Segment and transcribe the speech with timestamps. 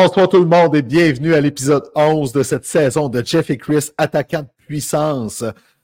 [0.00, 3.58] Bonsoir tout le monde et bienvenue à l'épisode 11 de cette saison de Jeff et
[3.58, 5.42] Chris, attaquant de puissance.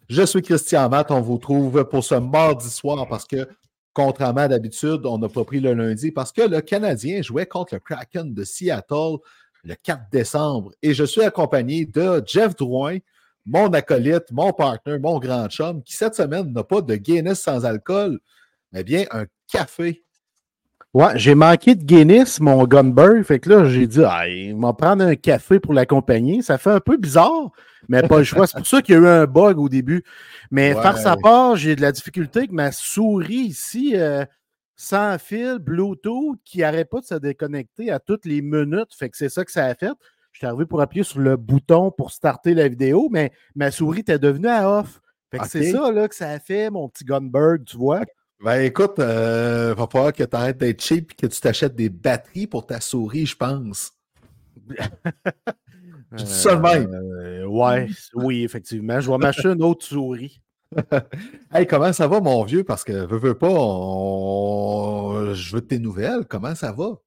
[0.09, 3.49] Je suis Christian Matt, on vous trouve pour ce mardi soir parce que,
[3.93, 7.75] contrairement à d'habitude, on n'a pas pris le lundi parce que le Canadien jouait contre
[7.75, 9.17] le Kraken de Seattle
[9.65, 12.99] le 4 décembre et je suis accompagné de Jeff Drouin,
[13.45, 17.65] mon acolyte, mon partner, mon grand chum, qui cette semaine n'a pas de Guinness sans
[17.65, 18.21] alcool,
[18.71, 20.04] mais bien un café
[20.95, 23.25] Ouais, j'ai manqué de Guinness, mon Gunberg.
[23.25, 26.41] Fait que là, j'ai dit, ah, il va prendre un café pour l'accompagner.
[26.41, 27.51] Ça fait un peu bizarre,
[27.89, 28.47] mais pas le choix.
[28.47, 30.05] C'est pour ça qu'il y a eu un bug au début.
[30.53, 34.25] Mais par sa part, j'ai de la difficulté avec ma souris ici, euh,
[34.77, 38.95] sans fil, Bluetooth, qui n'arrête pas de se déconnecter à toutes les minutes.
[38.97, 39.91] Fait que c'est ça que ça a fait.
[40.31, 44.01] Je suis arrivé pour appuyer sur le bouton pour starter la vidéo, mais ma souris
[44.01, 45.01] était devenue à off.
[45.33, 48.03] Fait que c'est ça là, que ça a fait, mon petit Gunberg, tu vois.
[48.45, 51.75] Ben écoute, il euh, va falloir que tu arrêtes d'être cheap et que tu t'achètes
[51.75, 53.95] des batteries pour ta souris, je pense.
[56.13, 56.93] je dis ça de même.
[56.93, 59.01] Euh, ouais, oui, effectivement.
[59.01, 60.43] Je vais m'acheter une autre souris.
[61.55, 62.65] hey, comment ça va, mon vieux?
[62.65, 63.49] Parce que veux, veux pas,
[65.33, 66.27] je veux tes nouvelles.
[66.29, 66.99] Comment ça va?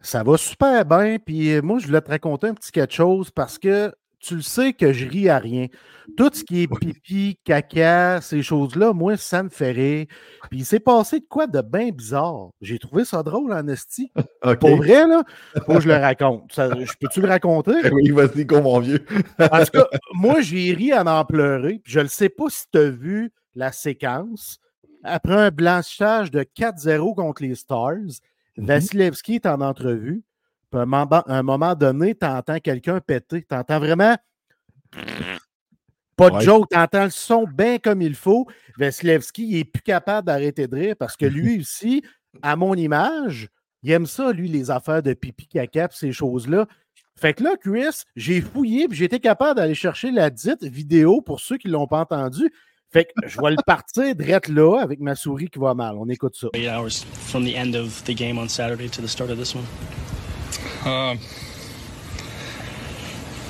[0.00, 1.18] Ça va super bien.
[1.18, 4.42] Puis euh, moi, je voulais te raconter un petit quelque chose parce que tu le
[4.42, 5.66] sais que je ris à rien.
[6.16, 10.06] Tout ce qui est pipi, caca, ces choses-là, moi, ça me fait rire.
[10.50, 12.50] Puis il s'est passé de quoi de bien bizarre.
[12.60, 14.10] J'ai trouvé ça drôle en esti.
[14.60, 15.22] Pour vrai, là,
[15.66, 16.52] faut que je le raconte.
[16.56, 17.74] je peux-tu le raconter?
[17.92, 19.04] Oui, vas-y, go, mon vieux.
[19.38, 21.80] en tout cas, moi, j'ai ri à en pleurer.
[21.84, 24.58] Puis je ne sais pas si tu as vu la séquence.
[25.04, 28.20] Après un blanchage de 4-0 contre les Stars, mm-hmm.
[28.66, 30.22] Vasilevski est en entrevue.
[30.70, 33.44] Puis à un moment donné, tu entends quelqu'un péter.
[33.48, 34.16] Tu entends vraiment.
[36.16, 38.46] Pas de joke, tu entends le son bien comme il faut.
[38.76, 42.02] Veslevski, il n'est plus capable d'arrêter de rire parce que lui aussi,
[42.42, 43.48] à mon image,
[43.82, 46.66] il aime ça, lui, les affaires de pipi caca ces choses-là.
[47.16, 51.20] Fait que là, Chris, j'ai fouillé et j'ai été capable d'aller chercher la dite vidéo
[51.20, 52.52] pour ceux qui ne l'ont pas entendu.
[52.90, 55.96] Fait que je vais le partir direct là avec ma souris qui va mal.
[55.98, 56.48] On écoute ça.
[56.54, 59.64] hours from the end of the game on Saturday to the start of this one.
[60.84, 61.18] Um,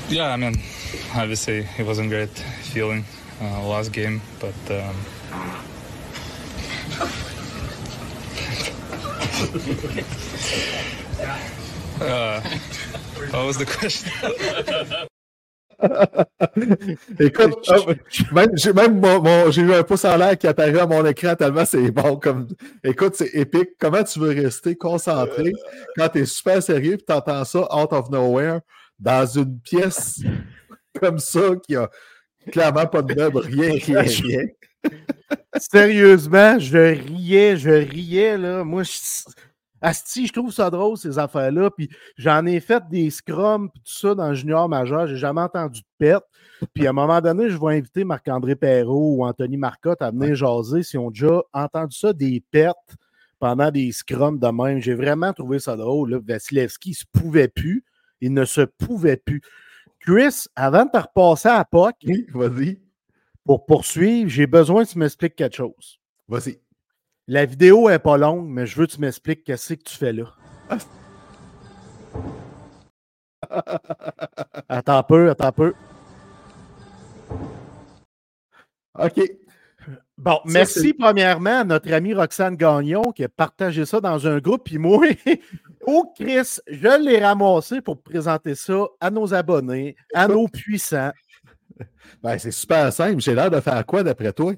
[0.08, 0.54] yeah, I mean,
[1.14, 3.04] obviously it wasn't great feeling
[3.40, 4.96] uh, last game, but um,
[12.00, 12.40] uh,
[13.30, 15.08] what was the question?
[17.20, 17.70] Écoute,
[18.54, 21.64] j'ai même mon, j'ai eu un pouce en l'air qui apparaît à mon écran tellement
[21.64, 22.16] c'est bon.
[22.16, 22.48] Comme,
[22.82, 23.70] écoute, c'est épique.
[23.78, 25.52] Comment tu veux rester concentré
[25.96, 28.60] quand tu es super sérieux et tu entends ça out of nowhere
[28.98, 30.20] dans une pièce
[31.00, 31.88] comme ça qui a
[32.50, 34.46] clairement pas de meubles, rien, rien, rien.
[35.58, 38.64] Sérieusement, je riais, je riais, là.
[38.64, 38.92] Moi, je
[39.80, 41.70] Asti, je trouve ça drôle, ces affaires-là.
[41.70, 45.06] Puis j'en ai fait des scrums, tout ça dans le junior majeur.
[45.06, 46.24] J'ai jamais entendu de pète.
[46.74, 50.34] Puis à un moment donné, je vais inviter Marc-André Perrault ou Anthony Marcotte à venir
[50.34, 52.74] jaser s'ils ont déjà entendu ça, des pètes
[53.38, 54.80] pendant des scrums de même.
[54.80, 56.10] J'ai vraiment trouvé ça drôle.
[56.10, 56.18] Là.
[56.20, 57.84] Vasilevski, il se pouvait plus.
[58.20, 59.40] Il ne se pouvait plus.
[60.00, 61.94] Chris, avant de te repasser à POC,
[62.34, 62.80] vas-y.
[63.44, 65.98] Pour poursuivre, j'ai besoin que tu m'expliques quelque chose.
[66.28, 66.60] Vas-y.
[67.30, 70.14] La vidéo est pas longue, mais je veux que tu m'expliques qu'est-ce que tu fais
[70.14, 70.24] là.
[74.68, 75.74] attends un peu, attends un peu.
[78.98, 79.20] OK.
[80.16, 84.64] Bon, merci premièrement à notre amie Roxane Gagnon qui a partagé ça dans un groupe.
[84.64, 85.06] Puis moi,
[85.86, 91.12] oh Chris, je l'ai ramassé pour présenter ça à nos abonnés, à nos puissants.
[92.22, 93.20] Ben, c'est super simple.
[93.20, 94.54] J'ai l'air de faire quoi d'après toi?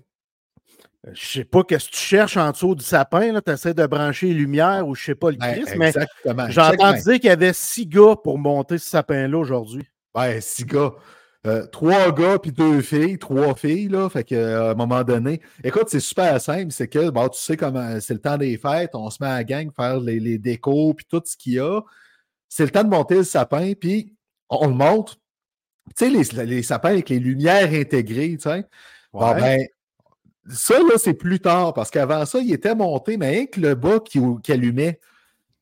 [1.07, 3.41] Euh, je sais pas qu'est-ce que tu cherches en dessous du sapin.
[3.41, 5.93] Tu essaies de brancher les lumières ou je sais pas le Ben, Christ, mais
[6.51, 9.89] j'ai entendu dire qu'il y avait six gars pour monter ce sapin-là aujourd'hui.
[10.15, 10.93] Ouais, six gars.
[11.47, 14.11] Euh, trois gars puis deux filles, trois filles, là.
[14.11, 16.71] Fait que, euh, à un moment donné, écoute, c'est super simple.
[16.71, 19.37] C'est que, bon, tu sais comment c'est le temps des fêtes, on se met à
[19.37, 21.81] la gang, faire les, les décos puis tout ce qu'il y a.
[22.51, 24.13] C'est le temps de monter le sapin, puis
[24.51, 25.19] on le monte.
[25.97, 28.67] Tu sais, les, les sapins avec les lumières intégrées, tu sais.
[29.15, 29.41] Bon, Ouais.
[29.41, 29.67] ben,
[30.49, 33.75] ça, là, c'est plus tard, parce qu'avant ça, il était monté, mais rien que le
[33.75, 34.21] bas qui,
[34.53, 35.01] allumait.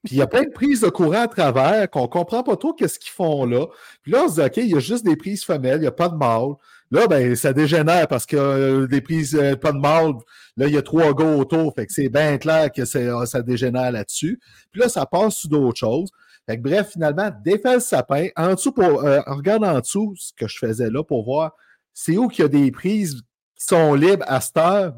[0.05, 2.57] Puis il y a plein de prises de courant à travers qu'on ne comprend pas
[2.57, 3.67] trop qu'est-ce qu'ils font là.
[4.03, 5.87] Puis là, on se dit, OK, il y a juste des prises femelles, il n'y
[5.87, 6.55] a pas de mâle.
[6.91, 10.13] Là, ben, ça dégénère parce que euh, des prises, euh, pas de mâle,
[10.57, 11.75] là, il y a trois gars autour.
[11.75, 14.41] Fait que c'est bien clair que euh, ça dégénère là-dessus.
[14.71, 16.11] Puis là, ça passe sur d'autres choses.
[16.49, 18.29] Fait que bref, finalement, défait le sapin.
[18.37, 21.53] En dessous, pour, euh, regarde en dessous ce que je faisais là pour voir
[22.01, 23.23] c'est où qu'il y a des prises
[23.59, 24.95] sont libres à cette heure.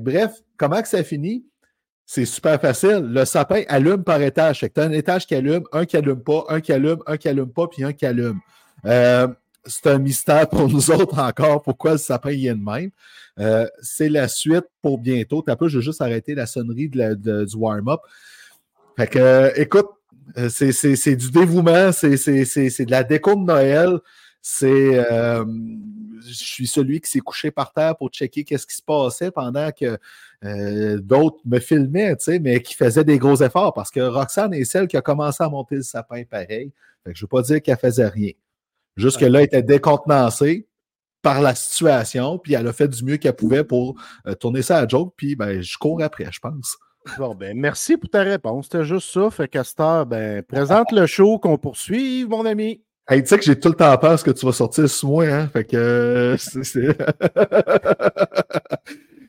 [0.00, 1.44] Bref, comment que ça finit?
[2.06, 3.00] C'est super facile.
[3.10, 4.60] Le sapin allume par étage.
[4.60, 7.50] Tu un étage qui allume, un qui allume pas, un qui allume, un qui allume
[7.52, 8.40] pas, puis un qui allume.
[8.84, 9.28] Euh,
[9.64, 12.90] c'est un mystère pour nous autres encore pourquoi le sapin y est de même.
[13.38, 15.42] Euh, c'est la suite pour bientôt.
[15.42, 18.00] T'as peu, je vais juste arrêter la sonnerie du warm-up.
[18.96, 19.88] Fait que, euh, écoute,
[20.48, 24.00] c'est, du dévouement, c'est de la déco de Noël.
[24.44, 25.44] C'est, euh,
[26.26, 29.70] je suis celui qui s'est couché par terre pour checker qu'est-ce qui se passait pendant
[29.70, 29.98] que
[30.44, 34.52] euh, d'autres me filmaient, tu sais, mais qui faisaient des gros efforts parce que Roxane
[34.52, 36.72] est celle qui a commencé à monter le sapin pareil.
[37.04, 38.32] Fait que je ne veux pas dire qu'elle faisait rien.
[38.96, 40.66] Jusque-là, elle était décontenancée
[41.22, 43.94] par la situation, puis elle a fait du mieux qu'elle pouvait pour
[44.26, 46.76] euh, tourner ça à joke, puis ben, je cours après, je pense.
[47.16, 48.66] Bon, ben, merci pour ta réponse.
[48.66, 49.30] C'était juste ça.
[49.30, 52.82] Fait Castor, ben, présente le show qu'on poursuive, mon ami.
[53.12, 55.26] Hey, tu sais que j'ai tout le temps peur que tu vas sortir sous moi,
[55.26, 55.46] hein?
[55.48, 55.76] Fait que.
[55.76, 56.96] euh, c'est-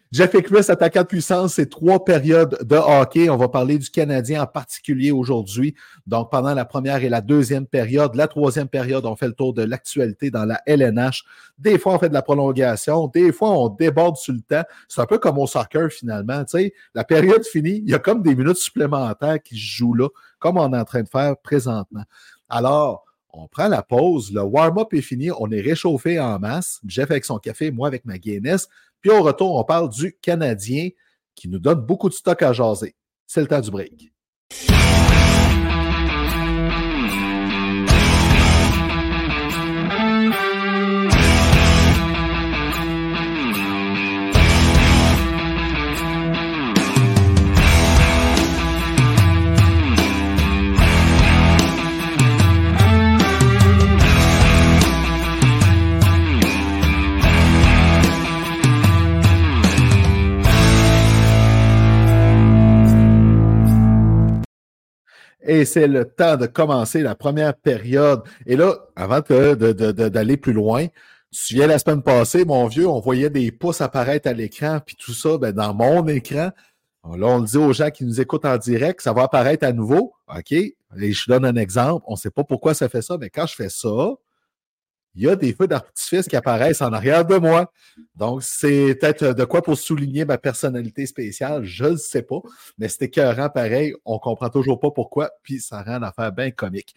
[0.09, 3.29] Jeff et attaquant de puissance, c'est trois périodes de hockey.
[3.29, 5.75] On va parler du Canadien en particulier aujourd'hui.
[6.07, 9.53] Donc, pendant la première et la deuxième période, la troisième période, on fait le tour
[9.53, 11.25] de l'actualité dans la LNH.
[11.57, 13.07] Des fois, on fait de la prolongation.
[13.07, 14.63] Des fois, on déborde sur le temps.
[14.87, 16.45] C'est un peu comme au soccer, finalement.
[16.45, 19.95] Tu sais, la période finie, il y a comme des minutes supplémentaires qui se jouent
[19.95, 20.07] là,
[20.39, 22.03] comme on est en train de faire présentement.
[22.47, 23.03] Alors,
[23.33, 26.79] on prend la pause, le warm-up est fini, on est réchauffé en masse.
[26.85, 28.67] Jeff avec son café, moi avec ma Guinness.
[29.01, 30.89] Puis au retour, on parle du Canadien
[31.35, 32.95] qui nous donne beaucoup de stock à jaser.
[33.25, 34.13] C'est le temps du break.
[65.45, 68.21] Et c'est le temps de commencer la première période.
[68.45, 70.87] Et là, avant d'aller plus loin,
[71.31, 74.79] tu te souviens la semaine passée, mon vieux, on voyait des pouces apparaître à l'écran,
[74.85, 76.51] puis tout ça, ben, dans mon écran.
[77.05, 79.73] Là, on le dit aux gens qui nous écoutent en direct, ça va apparaître à
[79.73, 80.13] nouveau.
[80.33, 80.51] OK?
[80.51, 82.03] Et je donne un exemple.
[82.07, 84.13] On ne sait pas pourquoi ça fait ça, mais quand je fais ça,
[85.15, 87.71] il y a des feux d'artifice qui apparaissent en arrière de moi.
[88.15, 92.41] Donc, c'est peut-être de quoi pour souligner ma personnalité spéciale, je ne sais pas,
[92.77, 96.95] mais c'est écœurant pareil, on comprend toujours pas pourquoi, puis ça rend l'affaire bien comique.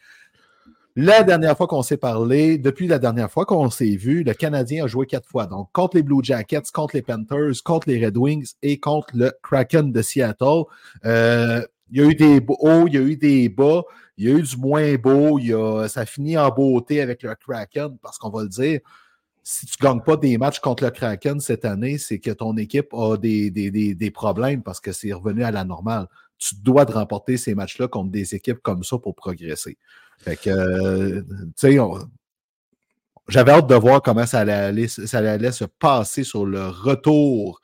[0.98, 4.84] La dernière fois qu'on s'est parlé, depuis la dernière fois qu'on s'est vu, le Canadien
[4.84, 5.44] a joué quatre fois.
[5.44, 9.30] Donc, contre les Blue Jackets, contre les Panthers, contre les Red Wings et contre le
[9.42, 10.62] Kraken de Seattle.
[11.04, 13.82] Euh, il y a eu des hauts, il y a eu des bas,
[14.16, 15.38] il y a eu du moins beau.
[15.38, 18.80] Il y a, ça finit en beauté avec le Kraken, parce qu'on va le dire,
[19.42, 22.56] si tu ne gagnes pas des matchs contre le Kraken cette année, c'est que ton
[22.56, 26.08] équipe a des, des, des, des problèmes parce que c'est revenu à la normale.
[26.38, 29.78] Tu dois remporter ces matchs-là contre des équipes comme ça pour progresser.
[30.18, 31.22] Fait que, euh,
[31.56, 31.78] tu sais,
[33.28, 37.60] j'avais hâte de voir comment ça allait, ça allait se passer sur le retour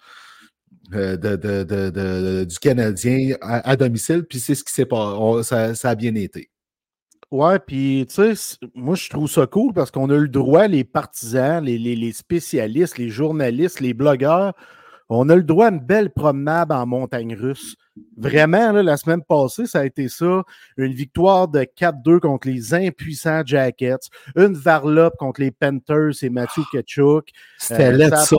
[0.90, 4.24] de, de- de- de- du Canadien à, à domicile.
[4.24, 5.42] Puis c'est ce qui s'est passé.
[5.44, 6.50] Ça, ça a bien été.
[7.30, 10.66] Ouais, puis tu sais, moi je trouve ça cool parce qu'on a eu le droit,
[10.68, 14.52] les partisans, les, les- les spécialistes, les journalistes, les blogueurs,
[15.08, 17.76] on a le droit à une belle promenade en montagne russe.
[18.16, 20.42] Vraiment, là, la semaine passée, ça a été ça.
[20.78, 26.62] Une victoire de 4-2 contre les impuissants Jackets, une varlope contre les Panthers et Matthew
[26.70, 27.28] Ketchuk.
[27.58, 28.36] C'était Euh, ça ça.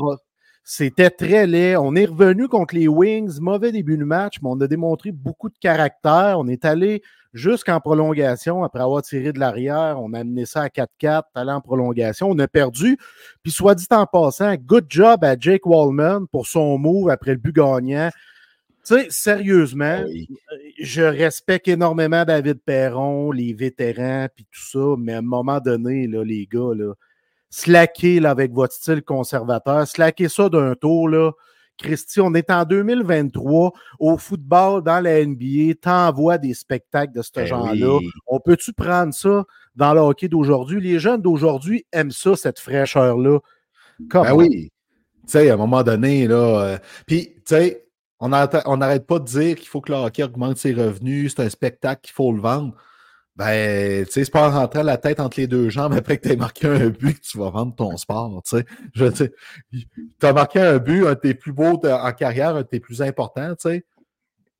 [0.64, 1.76] C'était très laid.
[1.76, 5.50] On est revenu contre les Wings, mauvais début de match, mais on a démontré beaucoup
[5.50, 6.36] de caractère.
[6.40, 7.02] On est allé
[7.34, 8.64] jusqu'en prolongation.
[8.64, 12.30] Après avoir tiré de l'arrière, on a amené ça à 4-4, allé en prolongation.
[12.30, 12.98] On a perdu.
[13.42, 17.40] Puis, soit dit en passant, good job à Jake Wallman pour son move après le
[17.40, 18.10] but gagnant.
[18.86, 20.04] Tu sais, sérieusement,
[20.82, 26.08] je respecte énormément David Perron, les vétérans, puis tout ça, mais à un moment donné,
[26.08, 26.94] là, les gars, là,
[27.56, 31.32] slacker là, avec votre style conservateur, slacker ça d'un tour, là.
[31.78, 37.32] Christy, on est en 2023 au football, dans la NBA, t'envoies des spectacles de ce
[37.36, 37.98] Ben genre-là.
[37.98, 38.10] oui.
[38.28, 39.44] On peut-tu prendre ça
[39.76, 40.82] dans le hockey d'aujourd'hui?
[40.82, 43.40] Les jeunes d'aujourd'hui aiment ça, cette fraîcheur-là.
[44.00, 44.72] Ben oui.
[45.26, 46.36] Tu sais, à un moment donné, là.
[46.36, 47.88] euh, Puis, tu sais,
[48.20, 51.50] on n'arrête pas de dire qu'il faut que le hockey augmente ses revenus, c'est un
[51.50, 52.74] spectacle qu'il faut le vendre.
[53.36, 56.28] Ben, tu sais, c'est pas en rentrant la tête entre les deux jambes après que
[56.28, 58.66] tu aies marqué un but que tu vas vendre ton sport, tu sais.
[58.94, 62.68] Je tu as marqué un but, un de tes plus beaux en carrière, un de
[62.68, 63.86] tes plus importants, tu sais.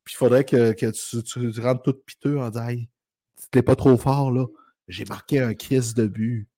[0.04, 2.88] Puis il faudrait que, que tu, tu, tu rentres tout piteux en disant, hey,
[3.36, 4.46] c'était pas trop fort, là.
[4.88, 6.48] J'ai marqué un crise de but.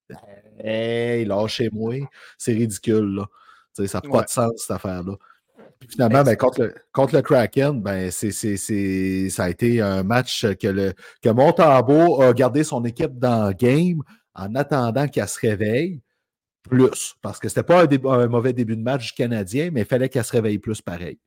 [0.59, 2.09] Hey, lâchez-moi.
[2.39, 3.27] C'est ridicule, là.
[3.75, 5.17] Tu sais, ça n'a pas de sens, cette affaire-là.
[5.79, 8.33] Puis finalement, ben, contre, le, contre le Kraken, ben, c'est,
[9.31, 10.93] ça a été un match que, le,
[11.23, 14.01] que Montembeau a gardé son équipe dans le game
[14.35, 16.03] en attendant qu'elle se réveille
[16.63, 17.15] plus.
[17.23, 19.87] Parce que c'était pas un, dé- un mauvais début de match du Canadien, mais il
[19.87, 21.19] fallait qu'elle se réveille plus pareil.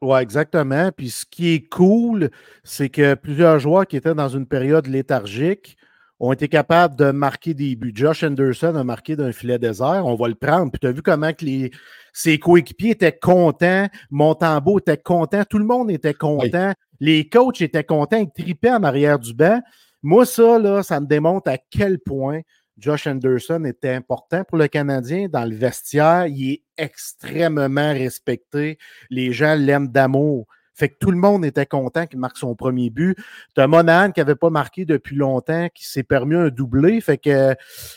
[0.00, 0.90] Oui, exactement.
[0.90, 2.30] Puis ce qui est cool,
[2.64, 5.76] c'est que plusieurs joueurs qui étaient dans une période léthargique
[6.22, 7.92] ont été capables de marquer des buts.
[7.92, 10.06] Josh Anderson a marqué d'un filet désert.
[10.06, 10.70] On va le prendre.
[10.70, 11.72] Puis tu as vu comment que les,
[12.12, 13.88] ses coéquipiers étaient contents.
[14.08, 15.42] Montembeau était content.
[15.44, 16.74] Tout le monde était content.
[17.00, 18.18] Les coachs étaient contents.
[18.18, 19.60] Ils tripaient en arrière du banc.
[20.04, 22.42] Moi, ça, là, ça me démontre à quel point
[22.78, 26.28] Josh Anderson était important pour le Canadien dans le vestiaire.
[26.28, 28.78] Il est extrêmement respecté.
[29.10, 30.46] Les gens l'aiment d'amour.
[30.74, 33.16] Fait que tout le monde était content qu'il marque son premier but.
[33.54, 37.00] T'as Monahan qui n'avait pas marqué depuis longtemps, qui s'est permis un doublé.
[37.00, 37.54] Fait que euh,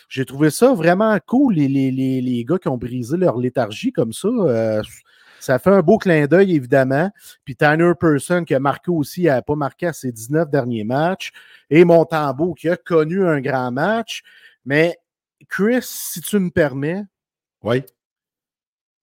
[0.10, 3.92] j'ai trouvé ça vraiment cool, les, les, les, les gars qui ont brisé leur léthargie
[3.92, 4.28] comme ça.
[4.28, 4.82] euh,
[5.40, 7.12] ça fait un beau clin d'œil, évidemment.
[7.44, 10.84] Puis Tanner Person, qui a marqué aussi, il n'a pas marqué à ses 19 derniers
[10.84, 11.32] matchs.
[11.70, 14.24] Et Montembeau, qui a connu un grand match.
[14.66, 14.98] Mais
[15.48, 17.04] Chris, si tu me permets,
[17.64, 17.84] Oui.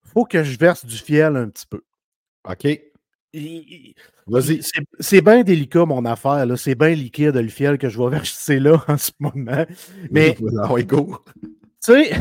[0.02, 1.82] faut que je verse du fiel un petit peu.
[2.48, 2.66] OK.
[3.32, 6.46] C'est- bien délicat, mon affaire.
[6.56, 9.64] C'est bien liquide, le fiel que je vais verser là en ce moment.
[10.10, 11.18] Mais, tu oui, go.
[11.80, 12.12] sais,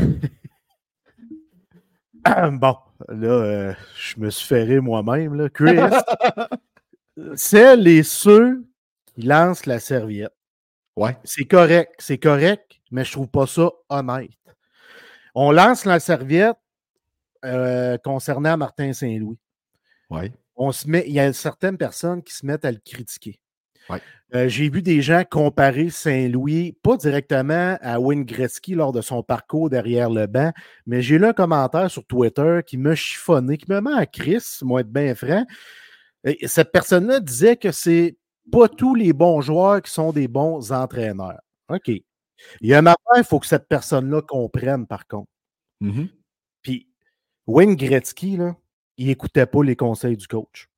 [2.52, 2.76] bon,
[3.08, 5.50] là, euh, je me suis ferré moi-même.
[5.50, 5.76] Chris,
[7.36, 8.64] celles et ceux
[9.14, 10.32] qui lancent la serviette.
[10.96, 11.16] Ouais.
[11.24, 14.30] C'est correct, c'est correct, mais je trouve pas ça honnête.
[15.34, 16.56] On lance la serviette
[17.44, 19.38] euh, concernant Martin Saint-Louis.
[20.10, 20.32] Ouais.
[20.62, 23.40] On se met, il y a certaines personnes qui se mettent à le critiquer.
[23.90, 24.00] Ouais.
[24.34, 29.22] Euh, J'ai vu des gens comparer Saint-Louis, pas directement à Wayne Gretzky lors de son
[29.22, 30.52] parcours derrière le banc,
[30.86, 34.60] mais j'ai lu un commentaire sur Twitter qui m'a chiffonné, qui me met à Chris,
[34.62, 35.44] moi être bien franc.
[36.24, 38.16] Et cette personne-là disait que c'est
[38.52, 41.40] pas tous les bons joueurs qui sont des bons entraîneurs.
[41.68, 41.88] OK.
[41.88, 45.30] Il y a une affaire, il faut que cette personne-là comprenne, par contre.
[45.80, 46.08] Mhm.
[46.62, 46.88] Puis
[47.46, 48.56] Wayne Gretzky, là,
[48.98, 50.68] il n'écoutait pas les conseils du coach.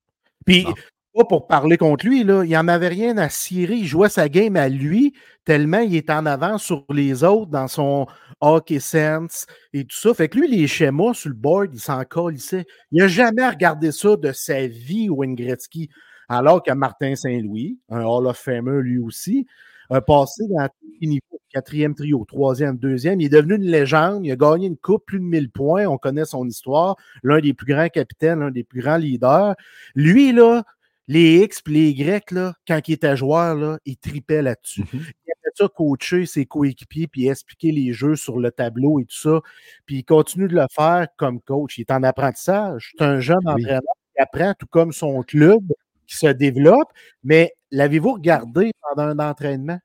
[0.45, 0.73] Puis, Non.
[1.15, 3.75] pas pour parler contre lui, là, il n'en avait rien à cirer.
[3.75, 5.13] Il jouait sa game à lui,
[5.45, 8.05] tellement il est en avant sur les autres dans son
[8.41, 10.13] hockey sense et tout ça.
[10.13, 12.65] Fait que lui, les schémas sur le board, il s'en colissait.
[12.91, 15.89] Il n'a jamais regardé ça de sa vie, Wayne Gretzky.
[16.27, 19.45] Alors que Martin Saint-Louis, un Hall of Famer lui aussi,
[19.89, 23.21] a passé dans tous les niveaux, quatrième trio, troisième, deuxième.
[23.21, 24.25] Il est devenu une légende.
[24.25, 25.85] Il a gagné une coupe, plus de 1000 points.
[25.85, 26.95] On connaît son histoire.
[27.23, 29.55] L'un des plus grands capitaines, l'un des plus grands leaders.
[29.95, 30.63] Lui, là,
[31.07, 34.81] les X et les Y, là, quand il était joueur, là, il tripait là-dessus.
[34.81, 34.87] Mhm.
[34.93, 39.15] Il aimait ça coacher ses coéquipiers puis expliquer les jeux sur le tableau et tout
[39.17, 39.41] ça.
[39.85, 41.77] Puis il continue de le faire comme coach.
[41.77, 42.91] Il est en apprentissage.
[42.97, 43.51] C'est un jeune Oui.
[43.63, 43.81] entraîneur
[44.15, 45.61] qui apprend tout comme son club
[46.07, 46.89] qui se développe.
[47.23, 49.79] Mais l'avez-vous regardé pendant un entraînement?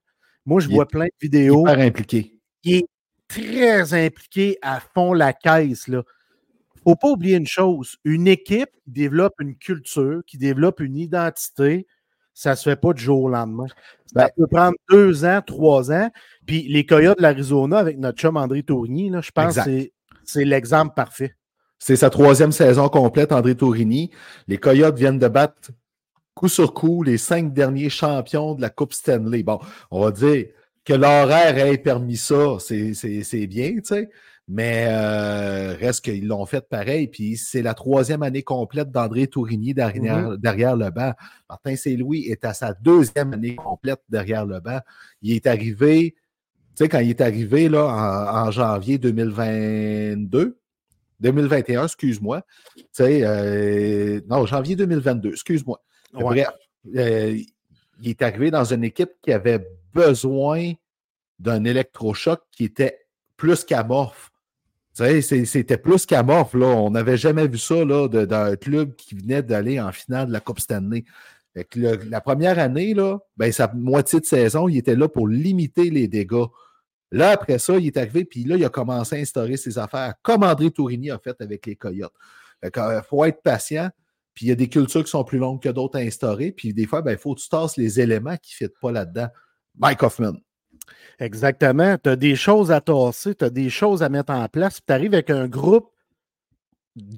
[0.47, 1.67] Moi, je Il vois est plein de vidéos.
[1.67, 2.35] Impliqué.
[2.65, 2.87] Il est
[3.29, 5.85] très impliqué à fond la caisse.
[5.89, 6.03] Il ne
[6.83, 7.97] faut pas oublier une chose.
[8.05, 11.87] Une équipe qui développe une culture, qui développe une identité,
[12.33, 13.67] ça ne se fait pas du jour au lendemain.
[13.69, 13.75] Ça
[14.15, 16.11] Ben- peut prendre deux ans, trois ans.
[16.47, 19.65] Puis les Coyotes de l'Arizona avec notre chum André Tourigny, là, je pense Exact.
[19.67, 19.93] que c'est-
[20.25, 21.35] c'est l'exemple parfait.
[21.79, 24.11] C'est sa troisième saison complète, André Tourini.
[24.49, 25.71] Les Coyotes viennent de battre
[26.41, 29.43] coup sur coup les cinq derniers champions de la Coupe Stanley.
[29.43, 29.59] Bon,
[29.91, 30.47] on va dire
[30.87, 34.09] que l'horaire ait permis ça, c'est bien, tu sais.
[34.49, 37.09] Mais euh, reste qu'ils l'ont fait pareil.
[37.09, 41.13] Puis c'est la troisième année complète d'André Tourigny derrière, derrière, le banc.
[41.51, 44.81] Martin Saint-Louis est à sa deuxième année complète derrière le banc.
[45.21, 46.15] Il est arrivé,
[46.75, 47.85] tu sais, quand il est arrivé là,
[48.47, 50.59] en, janvier 2022,
[51.21, 52.43] 2021, excuse-moi.
[52.77, 55.79] Tu sais, euh, non, janvier 2022, excuse-moi.
[56.13, 56.49] Bref,
[56.97, 57.39] euh,
[58.03, 60.73] il est arrivé dans une équipe qui avait besoin
[61.39, 62.99] d'un électrochoc qui était
[63.37, 64.31] plus qu'amorphe.
[64.95, 66.55] C'était plus qu'amorphe.
[66.55, 66.67] Là.
[66.67, 70.61] On n'avait jamais vu ça d'un club qui venait d'aller en finale de la Coupe
[70.61, 71.05] Stanley.
[71.75, 76.09] la première année, là, ben, sa moitié de saison, il était là pour limiter les
[76.09, 76.47] dégâts.
[77.13, 80.15] Là, après ça, il est arrivé, puis là, il a commencé à instaurer ses affaires,
[80.23, 82.13] comme André Tourigny a fait avec les Coyotes.
[82.63, 83.91] Il euh, faut être patient,
[84.35, 86.73] puis il y a des cultures qui sont plus longues que d'autres à instaurer, puis
[86.73, 89.29] des fois, ben, il faut que tu tasses les éléments qui ne fitent pas là-dedans.
[89.79, 90.35] Mike Hoffman.
[91.19, 91.97] Exactement.
[92.03, 94.81] Tu as des choses à tasser, tu as des choses à mettre en place.
[94.85, 95.91] Tu arrives avec un groupe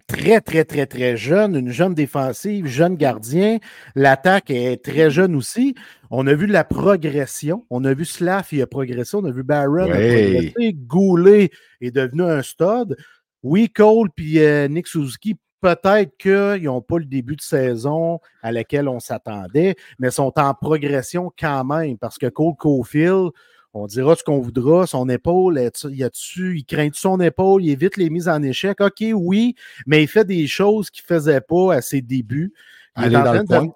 [0.07, 3.59] très, très, très, très jeune, une jeune défensive, jeune gardien.
[3.95, 5.75] L'attaque est très jeune aussi.
[6.11, 7.65] On a vu la progression.
[7.71, 9.17] On a vu Slaff, il a progressé.
[9.17, 10.53] On a vu Barron progressé.
[10.75, 11.51] Goulet
[11.81, 12.97] est devenu un stud.
[13.43, 18.53] Oui, Cole puis euh, Nick Suzuki, peut-être qu'ils n'ont pas le début de saison à
[18.53, 23.31] laquelle on s'attendait, mais sont en progression quand même parce que Cole Cofield,
[23.73, 25.59] on dira ce qu'on voudra, son épaule,
[25.91, 28.81] il, a -tu, il craint son épaule, il évite les mises en échec?
[28.81, 29.55] OK, oui,
[29.87, 32.53] mais il fait des choses qu'il ne faisait pas à ses débuts.
[32.95, 33.69] aller dans le coin.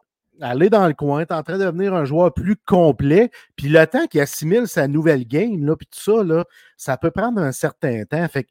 [0.42, 3.30] aller dans le coin, est en train de devenir un joueur plus complet.
[3.54, 6.44] Puis le temps qu'il assimile sa nouvelle game, là, puis tout ça, là,
[6.76, 8.26] ça peut prendre un certain temps.
[8.28, 8.50] Fait que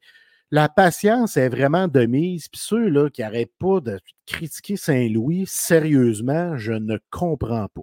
[0.56, 2.48] la patience est vraiment de mise.
[2.48, 7.82] Puis ceux là, qui n'arrêtent pas de critiquer Saint-Louis, sérieusement, je ne comprends pas.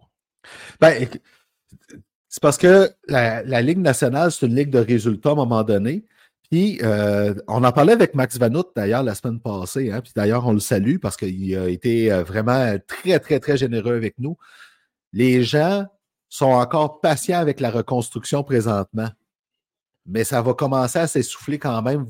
[0.80, 1.06] Ben,
[2.30, 6.06] c'est parce que la, Ligue nationale, c'est une ligue de résultats à un moment donné.
[6.50, 9.92] Puis, euh, on en parlait avec Max Vanout d'ailleurs la semaine passée.
[9.92, 13.58] Hein, puis d'ailleurs, on le salue parce qu'il a été euh, vraiment très, très, très
[13.58, 14.38] généreux avec nous.
[15.12, 15.84] Les gens
[16.30, 19.10] sont encore patients avec la reconstruction présentement.
[20.04, 22.06] Mais ça va commencer à s'essouffler quand même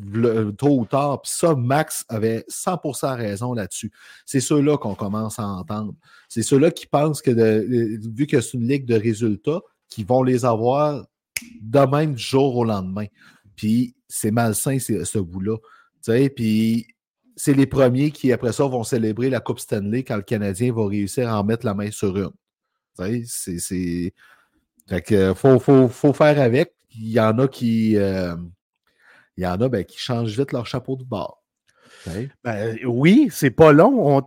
[0.57, 1.21] tôt ou tard.
[1.23, 3.93] Puis ça, Max avait 100% raison là-dessus.
[4.25, 5.95] C'est ceux-là qu'on commence à entendre.
[6.29, 10.47] C'est ceux-là qui pensent que, vu que c'est une ligue de résultats, qui vont les
[10.47, 11.05] avoir
[11.61, 13.07] de même du jour au lendemain.
[13.57, 15.57] Puis c'est malsain, ce bout-là.
[16.35, 16.87] Puis
[17.37, 20.87] c'est les premiers qui, après ça, vont célébrer la Coupe Stanley quand le Canadien va
[20.87, 22.31] réussir à en mettre la main sur une.
[23.27, 24.15] C'est.
[24.89, 26.75] Fait faut, faire avec.
[26.97, 27.97] Il y en a qui.
[27.97, 28.35] Euh,
[29.37, 31.43] il y en a ben, qui changent vite leur chapeau de bord.
[32.45, 34.23] Ben, oui, c'est pas long.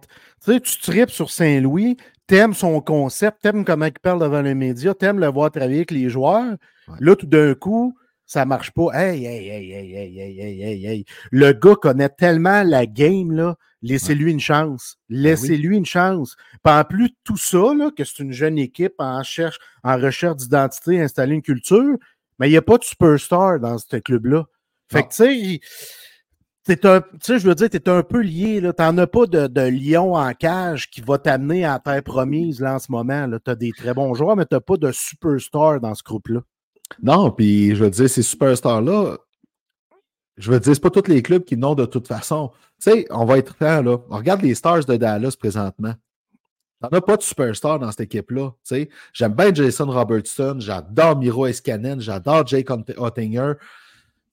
[0.45, 1.97] tu tripes sur Saint-Louis,
[2.28, 5.91] t'aimes son concept, t'aimes comment il parle devant les médias, t'aimes le voir travailler avec
[5.91, 6.56] les joueurs.
[6.99, 8.89] Là, tout d'un coup, ça marche pas.
[8.93, 13.56] Hey, hey, hey, hey, hey, hey, hey, hey, Le gars connaît tellement la game, là.
[13.82, 14.97] Laissez-lui une chance.
[15.10, 16.36] Ben Laissez-lui une chance.
[16.63, 20.38] Pas en plus, tout ça, là, que c'est une jeune équipe en, cherche, en recherche
[20.38, 21.95] d'identité, installer une culture,
[22.39, 24.45] mais il n'y a pas de superstar dans ce club-là.
[24.91, 25.62] Fait que, tu
[26.65, 28.62] sais, un, tu sais, je veux dire, tu es un peu lié.
[28.62, 32.60] Tu n'en as pas de, de, lion en cage qui va t'amener à terre promise
[32.60, 33.30] là, en ce moment.
[33.43, 36.41] Tu as des très bons joueurs, mais tu n'as pas de superstar dans ce groupe-là.
[37.02, 39.17] Non, puis je veux dire, ces superstars-là,
[40.38, 42.52] je veux dire, c'est pas tous les clubs qui n'ont de toute façon.
[42.82, 44.00] Tu sais, on va être clair, là.
[44.10, 45.93] On regarde les Stars de Dallas présentement.
[46.89, 48.52] T'en as pas de superstar dans cette équipe-là.
[49.13, 53.54] J'aime bien Jason Robertson, j'adore Miro Escanen, j'adore Jake Ottinger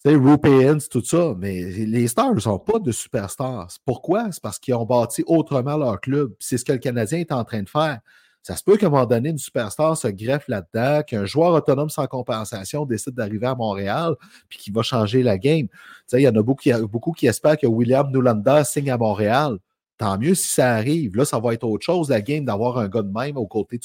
[0.04, 3.68] sais, Rupeens, tout ça, mais les Stars ne sont pas de superstars.
[3.84, 4.32] Pourquoi?
[4.32, 6.34] C'est parce qu'ils ont bâti autrement leur club.
[6.38, 8.00] C'est ce que le Canadien est en train de faire.
[8.42, 11.90] Ça se peut qu'à un moment donné, une superstar se greffe là-dedans, qu'un joueur autonome
[11.90, 14.16] sans compensation décide d'arriver à Montréal,
[14.48, 15.68] puis qu'il va changer la game.
[16.12, 19.58] Il y en a beaucoup, beaucoup qui espèrent que William Nulanda signe à Montréal.
[19.98, 21.16] Tant mieux si ça arrive.
[21.16, 23.78] Là, ça va être autre chose, la game, d'avoir un gars de même aux côtés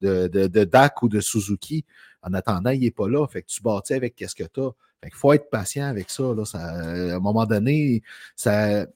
[0.00, 1.84] de, de, Dak ou de Suzuki.
[2.22, 3.26] En attendant, il n'est pas là.
[3.26, 4.70] Fait que tu bâtis avec qu'est-ce que tu as.
[5.04, 6.42] Il faut être patient avec ça, là.
[6.54, 8.02] à un moment donné,
[8.36, 8.86] ça,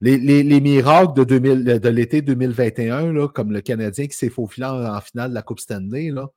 [0.00, 1.38] les, les, miracles de,
[1.78, 5.42] de l'été 2021, là, comme le Canadien qui s'est faufilé en, en, finale de la
[5.42, 6.28] Coupe Stanley, là,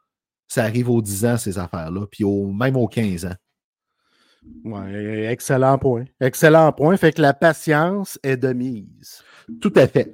[0.47, 3.35] ça arrive aux 10 ans, ces affaires-là, puis au, même aux 15 ans.
[4.63, 6.05] Ouais, excellent point.
[6.19, 6.97] Excellent point.
[6.97, 9.23] Fait que la patience est de mise.
[9.61, 10.13] Tout à fait.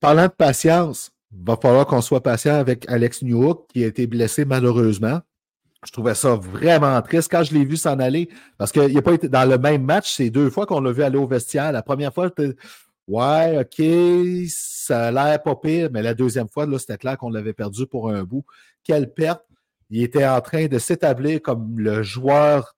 [0.00, 4.06] Parlant de patience, il va falloir qu'on soit patient avec Alex Newhook, qui a été
[4.06, 5.20] blessé malheureusement.
[5.84, 9.14] Je trouvais ça vraiment triste quand je l'ai vu s'en aller, parce qu'il n'a pas
[9.14, 10.14] été dans le même match.
[10.14, 11.72] C'est deux fois qu'on l'a vu aller au vestiaire.
[11.72, 12.30] La première fois,
[13.08, 13.84] ouais, OK,
[14.48, 17.86] ça a l'air pas pire, mais la deuxième fois, là, c'était clair qu'on l'avait perdu
[17.86, 18.44] pour un bout.
[18.84, 19.42] Quelle perte!
[19.90, 22.76] Il était en train de s'établir comme le joueur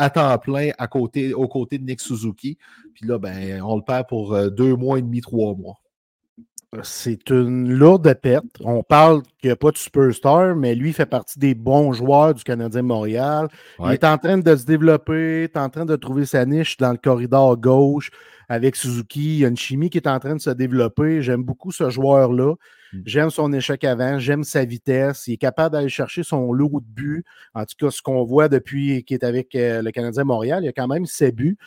[0.00, 2.56] à temps plein à côté, aux côtés de Nick Suzuki.
[2.94, 5.76] Puis là, ben, on le perd pour euh, deux mois et demi, trois mois.
[6.82, 8.44] C'est une lourde perte.
[8.60, 12.32] On parle qu'il n'y a pas de superstar, mais lui fait partie des bons joueurs
[12.32, 13.48] du Canadien Montréal.
[13.80, 16.76] Il est en train de se développer, il est en train de trouver sa niche
[16.76, 18.10] dans le corridor gauche
[18.48, 19.34] avec Suzuki.
[19.34, 21.22] Il y a une chimie qui est en train de se développer.
[21.22, 22.54] J'aime beaucoup ce joueur-là.
[22.92, 23.00] Mm.
[23.04, 25.26] J'aime son échec avant, j'aime sa vitesse.
[25.26, 27.24] Il est capable d'aller chercher son lot de buts.
[27.54, 30.68] En tout cas, ce qu'on voit depuis qu'il est avec euh, le Canadien Montréal, il
[30.68, 31.58] a quand même ses buts.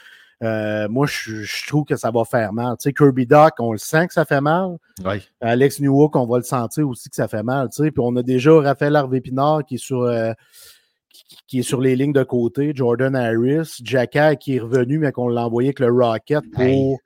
[0.43, 2.75] Euh, moi, je, trouve que ça va faire mal.
[2.77, 4.77] Tu sais, Kirby Doc, on le sent que ça fait mal.
[5.39, 7.69] Alex Newhook, on va le sentir aussi que ça fait mal.
[7.69, 7.91] Tu sais.
[7.91, 10.01] Puis on a déjà Raphaël Harvey-Pinard qui est sur.
[10.01, 10.33] Euh,
[11.47, 15.27] qui, est sur les lignes de côté, Jordan Harris, Jacka qui est revenu, mais qu'on
[15.27, 16.99] l'a envoyé avec le Rocket pour.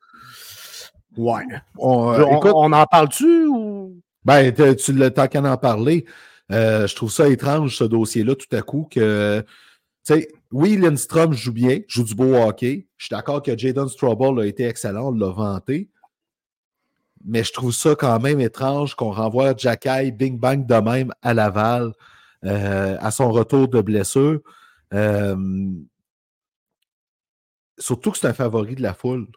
[1.18, 1.44] Ouais.
[1.78, 4.00] On, euh, on, en parle-tu ou.
[4.28, 6.06] Ben, tu le qu'à en parler.
[6.50, 9.44] je trouve ça étrange, ce dossier-là, tout à coup, que
[10.52, 12.88] oui, Lindstrom joue bien, joue du beau hockey.
[12.98, 15.90] Je suis d'accord que Jaden Strouble a été excellent, on l'a vanté.
[17.26, 21.34] Mais je trouve ça quand même étrange qu'on renvoie Jacky Bing Bang de même à
[21.34, 21.94] Laval
[22.46, 24.40] euh, à son retour de blessure.
[24.94, 25.36] Euh,
[27.78, 29.28] surtout que c'est un favori de la foule.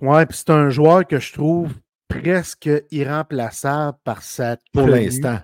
[0.00, 1.72] Ouais, puis c'est un joueur que je trouve
[2.20, 5.38] presque irremplaçable par sa Pour l'instant.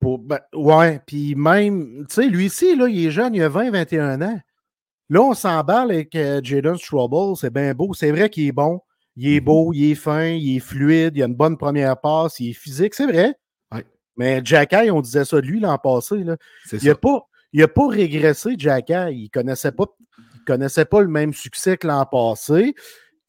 [0.00, 3.70] Ben, ouais, puis même, tu sais, lui ici, là, il est jeune, il a 20,
[3.70, 4.40] 21 ans.
[5.08, 7.94] Là, on s'emballe avec euh, Jaden Strouble, c'est bien beau.
[7.94, 8.80] C'est vrai qu'il est bon,
[9.14, 9.44] il est mm-hmm.
[9.44, 12.54] beau, il est fin, il est fluide, il a une bonne première passe, il est
[12.54, 13.34] physique, c'est vrai.
[14.16, 16.22] Mais Jacky, on disait ça de lui l'an passé.
[16.22, 16.36] Là.
[16.72, 17.26] Il n'a pas,
[17.74, 18.92] pas régressé, Jacky.
[18.92, 19.86] Il ne connaissait pas,
[20.34, 22.74] il connaissait pas le même succès que l'an passé.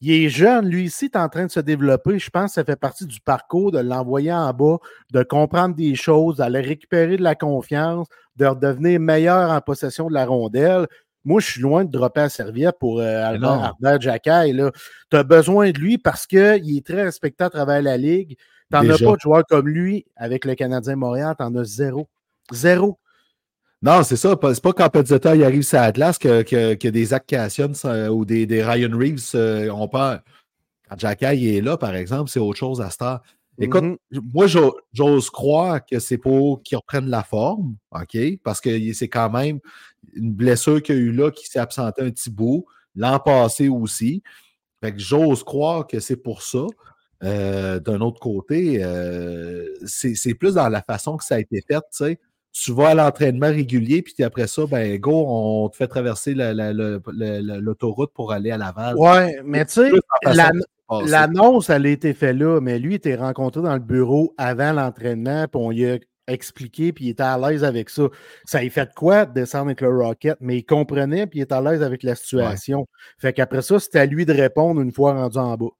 [0.00, 2.18] Il est jeune, lui ici, est en train de se développer.
[2.18, 4.76] Je pense que ça fait partie du parcours de l'envoyer en bas,
[5.12, 10.14] de comprendre des choses, d'aller récupérer de la confiance, de devenir meilleur en possession de
[10.14, 10.86] la rondelle.
[11.24, 14.72] Moi, je suis loin de dropper la serviette pour euh, Albert, Albert
[15.10, 18.36] Tu as besoin de lui parce qu'il est très respecté à travers la Ligue.
[18.70, 21.64] Tu n'en as pas de joueur comme lui avec le Canadien Montréal, tu en as
[21.64, 22.08] zéro.
[22.52, 22.98] Zéro.
[23.84, 24.34] Non, c'est ça.
[24.42, 27.72] C'est pas quand Pezzetta il arrive sur la glace que, que, des Zach Cassian
[28.10, 30.20] ou des, des, Ryan Reeves euh, ont peur.
[30.88, 33.20] Quand Jacky est là, par exemple, c'est autre chose à Star.
[33.58, 34.20] Écoute, mm-hmm.
[34.32, 34.46] moi,
[34.94, 38.16] j'ose croire que c'est pour qu'ils reprennent la forme, OK?
[38.42, 39.60] Parce que c'est quand même
[40.14, 42.64] une blessure qu'il y a eu là qui s'est absenté un petit bout.
[42.96, 44.22] L'an passé aussi.
[44.82, 46.64] Fait que j'ose croire que c'est pour ça.
[47.22, 51.74] Euh, d'un autre côté, euh, c'est plus dans la façon que ça a été fait,
[51.74, 52.18] tu sais
[52.54, 58.12] tu vas à l'entraînement régulier, puis après ça, ben go, on te fait traverser l'autoroute
[58.14, 58.96] pour aller à Laval.
[58.96, 59.90] Ouais, mais tu sais,
[61.04, 64.72] l'annonce, elle a été faite là, mais lui, il était rencontré dans le bureau avant
[64.72, 68.04] l'entraînement, puis on lui a expliqué, puis il était à l'aise avec ça.
[68.44, 71.54] Ça a fait quoi de descendre avec le Rocket, mais il comprenait, puis il était
[71.54, 72.86] à l'aise avec la situation.
[73.18, 75.70] Fait qu'après ça, c'était à lui de répondre une fois rendu en bas.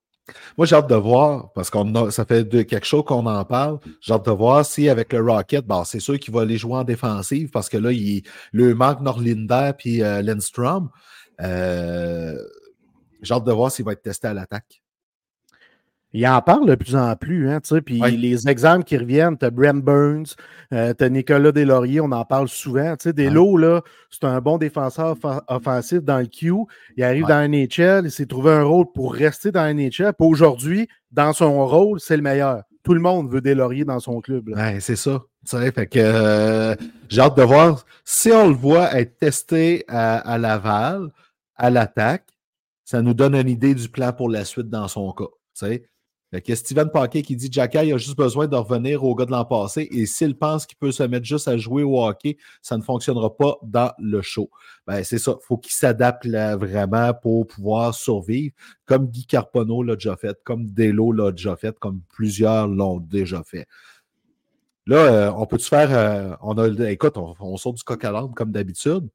[0.56, 1.78] Moi, j'ai hâte de voir, parce que
[2.10, 3.78] ça fait de, quelque chose qu'on en parle.
[4.00, 6.76] J'ai hâte de voir si avec le Rocket, bon, c'est sûr qu'il va aller jouer
[6.76, 10.90] en défensive parce que là, il le manque Norlinder puis euh, Lindstrom.
[11.40, 12.38] Euh,
[13.22, 14.83] j'ai hâte de voir s'il va être testé à l'attaque.
[16.16, 19.50] Il en parle de plus en plus, hein, puis les exemples qui reviennent, tu as
[19.50, 20.36] Brem Burns,
[20.72, 22.94] euh, tu as Nicolas Deslauriers, on en parle souvent.
[23.04, 25.16] Delo, là, c'est un bon défenseur
[25.48, 26.52] offensif dans le Q.
[26.96, 30.12] Il arrive dans NHL, il s'est trouvé un rôle pour rester dans NHL.
[30.16, 32.62] Puis aujourd'hui, dans son rôle, c'est le meilleur.
[32.84, 34.50] Tout le monde veut Deslauriers dans son club.
[34.50, 35.20] Ouais, c'est ça.
[35.44, 36.76] Fait que euh,
[37.08, 41.08] j'ai hâte de voir si on le voit être testé à, à Laval,
[41.56, 42.28] à l'attaque,
[42.84, 45.24] ça nous donne une idée du plan pour la suite dans son cas.
[45.54, 45.88] sais
[46.44, 49.26] il y a Steven Paquet qui dit Jacky a juste besoin de revenir au gars
[49.26, 52.36] de l'an passé et s'il pense qu'il peut se mettre juste à jouer au hockey,
[52.62, 54.50] ça ne fonctionnera pas dans le show.
[54.86, 55.36] Ben, c'est ça.
[55.40, 60.66] Il faut qu'il s'adapte vraiment pour pouvoir survivre, comme Guy Carpono l'a déjà fait, comme
[60.66, 63.66] Delo l'a déjà fait, comme plusieurs l'ont déjà fait.
[64.86, 65.88] Là, euh, on peut-tu faire.
[65.92, 69.08] Euh, on a, écoute, on, sort du coq à l'âme comme d'habitude.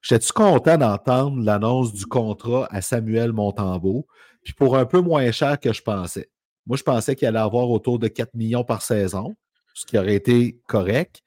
[0.00, 4.06] J'étais-tu content d'entendre l'annonce du contrat à Samuel Montembeau,
[4.42, 6.30] puis pour un peu moins cher que je pensais.
[6.66, 9.34] Moi, je pensais qu'il allait avoir autour de 4 millions par saison,
[9.74, 11.22] ce qui aurait été correct.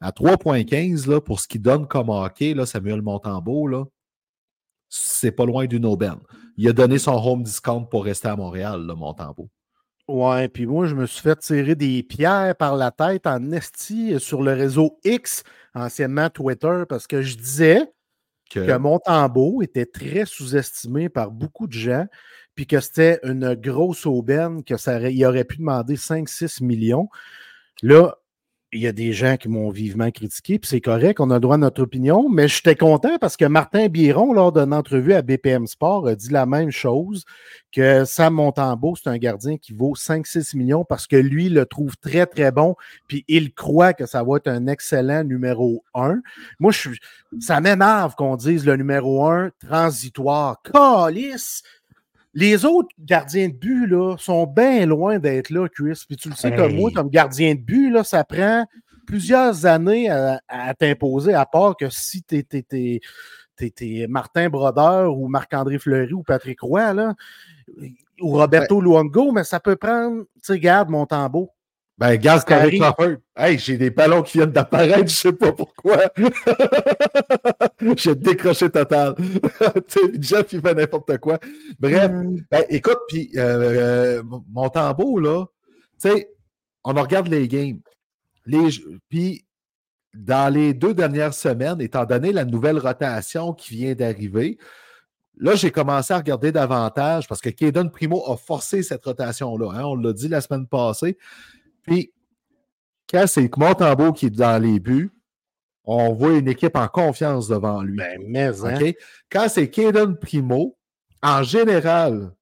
[0.00, 3.84] À 3,15 pour ce qu'il donne comme hockey, là, Samuel Montembeau, là,
[4.88, 6.18] c'est pas loin d'une aubaine.
[6.56, 9.48] Il a donné son home discount pour rester à Montréal, là, Montembeau.
[10.06, 14.20] Ouais, puis moi, je me suis fait tirer des pierres par la tête en esti
[14.20, 15.42] sur le réseau X,
[15.74, 17.90] anciennement Twitter, parce que je disais
[18.50, 22.06] que, que Montembeau était très sous-estimé par beaucoup de gens
[22.54, 27.08] puis que c'était une grosse aubaine, que ça aurait, aurait pu demander 5-6 millions.
[27.82, 28.16] Là,
[28.74, 31.40] il y a des gens qui m'ont vivement critiqué, puis c'est correct, on a le
[31.40, 35.22] droit à notre opinion, mais j'étais content parce que Martin Biron, lors d'une entrevue à
[35.22, 37.24] BPM Sport, a dit la même chose,
[37.72, 41.96] que Sam Montembeau, c'est un gardien qui vaut 5-6 millions parce que lui le trouve
[41.98, 42.74] très, très bon,
[43.06, 46.20] puis il croit que ça va être un excellent numéro 1.
[46.58, 46.90] Moi, je,
[47.40, 50.60] ça m'énerve qu'on dise le numéro 1 transitoire.
[50.62, 51.62] Calice!
[52.34, 56.02] Les autres gardiens de but là, sont bien loin d'être là, Chris.
[56.06, 58.66] Puis tu le sais comme moi, comme gardien de but, là, ça prend
[59.06, 66.12] plusieurs années à, t'imposer, à part que si tu es, Martin Brodeur ou Marc-André Fleury
[66.12, 67.14] ou Patrick Roy, là,
[68.20, 71.54] ou Roberto Luongo, mais ça peut prendre, tu sais, garde mon tambour.
[71.96, 73.18] Ben, gaz Corey Crawford.
[73.36, 75.98] Hey, j'ai des ballons qui viennent d'apparaître, je sais pas pourquoi.
[77.96, 79.14] j'ai décroché total.
[80.20, 81.38] Jeff, il fait n'importe quoi.
[81.78, 82.38] Bref, hmm.
[82.50, 85.44] ben, écoute, puis euh, mon tambour, là,
[86.00, 86.30] tu sais,
[86.82, 87.80] on regarde les games.
[88.46, 88.68] Les,
[89.08, 89.44] puis,
[90.14, 94.58] dans les deux dernières semaines, étant donné la nouvelle rotation qui vient d'arriver,
[95.36, 99.70] là, j'ai commencé à regarder davantage parce que Kaden Primo a forcé cette rotation-là.
[99.74, 101.16] Hein, on l'a dit la semaine passée.
[101.84, 102.12] Puis,
[103.10, 105.10] quand c'est Montembeau qui est dans les buts,
[105.84, 107.96] on voit une équipe en confiance devant lui.
[107.96, 108.92] Ben, mais, hein.
[109.30, 110.76] Quand c'est Kaden Primo,
[111.22, 112.32] en général,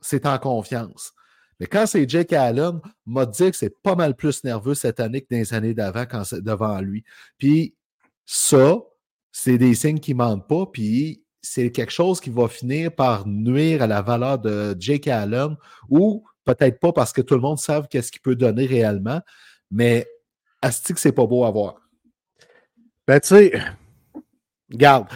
[0.00, 1.12] c'est en confiance.
[1.60, 5.20] Mais quand c'est Jake Allen, m'a dit que c'est pas mal plus nerveux cette année
[5.20, 7.04] que dans les années d'avant quand c'est devant lui.
[7.38, 7.74] Puis
[8.26, 8.76] ça,
[9.30, 10.66] c'est des signes qui ne mentent pas.
[10.66, 15.56] Puis c'est quelque chose qui va finir par nuire à la valeur de Jake Allen
[15.88, 19.20] ou Peut-être pas parce que tout le monde sait qu'est-ce qu'il peut donner réellement,
[19.70, 20.06] mais
[20.62, 21.76] Asti que c'est pas beau à voir.
[23.06, 23.52] Ben, tu sais,
[24.70, 25.06] regarde,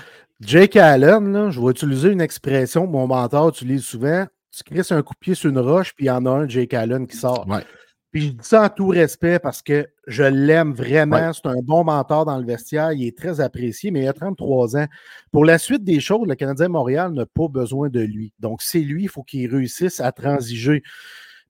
[0.41, 4.27] Jake Allen, là, je vais utiliser une expression que mon mentor utilise souvent.
[4.51, 6.49] Tu crisses un coup de pied sur une roche, puis il y en a un,
[6.49, 7.47] Jake Allen, qui sort.
[7.49, 7.65] Ouais.
[8.11, 11.33] Puis je dis ça en tout respect parce que je l'aime vraiment.
[11.33, 12.93] C'est un bon mentor dans le vestiaire.
[12.93, 14.87] Il est très apprécié, mais il a 33 ans.
[15.31, 18.33] Pour la suite des choses, le Canadien Montréal n'a pas besoin de lui.
[18.39, 20.83] Donc, c'est lui, il faut qu'il réussisse à transiger.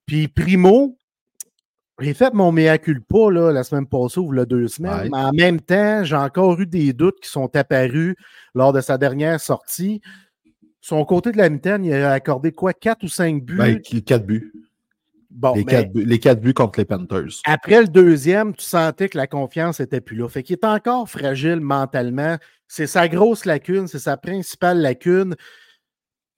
[0.05, 0.97] Puis Primo,
[2.01, 5.31] j'ai fait mon mea culpa là, la semaine passée ou la deux semaines, mais en
[5.31, 8.15] même temps, j'ai encore eu des doutes qui sont apparus
[8.53, 10.01] lors de sa dernière sortie.
[10.81, 13.57] Son côté de la mitaine, il a accordé quoi, quatre ou cinq buts?
[13.57, 14.51] Ben, quatre buts
[15.55, 17.41] les, quatre, buts contre les Panthers.
[17.45, 20.27] Après le deuxième, tu sentais que la confiance n'était plus là.
[20.27, 22.37] Fait qu'il est encore fragile mentalement.
[22.67, 25.35] C'est sa grosse lacune, c'est sa principale lacune.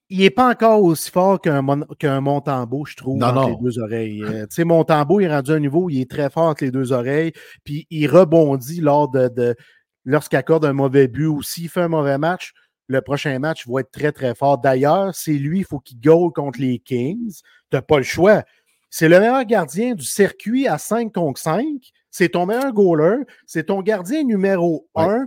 [0.10, 1.66] Il n'est pas encore aussi fort qu'un
[1.98, 4.24] qu'un Montembeau, je trouve, entre les deux oreilles.
[4.24, 6.44] Euh, tu sais, Montembeau, il est rendu à un niveau où il est très fort
[6.44, 7.32] entre les deux oreilles,
[7.64, 9.56] puis il rebondit lors de, de
[10.04, 12.54] lorsqu'il accorde un mauvais but ou s'il fait un mauvais match
[12.92, 14.58] le prochain match va être très, très fort.
[14.58, 17.40] D'ailleurs, c'est lui, il faut qu'il goal contre les Kings.
[17.70, 18.44] Tu n'as pas le choix.
[18.92, 21.66] C'est le meilleur gardien du circuit à 5 contre 5.
[22.12, 23.24] C'est ton meilleur goaler.
[23.48, 25.26] C'est ton gardien numéro 1.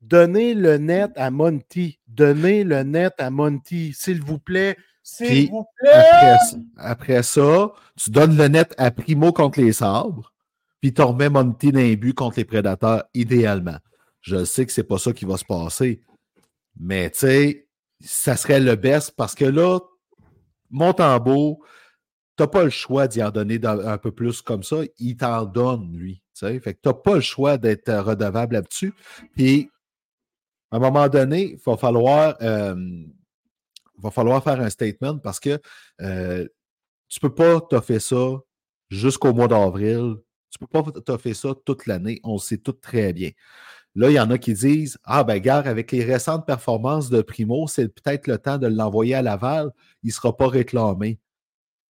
[0.00, 2.00] Donnez le net à Monty.
[2.08, 4.76] Donnez le net à Monty, s'il vous plaît.
[5.02, 6.36] S'il vous plaît.
[6.76, 10.32] Après ça, tu donnes le net à Primo contre les sabres,
[10.80, 13.78] puis tu remets Monty dans les buts contre les prédateurs, idéalement.
[14.20, 16.00] Je sais que c'est pas ça qui va se passer.
[16.78, 17.68] Mais tu sais,
[18.00, 19.80] ça serait le best parce que là,
[20.70, 21.60] Montembeau,
[22.36, 24.78] tu n'as pas le choix d'y en donner un peu plus comme ça.
[24.98, 26.22] Il t'en donne, lui.
[26.34, 28.94] Tu n'as pas le choix d'être euh, redevable là-dessus.
[29.34, 29.70] Puis,
[30.70, 32.36] à un moment donné, il va falloir,
[34.02, 35.60] va falloir faire un statement parce que
[36.00, 36.46] euh,
[37.08, 38.38] tu ne peux pas t'offrir ça
[38.90, 40.16] jusqu'au mois d'avril.
[40.50, 42.20] Tu ne peux pas t'offrir ça toute l'année.
[42.24, 43.30] On le sait tout très bien.
[43.94, 47.22] Là, il y en a qui disent Ah, ben, gare, avec les récentes performances de
[47.22, 49.70] Primo, c'est peut-être le temps de l'envoyer à Laval.
[50.02, 51.18] Il ne sera pas réclamé.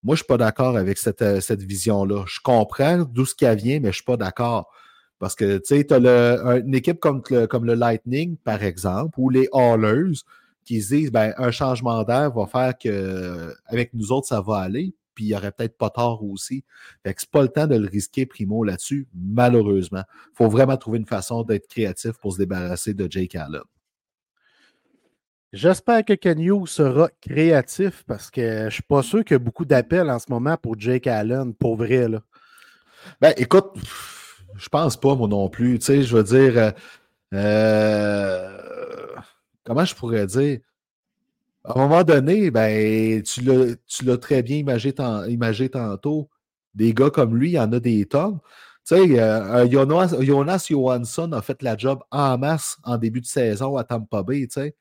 [0.03, 2.25] Moi, je ne suis pas d'accord avec cette, euh, cette vision-là.
[2.27, 4.71] Je comprends d'où ce qui vient, mais je ne suis pas d'accord.
[5.19, 9.15] Parce que, tu sais, tu as une équipe comme le, comme le Lightning, par exemple,
[9.19, 10.19] ou les Hallers,
[10.65, 14.57] qui se disent, ben, un changement d'air va faire que, avec nous autres, ça va
[14.57, 16.65] aller, puis il n'y aurait peut-être pas tort aussi.
[17.05, 20.03] Fait que c'est pas le temps de le risquer, Primo, là-dessus, malheureusement.
[20.33, 23.63] Il faut vraiment trouver une façon d'être créatif pour se débarrasser de Jake Allen.
[25.53, 29.39] J'espère que Kenyu sera créatif parce que je ne suis pas sûr qu'il y a
[29.39, 32.09] beaucoup d'appels en ce moment pour Jake Allen, pour vrai.
[32.09, 32.23] Là.
[33.21, 33.75] Ben, écoute,
[34.57, 35.79] je pense pas, moi non plus.
[35.79, 36.71] Tu sais, je veux dire, euh,
[37.35, 38.59] euh,
[39.63, 40.61] comment je pourrais dire?
[41.65, 44.95] À un moment donné, ben, tu l'as très bien imagé,
[45.29, 46.31] imagé, tantôt.
[46.75, 48.39] Des gars comme lui, il y en a des tonnes.
[48.87, 53.27] Tu sais, euh, Jonas, Jonas Johansson a fait la job en masse en début de
[53.27, 54.75] saison à Tampa Bay, tu sais.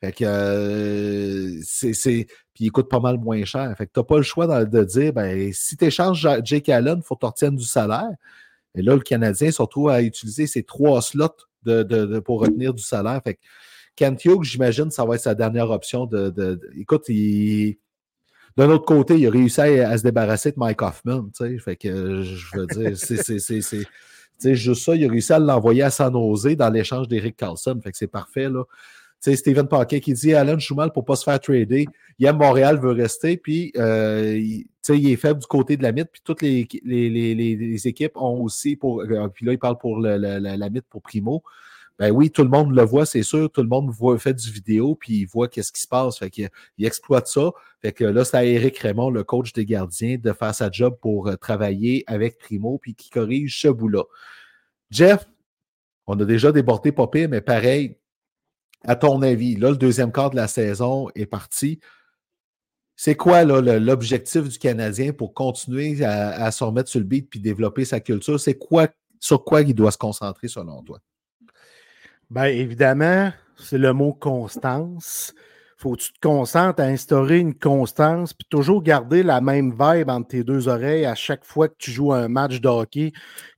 [0.00, 2.26] Fait que euh, c'est.
[2.54, 3.74] Puis il coûte pas mal moins cher.
[3.76, 6.98] Fait que tu n'as pas le choix de, dire ben, si tu échanges Jake Allen,
[6.98, 8.10] il faut que tu retiennes du salaire.
[8.74, 11.28] Et là, le Canadien se retrouve à utiliser ces trois slots
[12.24, 13.20] pour retenir du salaire.
[13.24, 13.38] Fait
[14.24, 16.06] Hughes, j'imagine, ça va être sa dernière option.
[16.06, 17.08] De, écoute,
[18.56, 21.28] d'un autre côté, il a réussi à, se débarrasser de Mike Hoffman.
[21.58, 24.94] Fait que je veux dire, c'est juste ça.
[24.94, 27.80] Il a réussi à l'envoyer à San Jose dans l'échange d'Eric Carlson.
[27.82, 28.48] Fait que c'est parfait.
[28.48, 28.64] Là.
[29.30, 31.86] Sais, Steven Paquet qui dit Alan joue mal pour ne pas se faire trader.
[32.18, 35.92] Il aime Montréal, veut rester, puis euh, il, il, est faible du côté de la
[35.92, 39.02] mythe, puis toutes les, équipes ont aussi pour.
[39.02, 41.42] Euh, puis là, il parle pour la, la mythe pour Primo.
[41.98, 43.48] Ben oui, tout le monde le voit, c'est sûr.
[43.50, 46.18] Tout le monde voit, fait du vidéo, puis il voit qu'est-ce qui se passe.
[46.18, 47.52] Fait qu'il il exploite ça.
[47.82, 50.96] Fait que là, c'est à Eric Raymond, le coach des gardiens, de faire sa job
[51.00, 54.02] pour euh, travailler avec Primo, puis qui corrige ce bout-là.
[54.90, 55.28] Jeff,
[56.06, 57.96] on a déjà débordé pas mais pareil,
[58.84, 61.80] à ton avis, là, le deuxième quart de la saison est parti.
[62.96, 67.40] C'est quoi l'objectif du Canadien pour continuer à, à, se remettre sur le beat puis
[67.40, 68.38] développer sa culture?
[68.38, 71.00] C'est quoi sur quoi il doit se concentrer selon toi?
[72.30, 75.34] Bien, évidemment, c'est le mot constance.
[75.84, 80.08] Faut que tu te concentres à instaurer une constance, puis toujours garder la même vibe
[80.08, 83.12] entre tes deux oreilles à chaque fois que tu joues un match de hockey,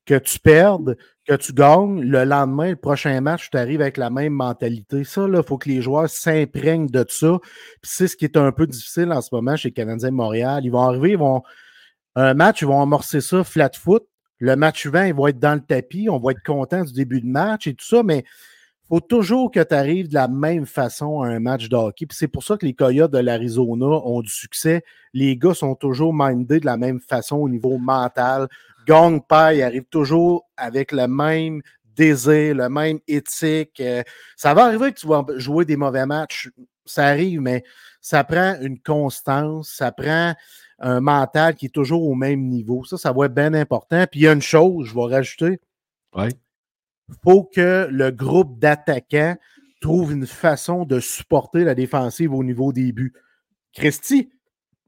[0.07, 2.01] que tu perdes, que tu gagnes.
[2.01, 5.05] Le lendemain, le prochain match, tu arrives avec la même mentalité.
[5.05, 7.39] Ça, il faut que les joueurs s'imprègnent de ça.
[7.81, 10.65] Puis c'est ce qui est un peu difficile en ce moment chez Canadiens Montréal.
[10.65, 11.45] Ils vont arriver, ils vont.
[12.17, 14.03] Un match, ils vont amorcer ça flat foot.
[14.41, 16.09] Le match suivant, ils vont être dans le tapis.
[16.11, 18.25] On va être content du début de match et tout ça, mais
[18.89, 22.07] faut toujours que tu arrives de la même façon à un match de hockey.
[22.11, 24.85] c'est pour ça que les Coyotes de l'Arizona ont du succès.
[25.13, 28.49] Les gars sont toujours mindés de la même façon au niveau mental.
[28.87, 31.63] Gong Pai arrive toujours avec le même
[31.97, 33.81] désir, le même éthique.
[33.81, 34.03] Euh,
[34.37, 36.51] ça va arriver que tu vas jouer des mauvais matchs.
[36.85, 37.65] Ça arrive, mais
[38.01, 40.35] ça prend une constance, ça prend
[40.79, 42.85] un mental qui est toujours au même niveau.
[42.85, 44.05] Ça, ça va être bien important.
[44.09, 45.59] Puis il y a une chose, je vais rajouter.
[46.15, 46.29] Ouais
[47.25, 49.37] faut que le groupe d'attaquants
[49.81, 53.13] trouve une façon de supporter la défensive au niveau des buts.
[53.75, 54.31] Christy,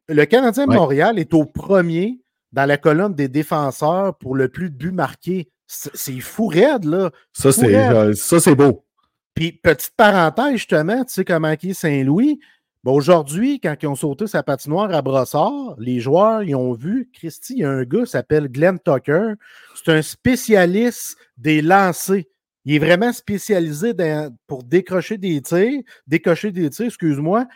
[0.08, 2.20] le Canadien de Montréal est au premier
[2.52, 5.50] dans la colonne des défenseurs pour le plus de buts marqués.
[5.66, 7.10] C'est fou raide, là.
[7.34, 8.86] Ça, c'est beau.
[9.34, 12.40] Puis, petite parenthèse, justement, tu sais comment qui est Saint-Louis?
[12.84, 17.10] Ben, aujourd'hui, quand ils ont sauté sa patinoire à Brossard, les joueurs, ils ont vu,
[17.12, 19.32] Christy, il y a un gars qui s'appelle Glenn Tucker.
[19.74, 22.22] C'est un spécialiste des lancers.
[22.64, 23.94] Il est vraiment spécialisé
[24.46, 27.46] pour décrocher des tirs, décocher des tirs, excuse-moi,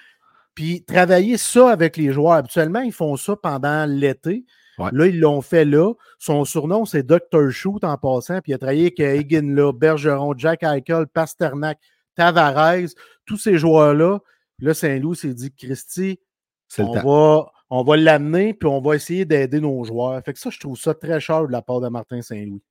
[0.54, 2.32] puis travailler ça avec les joueurs.
[2.32, 4.44] Habituellement, ils font ça pendant l'été.
[4.78, 5.92] Là, ils l'ont fait là.
[6.18, 7.50] Son surnom, c'est Dr.
[7.50, 8.40] Shoot en passant.
[8.40, 11.78] Puis il a travaillé avec là, Bergeron, Jack Eichel, Pasternak,
[12.16, 12.88] Tavares,
[13.24, 14.18] tous ces joueurs-là.
[14.62, 16.20] Là, Saint-Louis s'est dit, Christy,
[16.78, 20.22] on va, on va l'amener, puis on va essayer d'aider nos joueurs.
[20.24, 22.62] Fait que ça, je trouve ça très cher de la part de Martin Saint-Louis.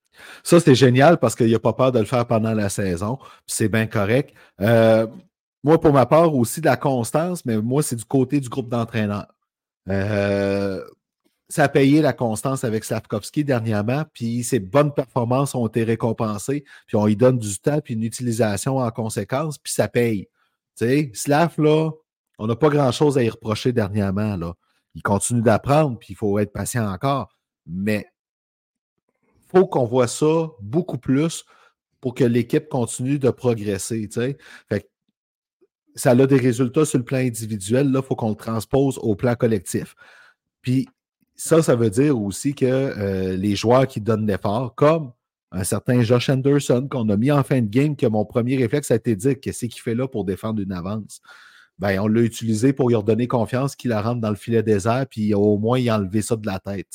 [0.41, 3.19] Ça, c'est génial parce qu'il n'a pas peur de le faire pendant la saison.
[3.45, 4.33] C'est bien correct.
[4.61, 5.05] Euh,
[5.63, 8.69] moi, pour ma part, aussi de la constance, mais moi, c'est du côté du groupe
[8.69, 9.33] d'entraîneurs.
[9.89, 10.81] Euh,
[11.49, 16.63] ça a payé la constance avec Slavkovski dernièrement, puis ses bonnes performances ont été récompensées,
[16.87, 20.29] puis on lui donne du temps, puis une utilisation en conséquence, puis ça paye.
[21.13, 21.55] Slav,
[22.37, 24.37] on n'a pas grand-chose à y reprocher dernièrement.
[24.95, 27.37] Il continue d'apprendre, puis il faut être patient encore.
[27.65, 28.07] Mais
[29.25, 31.45] il faut qu'on voit ça beaucoup plus
[31.99, 34.09] pour que l'équipe continue de progresser.
[35.95, 37.91] Ça a des résultats sur le plan individuel.
[37.91, 39.95] Là, il faut qu'on le transpose au plan collectif.
[40.61, 40.87] Puis
[41.35, 45.11] ça, ça veut dire aussi que euh, les joueurs qui donnent l'effort, comme
[45.51, 48.91] un certain Josh Anderson qu'on a mis en fin de game, que mon premier réflexe
[48.91, 51.21] a été de dire qu'est-ce qu'il fait là pour défendre une avance?
[51.79, 55.05] Ben, on l'a utilisé pour lui redonner confiance, qu'il la rentre dans le filet désert,
[55.09, 56.87] puis au moins il a enlevé ça de la tête.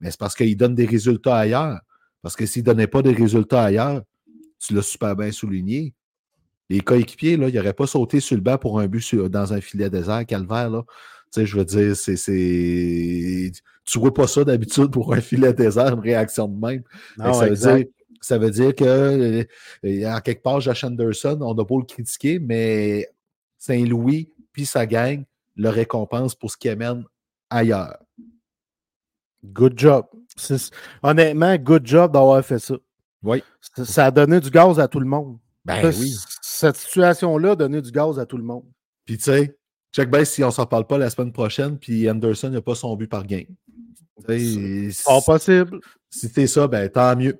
[0.00, 1.78] Mais c'est parce qu'il donne des résultats ailleurs.
[2.22, 4.02] Parce que s'il ne donnait pas des résultats ailleurs,
[4.58, 5.92] tu l'as super bien souligné.
[6.70, 9.60] Les coéquipiers, là, il n'aurait pas sauté sur le banc pour un but dans un
[9.60, 10.70] filet désert, calvaire.
[11.36, 13.52] Je veux dire, c'est
[13.84, 16.82] tu vois pas ça d'habitude pour un filet désert, une réaction de même.
[17.18, 17.86] ça, veut dire,
[18.20, 19.46] ça, veut dire, que,
[19.84, 23.08] euh, en quelque part, Josh Anderson, on a beau le critiquer, mais
[23.58, 25.24] Saint-Louis, puis sa gang,
[25.56, 27.04] le récompense pour ce qui amène
[27.50, 27.98] ailleurs.
[29.44, 30.06] Good job.
[31.02, 32.74] Honnêtement, good job d'avoir fait ça.
[33.22, 33.42] Oui.
[33.84, 35.38] Ça, a donné du gaz à tout le monde.
[35.64, 36.14] Ben oui.
[36.42, 38.64] Cette situation-là a donné du gaz à tout le monde.
[39.04, 39.56] Puis tu sais,
[39.94, 42.96] check bien si on s'en parle pas la semaine prochaine, puis Anderson n'a pas son
[42.96, 43.46] but par game.
[44.26, 45.80] Pas possible.
[46.10, 47.38] Si c'est ça, ben tant mieux.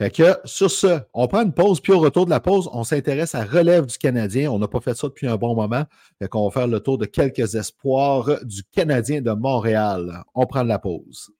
[0.00, 2.84] Fait que sur ce, on prend une pause, puis au retour de la pause, on
[2.84, 4.48] s'intéresse à relève du Canadien.
[4.50, 5.84] On n'a pas fait ça depuis un bon moment.
[6.20, 10.22] Fait qu'on va faire le tour de quelques espoirs du Canadien de Montréal.
[10.36, 11.32] On prend la pause.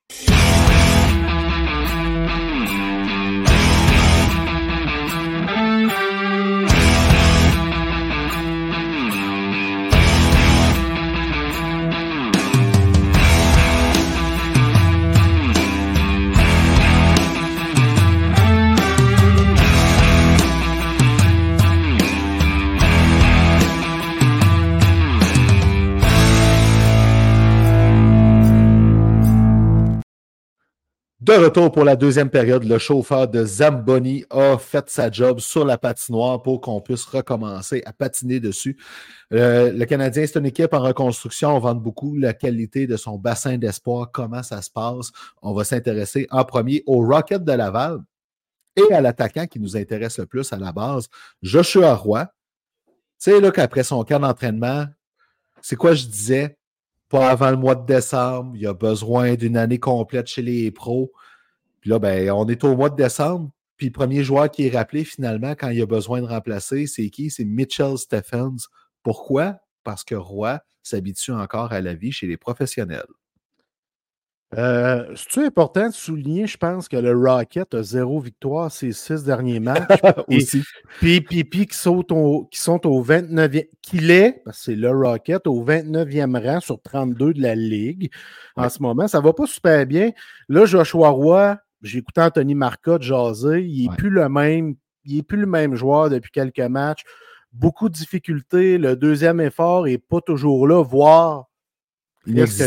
[31.29, 35.63] De retour pour la deuxième période, le chauffeur de Zamboni a fait sa job sur
[35.67, 38.79] la patinoire pour qu'on puisse recommencer à patiner dessus.
[39.35, 41.55] Euh, le Canadien, c'est une équipe en reconstruction.
[41.55, 45.11] On vante beaucoup la qualité de son bassin d'espoir, comment ça se passe.
[45.43, 47.99] On va s'intéresser en premier au Rocket de Laval
[48.75, 51.09] et à l'attaquant qui nous intéresse le plus à la base,
[51.43, 52.25] Joshua Roy.
[52.25, 54.87] Tu sais, là, qu'après son camp d'entraînement,
[55.61, 56.57] c'est quoi je disais?
[57.09, 58.53] Pas avant le mois de décembre.
[58.57, 61.13] Il a besoin d'une année complète chez les pros.
[61.81, 63.51] Puis là, ben, on est au mois de décembre.
[63.77, 67.09] Puis le premier joueur qui est rappelé finalement quand il a besoin de remplacer, c'est
[67.11, 67.31] qui?
[67.31, 68.69] C'est Mitchell Stephens.
[69.03, 69.59] Pourquoi?
[69.85, 73.07] Parce que Roy s'habitue encore à la vie chez les professionnels.
[74.57, 79.23] Euh, C'est-tu important de souligner, je pense, que le Rocket a zéro victoire ces six
[79.25, 80.01] derniers matchs.
[80.29, 80.63] Aussi.
[81.01, 84.75] Puis, puis, puis qui, sont au, qui sont au 29e, qu'il est, parce que c'est
[84.75, 88.11] le Rocket, au 29e rang sur 32 de la Ligue
[88.57, 89.07] en ce moment.
[89.07, 90.13] Ça va pas super bien.
[90.49, 93.97] Là, Joshua Roy, j'ai écouté Anthony Marcotte jaser, il n'est Ouais.
[93.97, 94.77] plus le même.
[95.05, 97.03] Il n'est plus le même joueur depuis quelques matchs.
[97.53, 98.77] Beaucoup de difficultés.
[98.79, 101.48] Le deuxième effort n'est pas toujours là, voire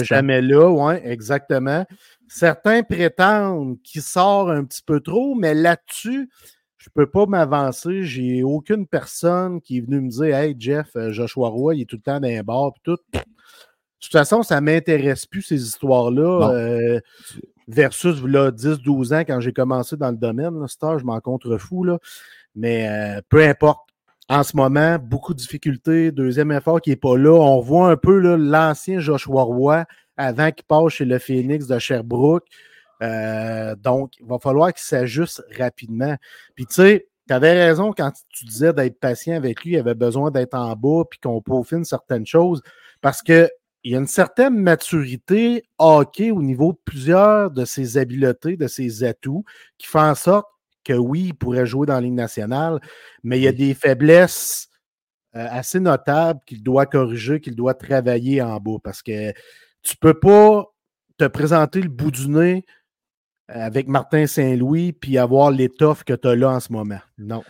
[0.03, 1.85] jamais là, oui, exactement.
[2.27, 6.29] Certains prétendent qu'il sort un petit peu trop, mais là-dessus,
[6.77, 8.03] je ne peux pas m'avancer.
[8.03, 11.85] J'ai aucune personne qui est venue me dire Hey Jeff, euh, Joshua Roy, il est
[11.85, 12.97] tout le temps dans les bars puis tout.
[13.13, 13.19] De
[13.99, 16.49] toute façon, ça ne m'intéresse plus, ces histoires-là.
[16.49, 16.99] Euh,
[17.67, 21.83] versus là, 10-12 ans, quand j'ai commencé dans le domaine, là, Star, je m'en contrefous.
[21.83, 21.99] Là.
[22.55, 23.90] Mais euh, peu importe.
[24.31, 26.13] En ce moment, beaucoup de difficultés.
[26.13, 27.33] Deuxième effort qui n'est pas là.
[27.33, 29.83] On voit un peu l'ancien Joshua Roy
[30.15, 32.45] avant qu'il passe chez le Phoenix de Sherbrooke.
[33.03, 36.15] Euh, donc, il va falloir qu'il s'ajuste rapidement.
[36.55, 39.73] Puis, tu sais, tu avais raison quand tu disais d'être patient avec lui.
[39.73, 42.61] Il avait besoin d'être en bas puis qu'on peaufine certaines choses
[43.01, 43.49] parce que
[43.83, 48.67] il y a une certaine maturité hockey au niveau de plusieurs de ses habiletés, de
[48.67, 49.43] ses atouts,
[49.77, 50.47] qui fait en sorte
[50.83, 52.79] que oui, il pourrait jouer dans la Ligue nationale,
[53.23, 54.69] mais il y a des faiblesses
[55.35, 59.31] euh, assez notables qu'il doit corriger, qu'il doit travailler en bas parce que
[59.81, 60.65] tu peux pas
[61.17, 62.65] te présenter le bout du nez
[63.47, 66.99] avec Martin Saint-Louis puis avoir l'étoffe que tu as là en ce moment.
[67.17, 67.43] Non.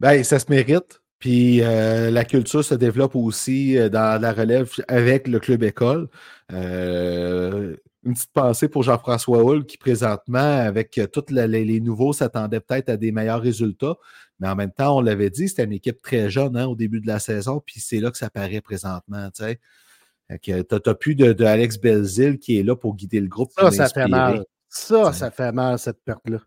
[0.00, 1.00] Ben, ça se mérite.
[1.18, 6.08] Puis euh, la culture se développe aussi euh, dans la relève avec le club école.
[6.52, 7.76] Euh,
[8.06, 12.60] une petite pensée pour Jean-François Hull qui présentement, avec euh, tous les, les nouveaux, s'attendait
[12.60, 13.96] peut-être à des meilleurs résultats.
[14.40, 17.00] Mais en même temps, on l'avait dit, c'était une équipe très jeune hein, au début
[17.00, 19.28] de la saison, puis c'est là que ça paraît présentement.
[19.32, 23.50] Tu n'as plus de, de Alex Belzil qui est là pour guider le groupe.
[23.56, 24.44] Ça, ça fait mal.
[24.68, 26.38] Ça, ça fait mal, cette perte-là.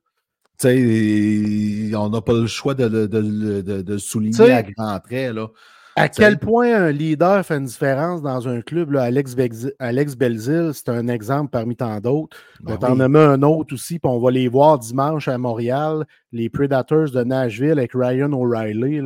[0.59, 5.33] Tu sais, on n'a pas le choix de, de- de- souligner à grands traits.
[5.33, 5.47] Là.
[5.95, 10.15] À quel point un leader fait une différence dans un club, là, Alex, Belzil, Alex
[10.15, 12.37] Belzil, c'est un exemple parmi tant d'autres.
[12.59, 12.97] Je Ben oui.
[12.97, 17.23] nommer un autre aussi, puis on va les voir dimanche à Montréal, les Predators de
[17.23, 19.01] Nashville avec Ryan O'Reilly.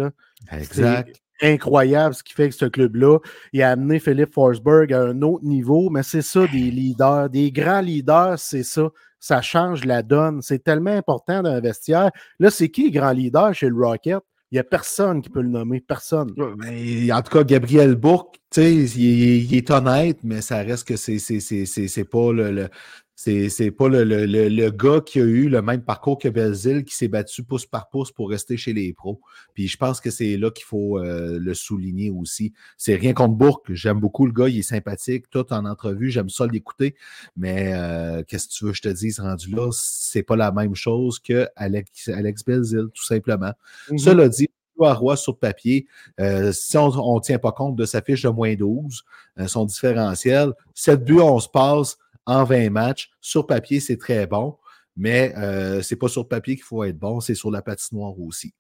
[0.52, 1.22] Exact.
[1.40, 3.20] C'est incroyable ce qu'il fait avec ce club-là.
[3.54, 7.30] Il a amené Philippe Forsberg à un autre niveau, mais c'est ça, des leaders.
[7.30, 8.90] Des grands leaders, c'est ça.
[9.20, 10.42] Ça change la donne.
[10.42, 12.12] C'est tellement important vestiaire.
[12.40, 14.20] Là, c'est qui le grand leader chez le Rocket?
[14.54, 15.82] Il n'y a personne qui peut le nommer.
[15.82, 16.32] Personne.
[16.60, 20.96] Mais en tout cas, Gabriel Bourque, il, est- il est honnête, mais ça reste que
[20.96, 22.70] c'est c'est- c'est- pas le-
[23.16, 26.28] c'est c'est pas le, le- le- le gars qui a eu le même parcours que
[26.28, 29.22] Belzil qui s'est battu pouce par pouce pour rester chez les pros.
[29.54, 32.54] Puis je pense que c'est là qu'il faut euh, le souligner aussi.
[32.78, 33.72] C'est rien contre Bourque.
[33.72, 36.96] J'aime beaucoup le gars, il est sympathique, tout en entrevue, j'aime ça l'écouter.
[37.38, 39.70] Mais euh, qu'est-ce que tu veux que je te dise rendu là?
[39.72, 43.54] C'est pas la même chose que Alex, Alex Belzil, tout simplement.
[43.92, 43.98] Mhm.
[44.00, 44.50] Cela dit,
[44.82, 45.86] à Roy sur papier,
[46.20, 49.04] euh, si on ne tient pas compte de sa fiche de moins 12,
[49.40, 54.58] euh, son différentiel, 7 buts, 11 passes en 20 matchs, sur papier, c'est très bon,
[54.96, 58.54] mais euh, c'est pas sur papier qu'il faut être bon, c'est sur la patinoire aussi.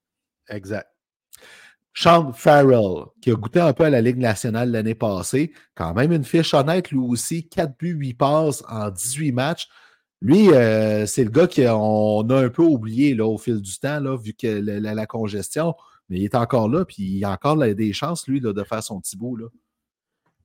[0.49, 0.88] Exact.
[1.95, 6.11] Sean Farrell, qui a goûté un peu à la Ligue nationale l'année passée, quand même
[6.11, 9.68] une fiche honnête, lui aussi, 4 buts, 8 passes en 18 matchs.
[10.20, 13.99] Lui, euh, c'est le gars qu'on a un peu oublié là, au fil du temps,
[13.99, 15.76] là, vu que la, la- la congestion,
[16.09, 18.64] mais il est encore là, puis il a encore là, des chances, lui, là, de
[18.64, 19.36] faire son petit bout.
[19.36, 19.45] Là.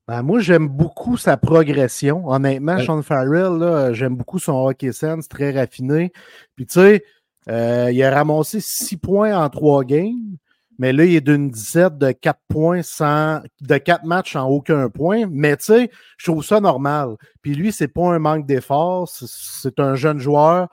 [0.09, 2.27] Ben, moi, j'aime beaucoup sa progression.
[2.27, 2.85] Honnêtement, Ouais.
[2.85, 6.11] Sean Farrell, j'aime beaucoup son hockey sense, très raffiné.
[6.55, 7.03] Puis, tu sais,
[7.47, 10.35] euh, il a ramassé 6 points en 3 games,
[10.79, 14.89] mais là, il est d'une 17 de 4 points sans, de 4 matchs sans aucun
[14.89, 15.25] point.
[15.29, 17.15] Mais, tu sais, je trouve ça normal.
[17.43, 19.07] Puis, lui, c'est pas un manque d'effort.
[19.07, 20.69] C'est- C'est un jeune joueur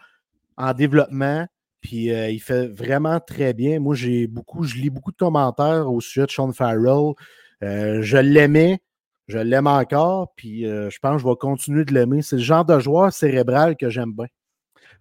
[0.56, 1.46] en développement.
[1.82, 3.78] Puis euh, il fait vraiment très bien.
[3.80, 7.12] Moi, j'ai beaucoup, je lis beaucoup de commentaires au sujet de Sean Farrell.
[7.62, 8.80] Euh, je l'aimais,
[9.28, 12.22] je l'aime encore, puis euh, je pense que je vais continuer de l'aimer.
[12.22, 14.26] C'est le genre de joueur cérébral que j'aime bien.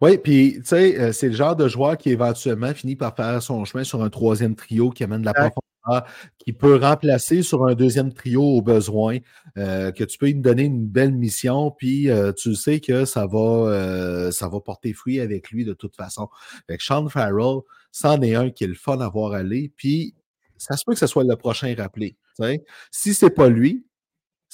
[0.02, 3.42] Oui, puis tu sais, euh, c'est le genre de joueur qui éventuellement finit par faire
[3.42, 7.66] son chemin sur un troisième trio qui amène de la profondeur, qui peut remplacer sur
[7.66, 9.20] un deuxième trio au besoin,
[9.58, 13.26] euh, que tu peux lui donner une belle mission, puis euh, tu sais que ça
[13.26, 16.28] va, ça va porter fruit avec lui de toute façon.
[16.68, 17.62] Fait que Sean Farrell,
[17.92, 20.14] c'en est un qui est le fun à voir aller, puis
[20.58, 22.18] ça se peut que ce soit le prochain rappelé.
[22.38, 22.64] sais.
[22.92, 23.86] Si c'est pas lui,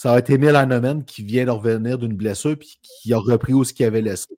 [0.02, 3.54] ça va être Emile Hanneman qui vient de revenir d'une blessure puis qui a repris
[3.54, 4.36] où ce qu'il avait laissé.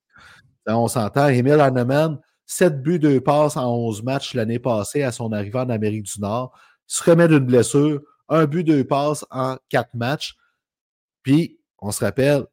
[0.67, 5.31] On s'entend, Emile Hanneman, 7 buts, 2 passes en 11 matchs l'année passée à son
[5.31, 6.51] arrivée en Amérique du Nord,
[6.85, 10.35] se remet d'une blessure, un but, 2 passes en 4 matchs.
[11.21, 12.43] Puis, on se rappelle,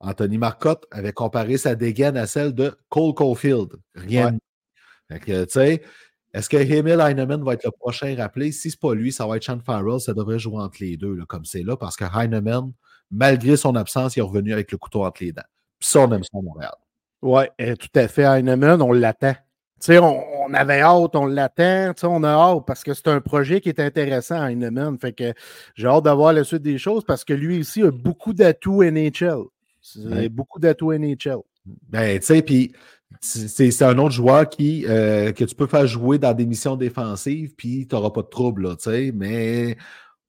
[0.00, 3.70] Anthony Marcotte avait comparé sa dégaine à celle de Cole Caulfield.
[3.94, 4.36] Rien.
[5.24, 5.82] tu sais,
[6.36, 8.52] est-ce que Emil Heinemann va être le prochain rappelé?
[8.52, 9.98] Si ce n'est pas lui, ça va être Sean Farrell.
[10.00, 12.72] Ça devrait jouer entre les deux, comme c'est là, parce que Heinemann,
[13.10, 15.46] malgré son absence, il est revenu avec le couteau entre les dents.
[15.78, 16.74] Puis ça, on aime ça à Montréal.
[17.22, 18.24] Oui, eh, tout à fait.
[18.24, 19.32] Heinemann, on l'attend.
[19.88, 23.70] On, on avait hâte, on l'attend, on a hâte parce que c'est un projet qui
[23.70, 24.98] est intéressant Heinemann.
[24.98, 25.32] Fait que
[25.74, 29.44] j'ai hâte d'avoir la suite des choses parce que lui aussi a beaucoup d'atouts NHL.
[30.30, 31.38] Beaucoup d'atouts NHL.
[31.88, 32.72] Ben, tu sais, puis
[33.20, 37.54] c'est un autre joueur qui, euh, que tu peux faire jouer dans des missions défensives,
[37.56, 38.76] puis tu n'auras pas de trouble, là,
[39.14, 39.76] mais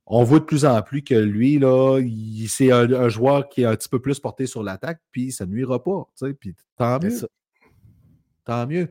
[0.05, 2.01] on voit de plus en plus que lui, là,
[2.47, 5.51] c'est un, joueur qui est un petit peu plus porté sur l'attaque, puis ça ne
[5.51, 6.07] nuira pas.
[6.39, 7.27] Puis tant mieux.
[8.45, 8.89] Tant mieux.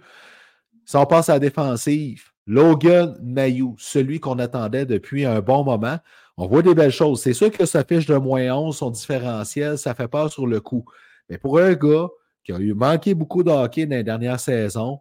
[0.84, 5.98] Si on passe à la défensive, Logan Mayou, celui qu'on attendait depuis un bon moment,
[6.36, 7.22] on voit des belles choses.
[7.22, 10.60] C'est sûr que sa fiche de moins 11, son différentiel, ça fait peur sur le
[10.60, 10.84] coup.
[11.30, 12.08] Mais pour un gars
[12.46, 15.00] qui a eu manqué beaucoup de hockey dans les dernières saisons,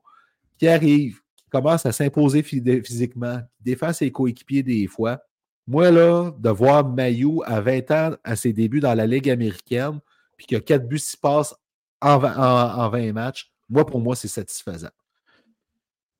[0.57, 5.19] qui arrive, qui commence à s'imposer physiquement, qui défend ses coéquipiers des fois,
[5.67, 9.99] moi, là, de voir Mayou à 20 ans à ses débuts dans la Ligue américaine,
[10.37, 11.55] puis qu'il y a 4 buts qui passent
[12.01, 14.89] en 20, matchs, moi, pour moi, c'est satisfaisant.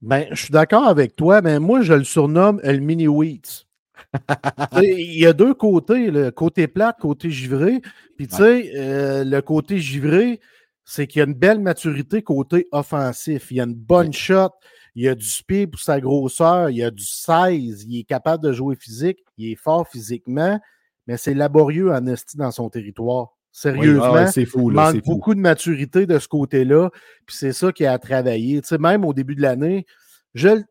[0.02, 3.66] Ben, je suis d'accord avec toi, mais moi, je le surnomme le mini Wheats.
[4.82, 7.82] il y a deux côtés, le côté plat, côté givré.
[8.18, 10.40] Puis, tu sais, euh, le côté givré,
[10.86, 13.48] c'est qu'il y a une belle maturité côté offensif.
[13.50, 14.52] Il y a une bonne shot,
[14.94, 18.04] il y a du speed pour sa grosseur, il y a du size, il est
[18.04, 20.60] capable de jouer physique, il est fort physiquement,
[21.08, 23.30] mais c'est laborieux en esti dans son territoire.
[23.52, 26.90] Sérieusement, c'est fou, il manque beaucoup de maturité de ce côté-là,
[27.26, 28.62] puis c'est ça qui a travaillé.
[28.62, 29.86] Tu sais, même au début de l'année,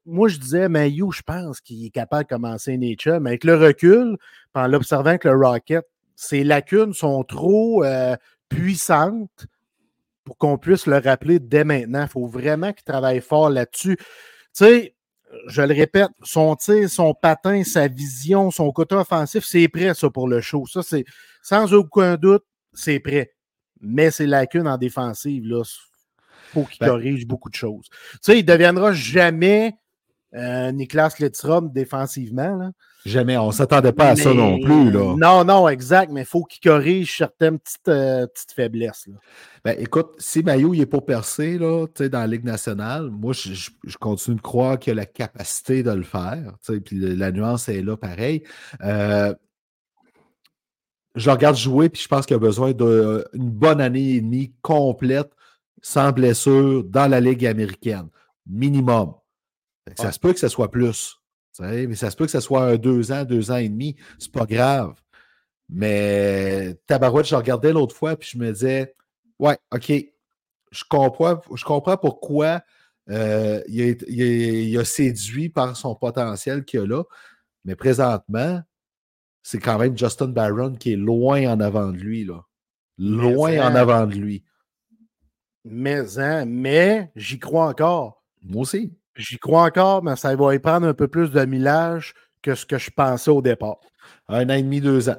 [0.05, 3.57] moi, je disais, Mayu, je pense qu'il est capable de commencer Nature, mais avec le
[3.57, 4.17] recul,
[4.55, 5.85] en l'observant que le Rocket,
[6.15, 8.17] ses lacunes sont trop euh,
[8.49, 9.47] puissantes
[10.25, 12.03] pour qu'on puisse le rappeler dès maintenant.
[12.03, 13.97] Il faut vraiment qu'il travaille fort là-dessus.
[13.97, 14.05] Tu
[14.53, 14.95] sais,
[15.49, 20.11] je le répète, son tir, son patin, sa vision, son côté offensif, c'est prêt, ça,
[20.11, 20.65] pour le show.
[20.67, 21.05] Ça, c'est
[21.43, 23.33] sans aucun doute, c'est prêt.
[23.81, 25.63] Mais c'est lacune en défensive, là.
[26.53, 27.89] Faut qu'il ben corrige beaucoup de choses.
[27.91, 29.75] Tu sais, il ne deviendra jamais
[30.35, 31.17] euh, Niklas
[31.73, 32.57] défensivement.
[32.57, 32.71] Là.
[33.05, 33.37] Jamais.
[33.37, 34.91] On ne s'attendait pas à ça non plus.
[34.91, 35.15] Là.
[35.17, 39.09] Non, non, exact, mais il faut qu'il corrige certaines petites, euh, petites faiblesses.
[39.65, 43.71] Ben, écoute, si Mayo n'est pas percé là, dans la Ligue nationale, moi, je,
[44.01, 46.55] continue de croire qu'il a la capacité de le faire.
[46.85, 48.43] Puis la nuance est là pareil.
[48.83, 49.35] Euh,
[51.15, 55.31] je regarde jouer, puis je pense qu'il a besoin d'une bonne année et demie complète,
[55.81, 58.09] sans blessure, dans la Ligue américaine.
[58.47, 59.13] Minimum.
[59.97, 61.19] Ça se peut que ce soit plus
[61.61, 63.97] mais ça se peut que ce soit un deux ans, deux ans et demi.
[64.19, 64.95] C'est pas grave.
[65.69, 68.95] Mais Tabarouette, je regardais l'autre fois, puis je me disais,
[69.39, 69.93] ouais, OK,
[70.71, 72.63] je comprends, je comprends pourquoi
[73.11, 77.05] euh, il, a, séduit par son potentiel qu'il a là.
[77.65, 78.61] Mais présentement,
[79.43, 82.25] c'est quand même Justin Barron qui est loin en avant de lui.
[82.25, 82.43] Là.
[82.99, 84.45] Loin en avant de lui.
[85.65, 88.23] Mais, hein, mais j'y crois encore.
[88.43, 88.93] Moi aussi.
[89.17, 92.67] J'y crois encore, mais ça va y prendre un peu plus de millage que ce
[92.67, 93.79] que je pensais au départ.
[94.29, 95.17] Un an et demi, deux ans.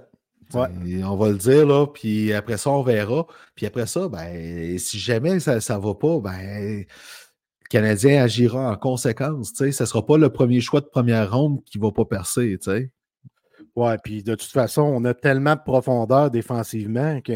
[0.54, 3.26] On va le dire, là, puis après ça, on verra.
[3.56, 8.76] Puis après ça, ben, si jamais ça ne va pas, ben, le Canadien agira en
[8.76, 9.54] conséquence.
[9.56, 12.58] Ce ne sera pas le premier choix de première ronde qui ne va pas percer.
[12.62, 12.92] sais.
[13.76, 17.34] Ouais, puis de toute façon, on a tellement de profondeur défensivement que.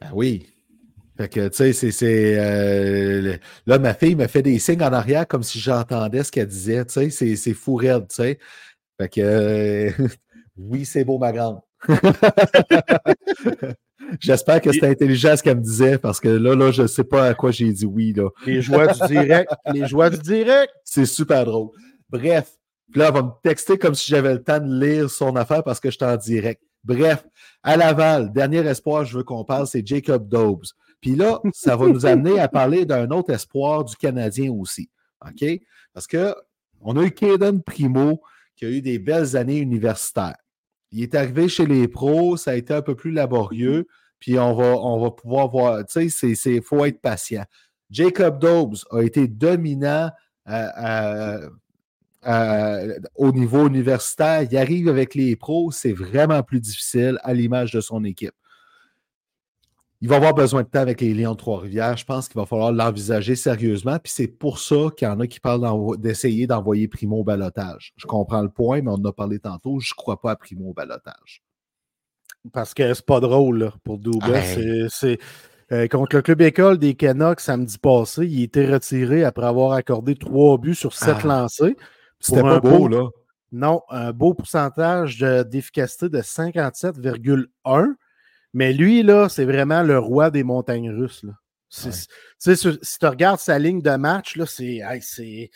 [0.00, 0.51] ben oui.
[1.22, 2.34] Fait que, tu sais, c'est.
[2.36, 6.48] Euh, là, ma fille me fait des signes en arrière comme si j'entendais ce qu'elle
[6.48, 6.84] disait.
[6.84, 8.40] Tu sais, c'est fou raide, tu sais.
[9.00, 9.92] Fait que, euh,
[10.56, 11.60] oui, c'est beau, ma grande.
[14.18, 17.04] J'espère que c'était intelligent ce qu'elle me disait parce que là, là, je ne sais
[17.04, 18.12] pas à quoi j'ai dit oui.
[18.12, 18.28] Là.
[18.44, 19.52] Les joies du direct.
[19.72, 20.72] Les joies du direct.
[20.84, 21.68] C'est super drôle.
[22.10, 22.50] Bref,
[22.96, 25.78] là, elle va me texter comme si j'avais le temps de lire son affaire parce
[25.78, 26.60] que je suis en direct.
[26.82, 27.24] Bref,
[27.62, 30.74] à Laval, dernier espoir, je veux qu'on parle, c'est Jacob Dobbs.
[31.02, 34.88] Puis là, ça va nous amener à parler d'un autre espoir du Canadien aussi.
[35.20, 35.44] OK?
[35.92, 36.34] Parce que
[36.80, 38.22] on a eu Caden Primo
[38.56, 40.36] qui a eu des belles années universitaires.
[40.90, 43.86] Il est arrivé chez les pros, ça a été un peu plus laborieux,
[44.18, 47.44] puis on va, on va pouvoir voir, tu sais, il faut être patient.
[47.90, 50.10] Jacob Dobbs a été dominant
[53.16, 54.42] au niveau universitaire.
[54.42, 58.34] Il arrive avec les pros, c'est vraiment plus difficile à l'image de son équipe.
[60.02, 61.96] Il va avoir besoin de temps avec les Lions de Trois-Rivières.
[61.96, 64.00] Je pense qu'il va falloir l'envisager sérieusement.
[64.00, 65.64] Puis c'est pour ça qu'il y en a qui parlent
[65.98, 67.92] d'essayer d'envoyer Primo au balotage.
[67.96, 69.78] Je comprends le point, mais on en a parlé tantôt.
[69.78, 71.44] Je ne crois pas à Primo au balotage.
[72.52, 74.42] Parce que c'est pas drôle pour Douba.
[74.88, 75.20] C'est
[75.70, 80.16] euh, contre le club école des Canucks samedi passé, il était retiré après avoir accordé
[80.16, 81.26] trois buts sur sept ah.
[81.28, 81.76] lancés.
[82.18, 83.08] C'était pas beau, là.
[83.52, 87.94] Non, un beau pourcentage d'efficacité de 57,1.
[88.54, 91.22] Mais lui, là, c'est vraiment le roi des montagnes russes.
[91.24, 91.32] Là.
[91.68, 95.50] Si, tu regardes sa ligne de match, là, c'est.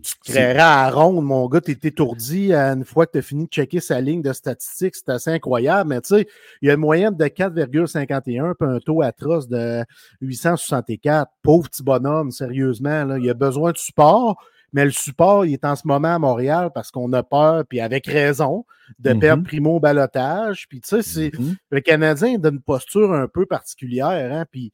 [0.00, 3.22] tu te créeras à ronde, mon gars, tu es étourdi une fois que tu as
[3.22, 4.94] fini de checker sa ligne de statistiques.
[4.94, 5.90] C'est assez incroyable.
[5.90, 6.28] Mais tu sais,
[6.62, 9.84] il y a une moyenne de 4,51 puis un taux atroce de
[10.20, 11.32] 864.
[11.42, 13.04] Pauvre petit bonhomme, sérieusement.
[13.04, 14.40] Là, il a besoin de support.
[14.72, 17.80] Mais le support, il est en ce moment à Montréal parce qu'on a peur, puis
[17.80, 18.64] avec raison,
[18.98, 19.18] de mm-hmm.
[19.18, 20.68] perdre Primo au balotage.
[20.68, 21.56] Puis, tu sais, mm-hmm.
[21.70, 24.32] le Canadien est une posture un peu particulière.
[24.32, 24.44] Hein?
[24.50, 24.72] Puis,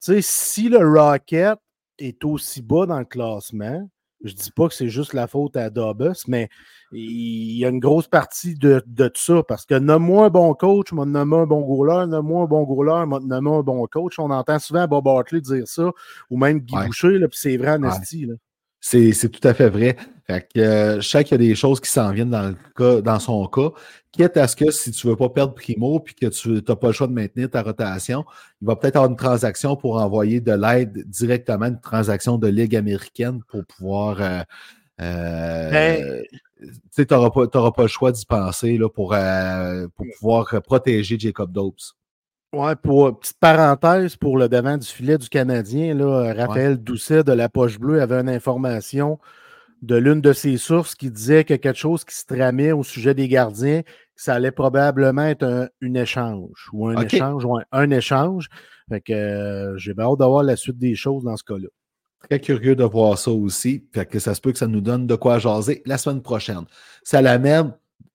[0.00, 1.58] tu sais, si le Rocket
[1.98, 3.88] est aussi bas dans le classement,
[4.22, 6.48] je dis pas que c'est juste la faute à Dobus, mais
[6.92, 10.92] il y a une grosse partie de, de ça parce que nomme-moi un bon coach,
[10.92, 14.18] m'a nommé un bon goaler, nomme-moi un bon goaler, m'a nommé un bon coach.
[14.18, 15.90] On entend souvent Bob Hartley dire ça,
[16.30, 18.28] ou même Guy Boucher, puis c'est vrai, Nasty.
[18.88, 19.96] C'est tout à fait vrai.
[20.28, 22.56] Fait que, euh, je sais qu'il y a des choses qui s'en viennent dans, le
[22.76, 23.70] cas, dans son cas.
[24.12, 26.76] Quitte à ce que si tu ne veux pas perdre Primo puis que tu n'as
[26.76, 28.24] pas le choix de maintenir ta rotation,
[28.62, 32.76] il va peut-être avoir une transaction pour envoyer de l'aide directement, une transaction de Ligue
[32.76, 34.20] américaine pour pouvoir.
[34.20, 34.42] Euh,
[35.00, 36.22] euh, ben
[36.96, 39.16] tu n'auras pas, pas, le choix d'y penser là, pour,
[39.96, 41.80] pour pouvoir protéger Jacob Dopes.
[42.56, 47.22] Ouais, pour euh, petite parenthèse pour le devant du filet du Canadien, là, Raphaël Doucet
[47.22, 49.18] de la Poche Bleue avait une information
[49.82, 53.12] de l'une de ses sources qui disait que quelque chose qui se tramait au sujet
[53.12, 53.82] des gardiens,
[54.14, 58.48] ça allait probablement être un échange ou un échange ou un, échange.
[58.88, 61.68] Fait que euh, j'ai hâte d'avoir la suite des choses dans ce cas-là.
[62.30, 63.84] Très curieux de voir ça aussi.
[63.92, 66.64] Fait que ça se peut que ça nous donne de quoi jaser la semaine prochaine.
[67.02, 67.74] Ça l'amène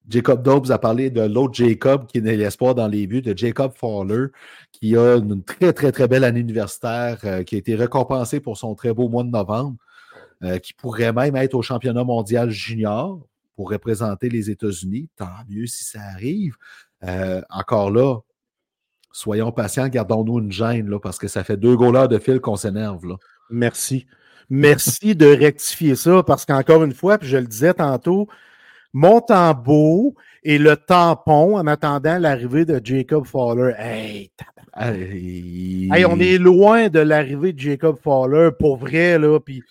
[0.09, 3.71] Jacob Dobbs a parlé de l'autre Jacob qui est l'espoir dans les buts, de Jacob
[3.75, 4.27] Fowler,
[4.71, 8.57] qui a une très, très, très belle année universitaire, euh, qui a été récompensé pour
[8.57, 9.77] son très beau mois de novembre,
[10.43, 13.21] euh, qui pourrait même être au championnat mondial junior
[13.55, 15.09] pour représenter les États-Unis.
[15.15, 16.55] Tant mieux si ça arrive.
[17.03, 18.19] Euh, encore là,
[19.11, 23.01] soyons patients, gardons-nous une gêne, parce que ça fait deux goalers de fil qu'on s'énerve.
[23.49, 24.07] Merci.
[24.49, 28.27] Merci de rectifier ça, parce qu'encore une fois, puis je le disais tantôt,
[28.93, 33.73] Montembeau et le tampon en attendant l'arrivée de Jacob Fowler.
[33.77, 34.31] Hey,
[36.05, 39.39] on est loin de l'arrivée de Jacob Fowler pour vrai, là.
[39.39, 39.63] Puis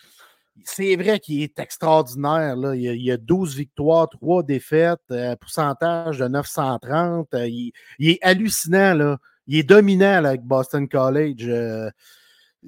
[0.65, 2.57] c'est vrai qu'il est extraordinaire.
[2.57, 2.75] Là.
[2.75, 7.29] Il, y a, 12 victoires, 3 défaites, euh, pourcentage de 930.
[7.35, 8.95] Euh, il, est hallucinant.
[8.95, 9.19] Là.
[9.47, 11.47] Il est dominant avec Boston College.
[11.49, 11.91] Euh,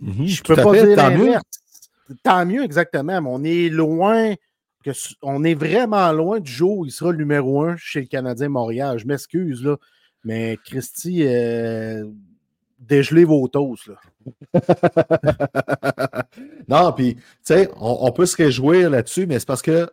[0.00, 1.34] mhm, je peux pas dire tant mieux.
[2.22, 4.34] Tant mieux, exactement, mais on est loin
[5.22, 8.48] on est vraiment loin du jour où il sera le numéro un chez le Canadien
[8.48, 8.98] Montréal.
[8.98, 9.76] Je m'excuse, là,
[10.24, 12.04] mais Christy, euh,
[12.78, 13.90] dégelez vos toasts.
[16.68, 19.90] non, puis, tu sais, on, peut se réjouir là-dessus, mais c'est parce que,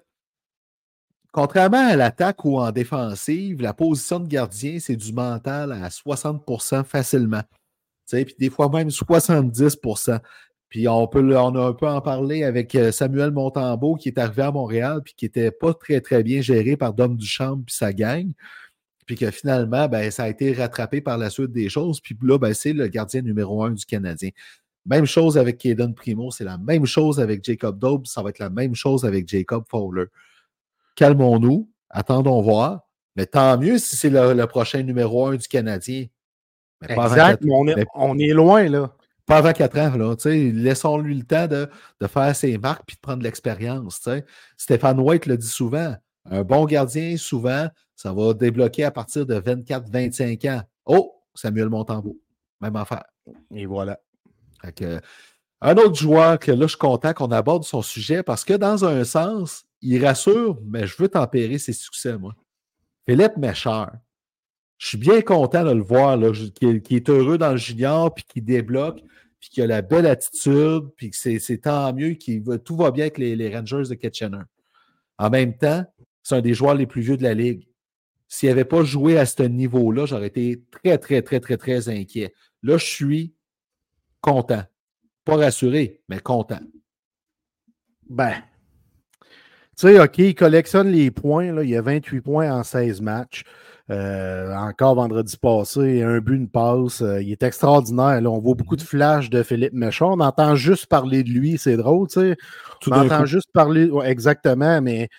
[1.32, 6.84] contrairement à l'attaque ou en défensive, la position de gardien, c'est du mental à 60%
[6.84, 7.44] facilement.
[8.12, 9.78] Puis des fois même 70
[10.70, 14.20] puis on peut on a un peu en parler avec euh, Samuel Montembeau qui est
[14.20, 17.76] arrivé à Montréal puis qui n'était pas très, très bien géré par Dom Duchamp puis
[17.76, 18.32] sa gang.
[19.08, 22.00] Puis que finalement, ben, ça a été rattrapé par la suite des choses.
[22.00, 24.30] Puis là, ben, c'est le gardien numéro un du Canadien.
[24.86, 28.40] Même chose avec Kaden Primo, c'est la même chose avec Jacob Dobbs, ça va être
[28.40, 30.06] la même chose avec Jacob Fowler.
[30.96, 32.82] Calmons-nous, attendons voir.
[33.16, 36.06] Mais tant mieux si c'est le, prochain numéro un du Canadien.
[36.88, 38.96] exact, on est, on est loin, là.
[39.30, 40.16] Pas avant 4 ans, là.
[40.26, 41.70] Laissons-lui le temps de,
[42.08, 44.10] faire ses marques puis de prendre l'expérience.
[44.58, 45.96] Stéphane White le dit souvent.
[46.26, 50.64] Un bon gardien, souvent, ça va débloquer à partir de 24-25 ans.
[50.88, 52.18] Oh, Samuel Montembeau.
[52.60, 53.04] Même affaire.
[53.54, 54.00] Et voilà.
[55.62, 58.84] un autre joueur que là, je suis content qu'on aborde son sujet parce que dans
[58.84, 62.34] un sens, il rassure, mais je veux tempérer ses succès, moi.
[63.08, 63.92] Philippe Méchard.
[64.80, 68.24] Je suis bien content de le voir, là, qui, est heureux dans le junior, puis
[68.24, 69.04] qui débloque,
[69.40, 73.04] puis qui a la belle attitude, puis que c'est tant mieux, qui tout va bien
[73.04, 74.44] avec les, Rangers de Kitchener.
[75.18, 75.86] En même temps,
[76.24, 77.68] c'est un des joueurs les plus vieux de la Ligue.
[78.30, 82.34] S'il n'avait pas joué à ce niveau-là, j'aurais été très, très, très, très, très inquiet.
[82.64, 83.34] Là, je suis
[84.22, 84.64] content.
[85.26, 86.62] Pas rassuré, mais content.
[88.08, 88.36] Ben,
[89.22, 91.52] tu sais, OK, il collectionne les points.
[91.52, 91.64] Là.
[91.64, 93.44] Il y a 28 points en 16 matchs.
[93.92, 97.02] Euh, encore vendredi passé, un but, une passe.
[97.02, 98.22] Euh, il est extraordinaire.
[98.22, 98.30] Là.
[98.30, 100.12] On voit beaucoup de flashs de Philippe Méchon.
[100.12, 101.58] On entend juste parler de lui.
[101.58, 102.38] C'est drôle, tu sais.
[102.88, 103.90] On entend juste parler.
[104.04, 105.10] exactement, mais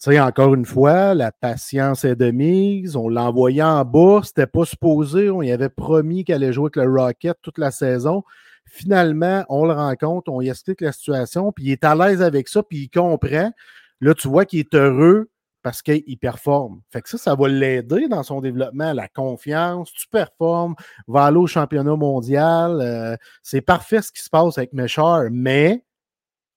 [0.00, 2.94] tu sais, encore une fois, la patience est de mise.
[2.94, 4.20] On l'a envoyé en bas.
[4.22, 5.30] C'était pas supposé.
[5.30, 8.22] On y avait promis qu'elle allait jouer avec le Rocket toute la saison.
[8.66, 12.48] Finalement, on le rencontre, on y explique la situation, puis il est à l'aise avec
[12.48, 13.52] ça, puis il comprend.
[14.00, 15.28] Là, tu vois qu'il est heureux
[15.64, 16.82] parce qu'il performe.
[16.90, 20.74] Fait que ça, ça va l'aider dans son développement, la confiance, tu performes,
[21.08, 22.82] va aller au championnat mondial.
[22.82, 25.82] Euh, c'est parfait ce qui se passe avec Méchard, mais,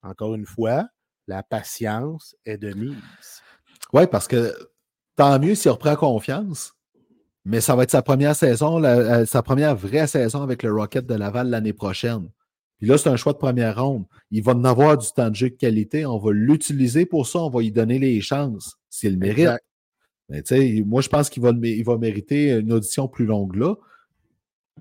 [0.03, 0.89] encore une fois,
[1.25, 3.41] la patience est de mise.
[3.93, 4.53] Oui, parce que
[5.15, 6.73] tant mieux s'il reprend confiance,
[7.45, 8.83] mais ça va être sa première saison,
[9.25, 12.29] sa première vraie saison avec le Rocket de Laval l'année prochaine.
[12.77, 14.03] Puis là, c'est un choix de première ronde.
[14.31, 16.05] Il va en avoir du temps de jeu de qualité.
[16.05, 17.39] On va l'utiliser pour ça.
[17.39, 19.49] On va lui donner les chances s'il le mérite.
[20.29, 23.55] Mais tu sais, moi, je pense qu'il va, il va mériter une audition plus longue
[23.55, 23.75] là.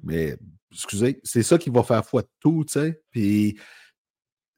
[0.03, 0.37] Mais,
[0.73, 3.01] excusez, c'est ça qui va faire foi de tout, tu sais.
[3.11, 3.59] Puis,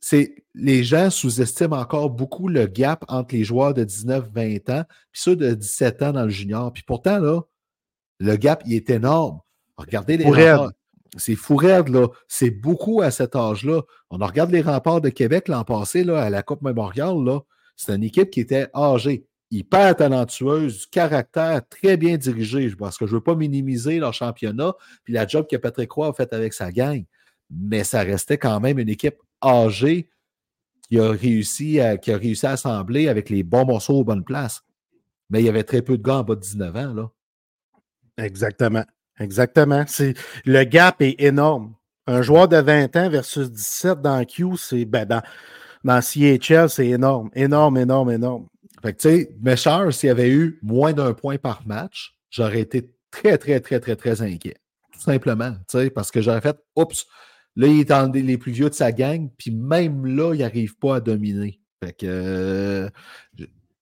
[0.00, 5.20] c'est, les gens sous-estiment encore beaucoup le gap entre les joueurs de 19-20 ans puis
[5.20, 6.72] ceux de 17 ans dans le junior.
[6.72, 7.42] Puis pourtant, là,
[8.20, 9.40] le gap, il est énorme.
[9.76, 10.24] Regardez les
[11.16, 12.08] c'est fou raide, là.
[12.28, 13.82] C'est beaucoup à cet âge-là.
[14.10, 17.40] On regarde les remparts de Québec l'an passé, là, à la Coupe Mémoriale, là.
[17.76, 23.06] C'est une équipe qui était âgée, hyper talentueuse, du caractère très bien dirigé, parce que
[23.06, 24.74] je ne veux pas minimiser leur championnat,
[25.04, 27.04] puis la job que Patrick Roy a fait avec sa gang.
[27.50, 30.10] Mais ça restait quand même une équipe âgée
[30.82, 34.62] qui a réussi à, qui a assembler avec les bons morceaux aux bonnes places.
[35.30, 37.10] Mais il y avait très peu de gars en bas de 19 ans, là.
[38.18, 38.84] Exactement.
[39.20, 39.84] Exactement.
[40.44, 41.74] Le gap est énorme.
[42.06, 45.22] Un joueur de 20 ans versus 17 dans Q, c'est ben, dans,
[45.84, 47.30] dans CHL, c'est énorme.
[47.34, 48.46] Énorme, énorme, énorme.
[48.82, 52.60] Fait que, tu sais, Mesher, s'il y avait eu moins d'un point par match, j'aurais
[52.60, 54.56] été très, très, très, très, très inquiet.
[54.92, 55.52] Tout simplement.
[55.68, 57.06] Tu sais, parce que j'aurais fait Oups,
[57.56, 60.76] là, il est dans les plus vieux de sa gang, puis même là, il n'arrive
[60.76, 61.60] pas à dominer.
[61.82, 62.88] Fait que euh,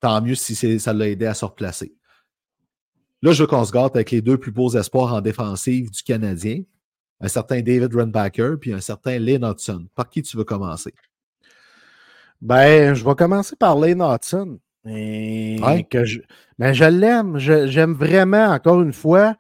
[0.01, 1.95] tant mieux si ça l'a aidé à se replacer.
[3.23, 6.03] Là, je veux qu'on se gâte avec les deux plus beaux espoirs en défensive du
[6.03, 6.63] Canadien,
[7.21, 9.89] un certain David Runbacker puis un certain Lane Hudson.
[9.95, 10.95] Par qui tu veux commencer?
[12.43, 14.59] Ben, je vais commencer par Lane Hudson.
[14.87, 16.21] Que je,
[16.59, 17.39] ben, je l'aime.
[17.39, 19.37] J'aime vraiment, encore une fois,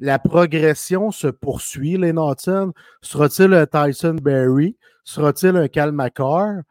[0.00, 2.72] la progression se poursuit, Lane Hudson.
[3.00, 4.76] Sera-t-il un Tyson Berry?
[5.04, 6.62] Sera-t-il un Cal McCarr?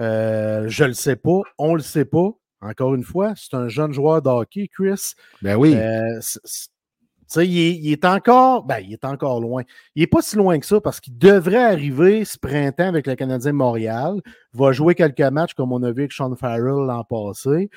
[0.00, 1.40] Euh, je ne le sais pas.
[1.58, 2.30] On ne le sait pas.
[2.60, 5.12] Encore une fois, c'est un jeune joueur de hockey, Chris.
[5.42, 5.74] Ben oui.
[5.74, 6.20] Euh,
[7.36, 9.62] il, il, est encore, ben, il est encore loin.
[9.94, 13.14] Il n'est pas si loin que ça parce qu'il devrait arriver ce printemps avec le
[13.14, 14.20] Canadien Montréal.
[14.52, 17.68] Va jouer quelques matchs comme on a vu avec Sean Farrell l'an passé.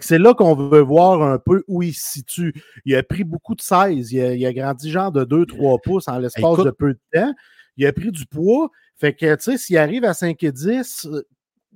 [0.00, 2.52] c'est là qu'on veut voir un peu où il se situe.
[2.84, 4.12] Il a pris beaucoup de 16.
[4.12, 7.32] Il a, grandi genre de 2-3 pouces en l'espace de peu de temps.
[7.76, 8.70] Il a pris du poids.
[8.96, 11.08] Fait que, tu sais, s'il arrive à 5 et 10,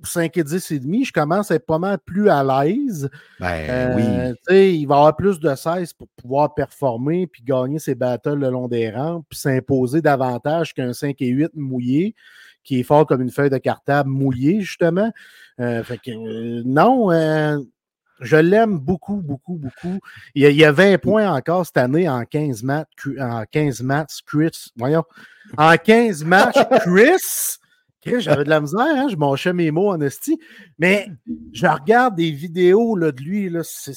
[0.03, 3.09] 5 et 10 et demi, je commence à être pas mal plus à l'aise.
[3.39, 4.03] Ben oui.
[4.49, 8.49] Euh, il va avoir plus de 16 pour pouvoir performer puis gagner ses battles le
[8.49, 12.15] long des rangs puis s'imposer davantage qu'un 5 et 8 mouillé
[12.63, 15.11] qui est fort comme une feuille de cartable mouillée, justement.
[15.59, 17.09] Euh, fait que, euh, non,
[18.19, 19.99] je l'aime beaucoup, beaucoup, beaucoup.
[20.33, 22.87] Il y, a, 20 points encore cette année en 15 matchs.
[23.19, 24.71] En 15 matchs, Chris.
[24.77, 25.03] Voyons.
[25.57, 27.59] En 15 matchs, Chris
[28.19, 29.07] j'avais de la misère, hein?
[29.09, 30.39] je manchais mes mots en esti.
[30.79, 31.07] Mais
[31.51, 33.93] je regarde des vidéos là, de lui, là, c'est,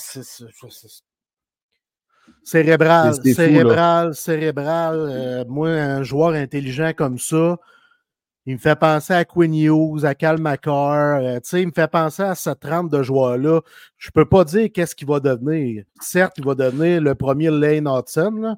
[2.43, 4.97] cérébral, cérébral, cérébral.
[4.99, 7.57] Euh, moi, un joueur intelligent comme ça,
[8.47, 11.21] il me fait penser à Quinn Hughes, à Cal McCarr.
[11.21, 13.61] Euh, il me fait penser à cette trempe de joueurs-là.
[13.99, 15.85] Je peux pas dire qu'est-ce qu'il va devenir.
[16.01, 18.57] Certes, il va devenir le premier Lane Hudson.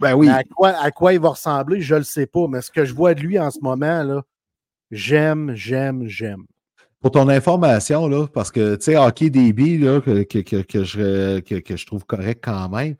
[0.00, 0.28] Ben oui.
[0.30, 2.46] À quoi, à quoi il va ressembler, je ne le sais pas.
[2.48, 4.22] Mais ce que je vois de lui en ce moment, là,
[4.90, 6.44] J'aime, j'aime, j'aime.
[7.00, 11.40] Pour ton information, là, parce que, tu sais, Hockey DB, là, que, que, que, je,
[11.40, 12.96] que, je trouve correct quand même,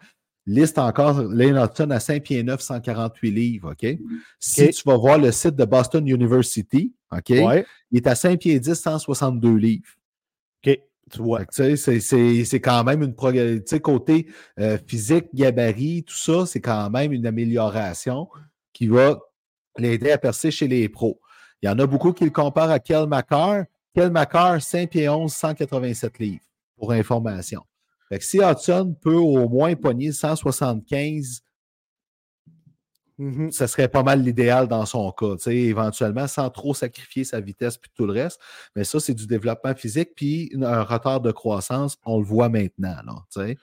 [0.46, 3.98] liste encore Lane Hudson à 5 pieds 9, 148 livres, OK?
[4.38, 7.30] Si tu vas voir le site de Boston University, OK?
[7.30, 9.88] Il est à 5 pieds 10, 162 livres.
[10.64, 10.78] OK.
[11.10, 11.42] Tu vois.
[11.50, 13.14] C'est quand même une
[13.64, 14.26] sais, côté
[14.58, 18.28] euh, physique, gabarit, tout ça, c'est quand même une amélioration
[18.72, 19.18] qui va
[19.78, 21.20] l'aider à percer chez les pros.
[21.66, 23.64] Il y en a beaucoup qui le comparent à Kel McCarr.
[23.92, 26.44] Kel McCarr, 5 pieds 11, 187 livres,
[26.76, 27.62] pour information.
[28.08, 31.42] Fait que si Hudson peut au moins pogner 175
[33.18, 37.78] Mmh ce serait pas mal l'idéal dans son cas, éventuellement, sans trop sacrifier sa vitesse
[37.78, 38.38] puis tout le reste.
[38.74, 42.96] Mais ça, c'est du développement physique, puis un retard de croissance, on le voit maintenant.
[43.06, 43.56] Là,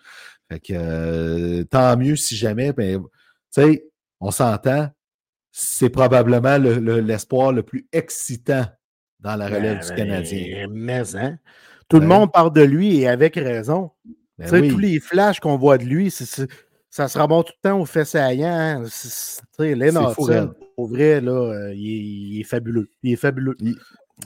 [0.49, 2.97] fait que euh, tant mieux si jamais, mais
[4.19, 4.89] on s'entend,
[5.55, 8.65] c'est probablement l'espoir le, plus excitant
[9.19, 10.67] dans la relève du ben, Canadien.
[10.71, 11.37] Mais, hein?
[11.87, 13.91] Tout le ben monde parle de lui et avec raison.
[14.39, 17.85] Ben tous les flashs qu'on voit de lui, ça se remonte tout le temps au
[17.85, 18.83] fait saillant.
[18.83, 18.83] Hein.
[19.59, 20.11] Lennon,
[20.75, 22.89] au vrai, là, euh, il, est, fabuleux.
[23.03, 23.55] Il est fabuleux.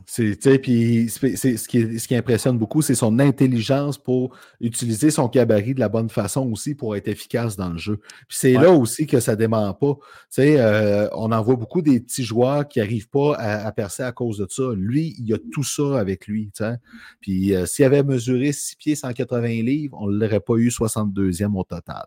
[0.05, 5.73] C'est, puis ce, qui, ce qui impressionne beaucoup, c'est son intelligence pour utiliser son cabaret
[5.73, 7.97] de la bonne façon aussi pour être efficace dans le jeu.
[8.27, 9.95] Puis c'est là aussi que ça ne dément pas.
[10.39, 14.39] Euh, on en voit beaucoup des petits joueurs qui n'arrivent pas à, percer à cause
[14.39, 14.63] de ça.
[14.75, 16.51] Lui, il a tout ça avec lui.
[17.21, 21.57] Puis euh, s'il avait mesuré 6 pieds 180 livres, on ne l'aurait pas eu 62e
[21.57, 22.05] au total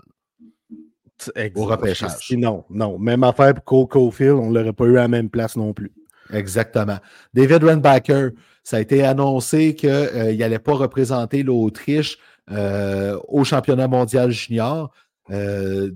[1.55, 2.33] au repêchage.
[2.33, 2.99] Non, non.
[2.99, 5.73] Même affaire pour Cole Caulfield, on ne l'aurait pas eu à la même place non
[5.73, 5.93] plus.
[6.33, 6.99] Exactement.
[7.35, 8.31] David Renbacker,
[8.63, 12.19] ça a été annoncé qu'il euh, n'allait pas représenter l'Autriche
[12.51, 14.93] euh, au championnat mondial junior.
[15.31, 15.91] Euh,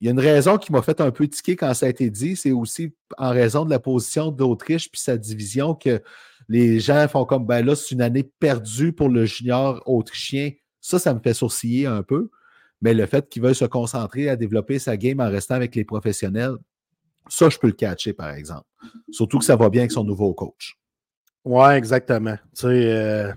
[0.00, 2.08] il y a une raison qui m'a fait un peu tiquer quand ça a été
[2.08, 6.02] dit, c'est aussi en raison de la position d'Autriche puis sa division que
[6.48, 10.52] les gens font comme ben là, c'est une année perdue pour le junior autrichien.
[10.80, 12.30] Ça, ça me fait sourciller un peu
[12.80, 15.84] mais le fait qu'il veuille se concentrer à développer sa game en restant avec les
[15.84, 16.56] professionnels,
[17.30, 18.66] ça, je peux le catcher, par exemple.
[19.10, 20.76] Surtout que ça va bien avec son nouveau coach.
[21.44, 22.36] Oui, exactement.
[22.54, 23.32] Tu sais, euh,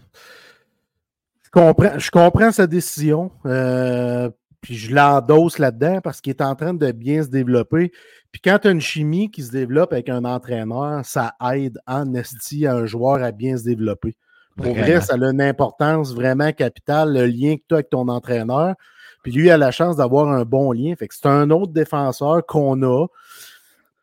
[1.44, 4.30] je, comprends, je comprends sa décision, euh,
[4.62, 7.92] puis je l'endosse là-dedans parce qu'il est en train de bien se développer.
[8.32, 12.14] Puis quand tu as une chimie qui se développe avec un entraîneur, ça aide en
[12.14, 14.18] esti à un joueur à bien se développer.
[14.58, 18.08] Pour vrai, ça a une importance vraiment capitale, le lien que tu as avec ton
[18.08, 18.76] entraîneur.
[19.24, 20.94] Puis lui a la chance d'avoir un bon lien.
[20.96, 23.08] Fait que c'est un autre défenseur qu'on a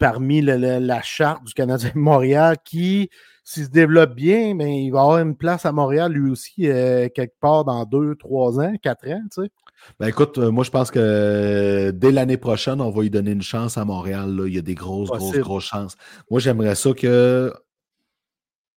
[0.00, 3.10] parmi la charte du Canadien de Montréal qui,
[3.44, 6.68] s'il se développe bien, mais ben, il va avoir une place à Montréal lui aussi
[6.68, 9.50] euh, quelque part dans deux, trois ans, quatre ans, tu sais.
[9.98, 13.32] Ben écoute, euh, moi je pense que euh, dès l'année prochaine, on va lui donner
[13.32, 14.34] une chance à Montréal.
[14.34, 14.46] Là.
[14.46, 15.96] Il y a des grosses, grosses, grosses chances.
[16.30, 17.52] Moi, j'aimerais ça que.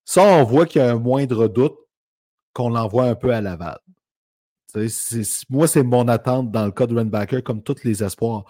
[0.05, 1.75] Ça, on voit qu'il y a un moindre doute
[2.53, 3.79] qu'on l'envoie un peu à Laval
[5.49, 8.45] moi, c'est mon attente dans le cas de Renbacker, comme tous les espoirs.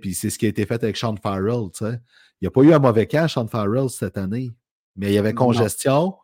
[0.00, 1.68] Puis c'est ce qui a été fait avec Sean Farrell.
[1.80, 1.98] Il
[2.42, 4.50] n'y a pas eu un mauvais cas, Sean Farrell, cette année.
[4.96, 6.16] Mais il y avait congestion,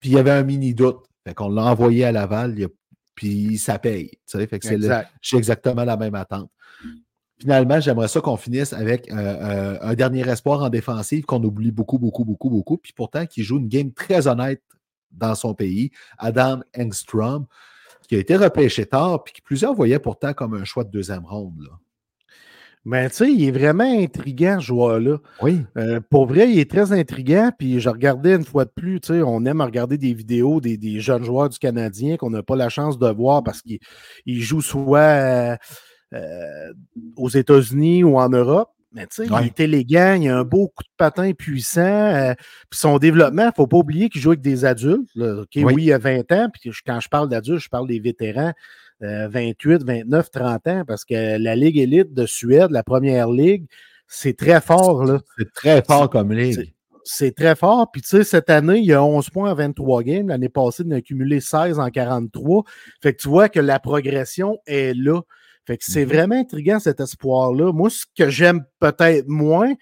[0.00, 1.04] puis il y avait un mini doute.
[1.26, 2.56] Fait qu'on l'a envoyé à Laval,
[3.14, 4.18] puis ça paye.
[4.26, 4.78] Fait que c'est
[5.20, 6.50] j'ai exactement la même attente.
[7.40, 11.70] Finalement, j'aimerais ça qu'on finisse avec euh, euh, un dernier espoir en défensive qu'on oublie
[11.70, 14.62] beaucoup, beaucoup, beaucoup, beaucoup, puis pourtant qui joue une game très honnête
[15.12, 17.46] dans son pays, Adam Engstrom
[18.08, 21.24] qui a été repêché tard, puis que plusieurs voyaient pourtant comme un choix de deuxième
[21.24, 21.60] ronde.
[21.60, 21.78] Là.
[22.84, 25.18] Mais tu sais, il est vraiment intriguant, ce joueur-là.
[25.42, 25.60] Oui.
[25.76, 27.50] Euh, pour vrai, il est très intriguant.
[27.58, 31.00] Puis je regardais une fois de plus, tu sais, on aime regarder des vidéos des,
[31.00, 33.80] jeunes joueurs du Canadien qu'on n'a pas la chance de voir parce qu'ils
[34.26, 35.56] jouent soit euh,
[36.14, 36.72] euh,
[37.16, 38.70] aux États-Unis ou en Europe.
[38.92, 41.80] Mais tu sais, il est élégant, il a un beau coup de patin puissant.
[41.80, 42.34] Euh,
[42.70, 45.10] puis son développement, il ne faut pas oublier qu'il joue avec des adultes.
[45.56, 45.84] oui.
[45.84, 46.48] il a 20 ans.
[46.52, 48.52] Puis quand je parle d'adultes, je parle des vétérans.
[49.00, 53.66] 28, 29, 30 ans, parce que la Ligue élite de Suède, la première ligue,
[54.08, 55.04] c'est très fort.
[55.38, 56.74] C'est très fort comme ligue.
[57.04, 57.90] C'est très fort.
[57.90, 60.28] Puis, tu sais, cette année, il y a 11 points en 23 games.
[60.28, 62.64] L'année passée, il a accumulé 16 en 43.
[63.02, 65.20] Fait que tu vois que la progression est là.
[65.68, 66.12] Fait que c'est mhm.
[66.12, 67.74] vraiment intriguant cet espoir-là.
[67.74, 69.74] Moi, ce que j'aime peut-être moins,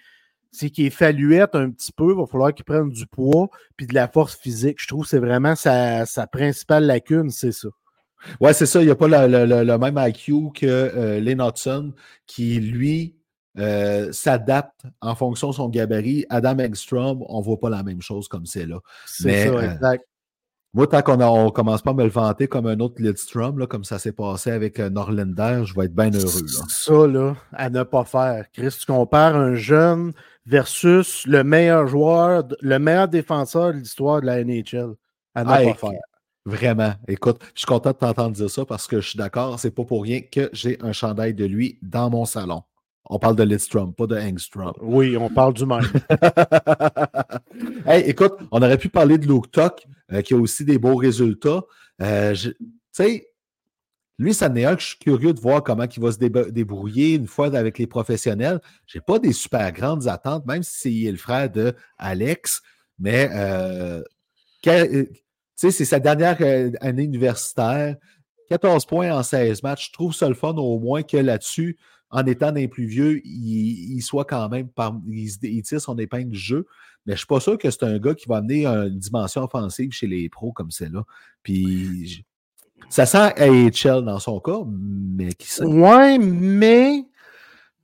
[0.51, 2.11] c'est qu'il est falluette un petit peu.
[2.11, 4.79] Il va falloir qu'il prenne du poids puis de la force physique.
[4.81, 7.69] Je trouve que c'est vraiment sa, principale lacune, c'est ça.
[8.41, 8.83] Ouais, c'est ça.
[8.83, 11.51] Il n'y a pas le, même IQ que euh,
[12.27, 13.15] qui, lui,
[13.57, 16.27] euh, s'adapte en fonction de son gabarit.
[16.31, 18.81] Adam Engstrom, on ne voit pas la même chose comme c'est là.
[19.07, 20.05] C'est ça, euh, exact.
[20.75, 23.67] Moi, tant qu'on ne commence pas à me le vanter comme un autre Lidstrom, là,
[23.67, 26.47] comme ça s'est passé avec euh, Norlander, je vais être bien heureux.
[26.69, 28.45] Ça, là, à ne pas faire.
[28.53, 30.13] Chris, tu compares un jeune
[30.45, 34.95] versus le meilleur joueur, le meilleur défenseur de l'histoire de la NHL.
[35.35, 36.01] À ne pas faire.
[36.47, 36.93] Vraiment.
[37.09, 39.85] Écoute, je suis content de t'entendre dire ça parce que je suis d'accord, c'est pas
[39.85, 42.63] pour rien que j'ai un chandail de lui dans mon salon.
[43.09, 44.73] On parle de Lidstrom, pas de Engstrom.
[44.81, 45.81] Oui, on parle du même.
[47.87, 50.97] hey, écoute, on aurait pu parler de Luke Tuck, euh, qui a aussi des beaux
[50.97, 51.63] résultats.
[52.03, 52.55] Euh, tu
[52.91, 53.29] sais,
[54.19, 57.15] lui, ça n'est un que je suis curieux de voir comment il va se débrouiller
[57.15, 58.61] une fois avec les professionnels.
[58.87, 62.63] Je n'ai pas des super grandes attentes, même si c'est le frère de Alex,
[62.99, 64.03] mais euh,
[65.55, 66.39] c'est sa dernière
[66.81, 67.97] année universitaire.
[68.49, 69.89] 14 points en 16 matchs.
[69.89, 71.77] Je trouve ça le fun au moins que là-dessus,
[72.11, 74.69] en étant des plus vieux, il, soit quand même,
[75.09, 76.67] il, tire son épingle du jeu.
[77.05, 79.43] Mais je ne suis pas sûr que c'est un gars qui va amener une dimension
[79.43, 81.05] offensive chez les pros comme celle-là.
[81.43, 82.25] Puis
[82.89, 85.65] ça sent AHL dans son cas, mais qui sait?
[85.65, 87.05] Ouais, mais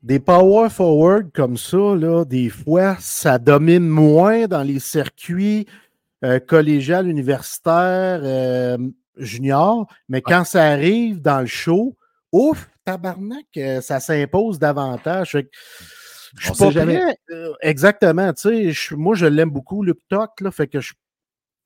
[0.03, 5.67] des power forward comme ça, là, des fois, ça domine moins dans les circuits
[6.25, 8.79] euh, collégial, universitaire, euh,
[9.17, 11.97] junior, mais quand ça arrive dans le show,
[12.33, 15.37] ouf, tabarnak, euh, ça s'impose davantage.
[16.39, 17.01] Je suis pas jamais.
[17.61, 20.95] exactement, tu sais, moi je l'aime beaucoup, Luke Toc, là, fait que je,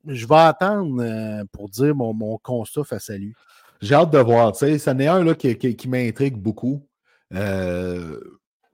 [0.06, 3.34] je vais attendre pour dire mon, mon, constat face à lui.
[3.80, 6.86] J'ai hâte de voir, tu sais, c'en est un là, qui, qui, m'intrigue beaucoup.
[7.34, 8.20] Euh,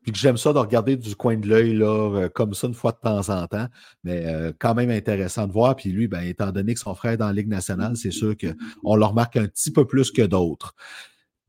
[0.02, 2.74] puis que j'aime ça de regarder du coin de l'œil, là, euh, comme ça, une
[2.74, 3.66] fois de temps en temps.
[4.02, 5.76] Mais euh, quand même intéressant de voir.
[5.76, 8.34] Puis lui, ben, étant donné que son frère est dans la Ligue nationale, c'est sûr
[8.36, 10.74] qu'on le remarque un petit peu plus que d'autres.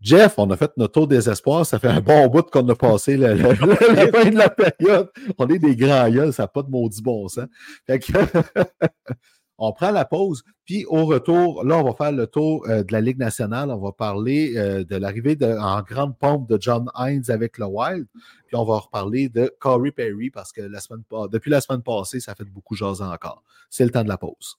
[0.04, 1.66] Jeff, on a fait notre tour des espoirs.
[1.66, 5.10] Ça fait un bon bout qu'on a passé la, fin de la période.
[5.38, 7.47] On est des grands gueules, ça n'a pas de maudit bon sens.
[7.88, 8.12] Fait que
[9.60, 12.91] On prend la pause, puis au retour, là, on va faire le tour euh, de
[12.91, 13.70] la Ligue nationale.
[13.70, 18.08] On va parler euh, de l'arrivée en grande pompe de John Hines avec le Wild.
[18.47, 22.20] Puis on va reparler de Corey Perry parce que la semaine, depuis la semaine passée,
[22.20, 23.43] ça fait beaucoup de choses encore.
[23.70, 24.58] C'est le temps de la pause.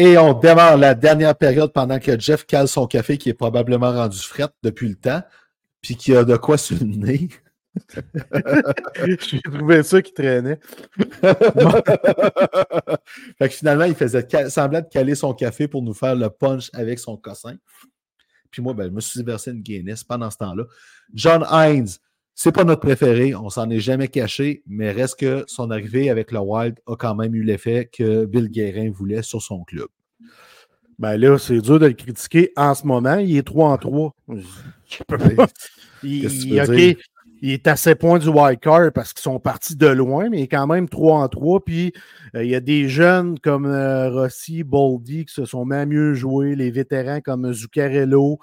[0.00, 3.92] Et on démarre la dernière période pendant que Jeff cale son café qui est probablement
[3.92, 5.20] rendu fret depuis le temps,
[5.82, 7.28] puis qui a de quoi se nez.
[9.20, 10.58] J'ai trouvé ça qui traînait.
[13.36, 16.70] fait que finalement, il faisait semblant de caler son café pour nous faire le punch
[16.72, 17.56] avec son cossin.
[18.50, 20.64] Puis moi, ben, je me suis versé une Guinness pendant ce temps-là.
[21.12, 21.98] John Hines,
[22.42, 26.32] c'est pas notre préféré, on s'en est jamais caché, mais reste que son arrivée avec
[26.32, 29.88] le Wild a quand même eu l'effet que Bill Guérin voulait sur son club.
[30.98, 33.18] Ben là, c'est dur de le critiquer en ce moment.
[33.18, 34.14] Il est 3 en 3.
[36.02, 36.96] il,
[37.42, 40.42] est à 7 points du wild card parce qu'ils sont partis de loin, mais il
[40.44, 41.62] est quand même 3 en 3.
[41.62, 41.92] Puis
[42.34, 46.14] euh, il y a des jeunes comme euh, Rossi, Boldy qui se sont à mieux
[46.14, 48.38] jouer, les vétérans comme Zuccarello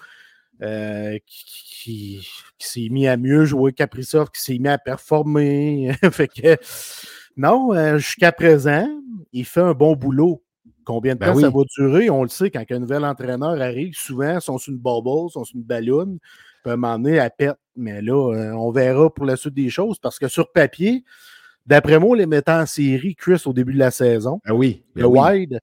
[0.62, 2.28] euh, qui, qui,
[2.60, 5.94] s'est mis à mieux jouer, Kaprizov qui s'est mis à performer.
[6.12, 6.58] fait que,
[7.38, 8.88] non, euh, jusqu'à présent,
[9.32, 10.44] il fait un bon boulot.
[10.84, 12.10] Combien de ben temps ça va durer?
[12.10, 15.34] On le sait, quand un nouvel entraîneur arrive, souvent, ils sont sur une bubble, ils
[15.34, 16.18] sont sur une ballonne,
[16.64, 17.60] peut m'emmener à perte.
[17.76, 21.04] Mais là, euh, on verra pour la suite des choses parce que sur papier,
[21.66, 25.02] d'après moi, les mettant en série, Chris, au début de la saison, ben oui, ben
[25.02, 25.60] le wide,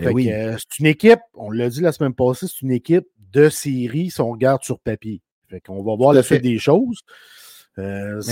[0.00, 4.10] euh, c'est une équipe, on l'a dit la semaine passée, c'est une équipe de série
[4.10, 5.20] si on regarde sur papier.
[5.52, 7.02] Fait qu'on va voir le fait des choses.
[7.78, 8.22] Euh,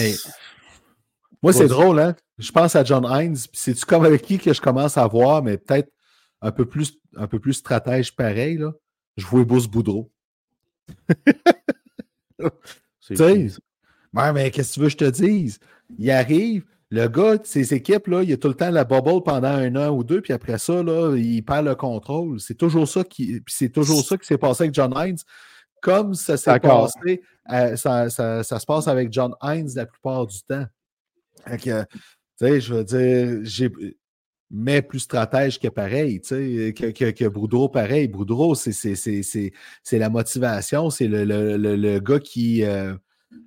[1.43, 2.17] moi, c'est drôle, hein?
[2.39, 5.59] Je pense à John Hines, c'est-tu comme avec qui que je commence à voir, mais
[5.59, 5.93] peut-être
[6.41, 8.73] un peu plus un peu plus stratège pareil, là.
[9.19, 10.11] Je vois Bruce Boudreau.
[12.39, 12.49] tu
[13.15, 13.49] sais,
[14.15, 15.59] mais qu'est-ce que tu veux que je te dise?
[15.99, 19.49] Il arrive, le gars, ses équipes, là, il a tout le temps la bubble pendant
[19.49, 22.41] un an ou deux, puis après ça, là, il perd le contrôle.
[22.41, 23.43] C'est toujours ça qui.
[23.47, 25.19] c'est toujours ça qui s'est passé avec John Hines
[25.81, 30.67] comme ça s'est passé, euh, ça, se passe avec John Hines la plupart du temps.
[31.47, 31.71] tu
[32.37, 33.71] sais, je veux dire, j'ai
[34.51, 38.09] mais plus stratège que pareil, tu sais, que, que, que, Boudreau pareil.
[38.09, 39.59] Boudreau, c'est
[39.93, 42.95] la motivation, c'est le, le, le, gars qui, euh,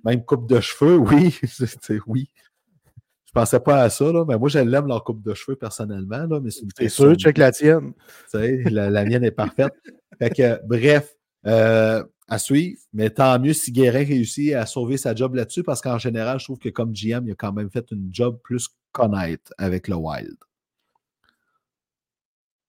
[0.04, 1.38] même coupe de cheveux, oui,
[2.06, 2.30] oui.
[3.26, 6.40] Je pensais pas à ça, là, mais moi, j'aime leur coupe de cheveux personnellement, là,
[6.40, 7.92] mais c'est sûr, check la tienne.
[8.30, 9.74] Tu sais, la, la mienne est parfaite.
[10.18, 11.14] Fait que, bref,
[11.46, 15.80] euh, à suivre, mais tant mieux si Guérin réussit à sauver sa job là-dessus, parce
[15.80, 18.68] qu'en général, je trouve que comme GM, il a quand même fait une job plus
[18.92, 20.36] connaître avec le Wild.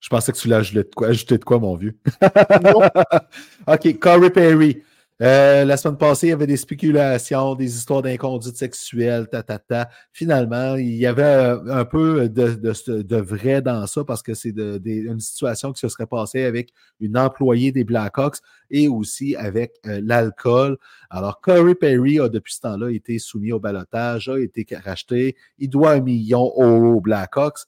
[0.05, 1.97] Je pensais que tu l'as ajouté de quoi, mon vieux?
[3.67, 4.83] OK, Corey Perry.
[5.21, 9.59] Euh, la semaine passée, il y avait des spéculations, des histoires d'inconduite sexuelle, ta, ta,
[9.59, 9.89] ta.
[10.11, 15.71] Finalement, il y avait un peu de vrai dans ça parce que c'est une situation
[15.71, 18.39] qui se serait passée avec une employée des Blackhawks
[18.69, 20.77] et aussi avec euh, l'alcool.
[21.09, 25.37] Alors, Corey Perry a depuis ce temps-là été soumis au balotage, a été racheté.
[25.59, 27.67] Il doit un million aux Blackhawks.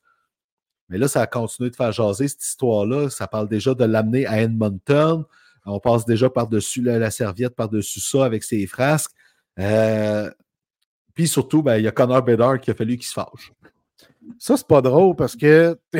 [0.89, 3.09] Mais là, ça a continué de faire jaser cette histoire-là.
[3.09, 5.23] Ça parle déjà de l'amener à Edmonton.
[5.67, 9.11] On passe déjà par-dessus la, serviette, par-dessus ça avec ses frasques.
[9.59, 10.31] Euh,
[11.13, 13.51] puis surtout, ben, il y a Connor Bedard qui a fallu qu'il se fâche.
[14.39, 15.77] Ça, c'est pas drôle parce que.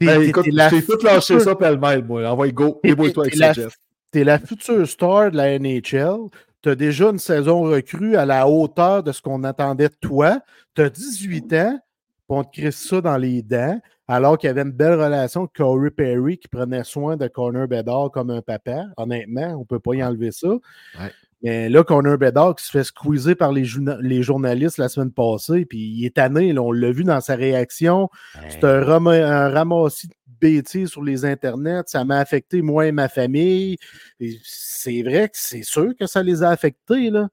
[0.00, 2.28] Ben, écoute, j'ai tout lâché ça pêle-mêle, moi.
[2.28, 2.80] Envoie go.
[2.82, 3.78] Débrouille-toi avec ça, Jeff.
[4.10, 6.28] T'es la future star de la NHL.
[6.62, 10.40] Tu as déjà une saison recrue à la hauteur de ce qu'on attendait de toi.
[10.74, 11.78] Tu as 18 ans,
[12.28, 15.52] on te crée ça dans les dents alors qu'il y avait une belle relation avec
[15.54, 18.86] Corey Perry qui prenait soin de Connor Bedard comme un papa.
[18.96, 20.48] Honnêtement, on ne peut pas y enlever ça.
[21.42, 23.66] Mais là, Connor Bedard qui se fait squeezer par les,
[24.00, 28.08] les journalistes la semaine passée, puis il est tanné, on l'a vu dans sa réaction.
[28.48, 31.82] C'est un, ramassis de bêtises sur les internets.
[31.86, 33.76] Ça m'a affecté, moi et ma famille.
[34.42, 37.28] C'est vrai que c'est sûr que ça les a affectés, là.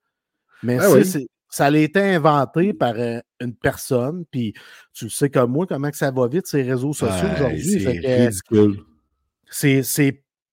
[0.63, 4.54] Mais c'est ça a été inventé par euh, une personne, puis
[4.94, 7.80] tu sais comme moi comment que ça va vite, ces réseaux sociaux aujourd'hui.
[7.82, 8.84] C'est ridicule.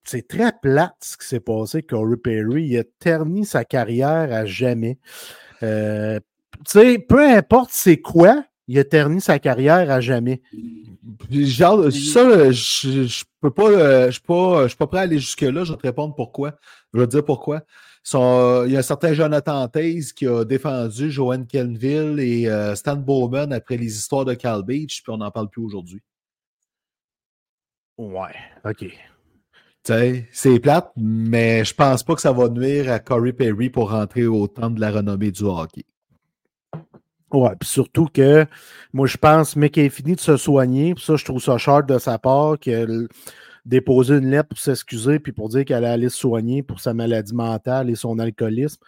[0.05, 2.65] C'est très plate ce qui s'est passé avec Corey Perry.
[2.65, 4.99] Il a terni sa carrière à jamais.
[5.63, 6.19] Euh,
[6.65, 10.41] tu sais, peu importe c'est quoi, il a terni sa carrière à jamais.
[11.31, 15.03] Genre, ça, je, je peux pas, euh, je suis pas, je suis pas prêt à
[15.03, 15.65] aller jusque-là.
[15.65, 16.55] Je vais te répondre pourquoi.
[16.95, 17.65] Je vais te dire pourquoi
[18.05, 22.97] il y a un certain Jonathan Taze qui a défendu Joanne Kenville et euh, Stan
[22.97, 26.03] Bowman après les histoires de Cal Beach, puis on n'en parle plus aujourd'hui.
[27.99, 28.35] Ouais,
[28.65, 28.87] OK.
[29.85, 34.27] C'est plate, mais je pense pas que ça va nuire à Corey Perry pour rentrer
[34.27, 35.85] au temps de la renommée du hockey.
[37.33, 38.47] Ouais, puis surtout que
[38.93, 41.59] moi, je pense, mais qu'il est fini de se soigner, puis ça, je trouve ça
[41.59, 43.09] cher de sa part, que
[43.69, 47.35] déposer une lettre pour s'excuser puis pour dire qu'elle allait se soigner pour sa maladie
[47.35, 48.81] mentale et son alcoolisme.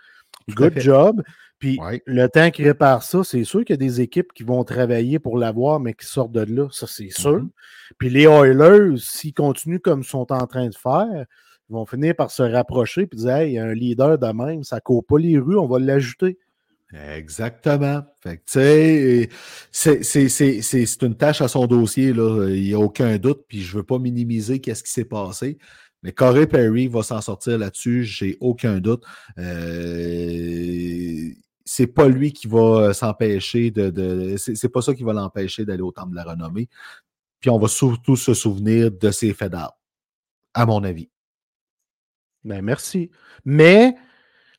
[0.48, 1.22] Good job.
[1.58, 4.64] Puis le temps qu'il répare ça, c'est sûr qu'il y a des équipes qui vont
[4.64, 6.68] travailler pour l'avoir, mais qui sortent de là.
[6.72, 7.42] Ça, c'est sûr.
[7.42, 7.50] Mm-hmm.
[7.98, 11.26] Puis les Oilers, s'ils continuent comme ils sont en train de faire,
[11.68, 14.32] ils vont finir par se rapprocher et dire Hey, il y a un leader de
[14.32, 16.38] même, ça ne court pas les rues, on va l'ajouter.
[16.92, 18.02] Exactement.
[18.20, 19.30] Fait que, tu
[19.70, 22.48] sais, c'est une tâche à son dossier, là.
[22.48, 25.58] Il n'y a aucun doute, puis je ne veux pas minimiser qu'est-ce qui s'est passé.
[26.02, 29.04] Mais Corey Perry va s'en sortir là-dessus, j'ai aucun doute.
[29.38, 31.28] Euh,
[31.64, 34.36] c'est pas lui qui va s'empêcher de.
[34.36, 36.68] c'est pas ça qui va l'empêcher d'aller au temple de la renommée.
[37.40, 39.78] Puis on va surtout se souvenir de ses faits d'art,
[40.54, 41.10] à mon avis.
[42.44, 43.10] Ben merci.
[43.44, 43.94] Mais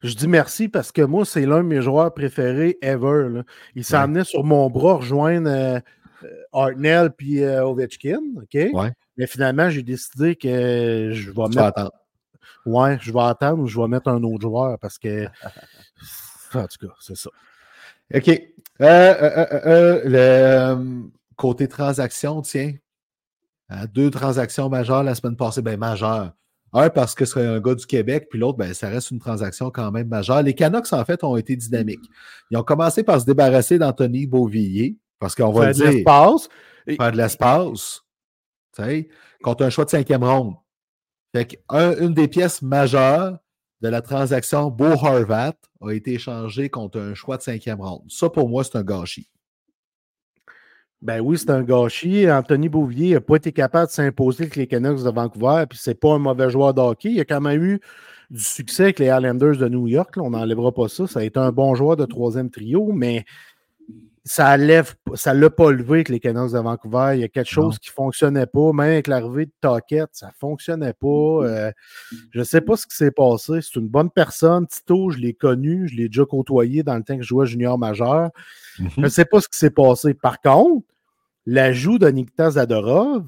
[0.04, 3.44] je dis merci parce que moi, c'est l'un de mes joueurs préférés ever.
[3.76, 5.80] Il s'est sur mon bras rejoindre euh,
[6.24, 8.22] euh Hartnell puis euh, Ovechkin.
[8.38, 8.58] OK?
[9.18, 11.64] Mais finalement, j'ai décidé que je vais mettre.
[11.64, 11.92] attendre.
[12.66, 15.26] Ouais, je vais attendre ou je vais mettre un autre joueur parce que.
[16.54, 17.30] en tout cas, c'est ça.
[18.14, 18.42] OK.
[18.82, 22.74] Euh, le côté transaction, tiens.
[23.94, 25.62] deux transactions majeures la semaine passée.
[25.62, 26.34] Ben, majeures.
[26.74, 29.72] Un, parce que c'est un gars du Québec, puis l'autre, ben, ça reste une transaction
[29.72, 30.42] quand même majeure.
[30.42, 32.10] Les Canucks, en fait, ont été dynamiques.
[32.50, 36.50] Ils ont commencé par se débarrasser d'Anthony Beauvillier, parce qu'on va faire de l'espace.
[36.88, 38.02] Faire de l'espace.
[39.44, 40.56] Contre un choix de cinquième ronde.
[41.36, 43.38] Fait une des pièces majeures
[43.82, 48.04] de la transaction Beau Harvat a été échangée contre un choix de cinquième ronde.
[48.10, 49.30] Ça, pour moi, c'est un gâchis.
[51.02, 52.30] Ben oui, c'est un gâchis.
[52.30, 56.00] Anthony Bouvier n'a pas été capable de s'imposer avec les Canucks de Vancouver, puis c'est
[56.00, 57.10] pas un mauvais joueur de hockey.
[57.12, 57.80] Il a quand même eu
[58.30, 60.16] du succès avec les Islanders de New York.
[60.18, 61.08] on n'enlèvera pas ça.
[61.08, 63.26] Ça a été un bon joueur de troisième trio, mais
[64.24, 64.84] ça ne
[65.16, 67.14] ça l'a pas levé avec les Canucks de Vancouver.
[67.16, 68.72] Il y a quelque chose qui ne fonctionnait pas.
[68.72, 71.08] Même avec l'arrivée de Tockett, ça ne fonctionnait pas.
[71.08, 71.72] Euh,
[72.30, 73.60] je ne sais pas ce qui s'est passé.
[73.62, 74.68] C'est une bonne personne.
[74.68, 75.88] Tito, je l'ai connu.
[75.88, 78.30] Je l'ai déjà côtoyé dans le temps que je jouais junior majeur.
[78.78, 80.14] Je ne sais pas ce qui s'est passé.
[80.14, 80.86] Par contre,
[81.46, 83.26] l'ajout de Nikita Zadorov.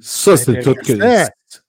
[0.00, 0.92] Ça, c'est tout que.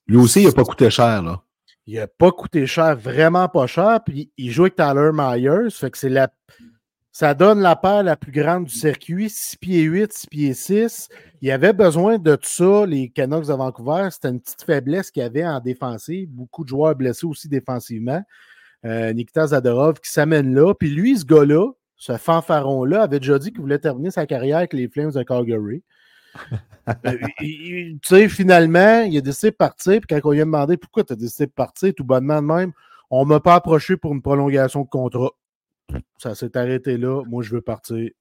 [0.08, 1.42] Lui aussi, il n'a pas coûté cher, là.
[1.88, 4.00] Il n'a pas coûté cher, vraiment pas cher.
[4.06, 5.70] Puis il joue avec Tyler Myers.
[5.72, 6.30] Fait que c'est la.
[7.12, 11.10] Ça donne la paire la plus grande du circuit, 6 pieds 8, 6 pieds 6.
[11.42, 14.10] Il avait besoin de tout ça, les Canucks de Vancouver.
[14.12, 16.28] C'était une petite faiblesse qu'il y avait en défensive.
[16.30, 18.22] Beaucoup de joueurs blessés aussi défensivement.
[18.84, 20.74] Euh, Nikita Zadorov qui s'amène là.
[20.74, 24.74] Puis lui, ce gars-là, ce fanfaron-là avait déjà dit qu'il voulait terminer sa carrière avec
[24.74, 25.84] les Flames de Calgary.
[27.08, 30.00] Euh, tu sais, finalement, il a décidé de partir.
[30.02, 32.46] Puis quand on lui a demandé pourquoi tu as décidé de partir, tout bonnement de
[32.46, 32.74] même,
[33.10, 35.32] On ne m'a pas approché pour une prolongation de contrat.
[36.20, 37.24] Ça s'est arrêté là.
[37.26, 38.12] Moi, je veux partir.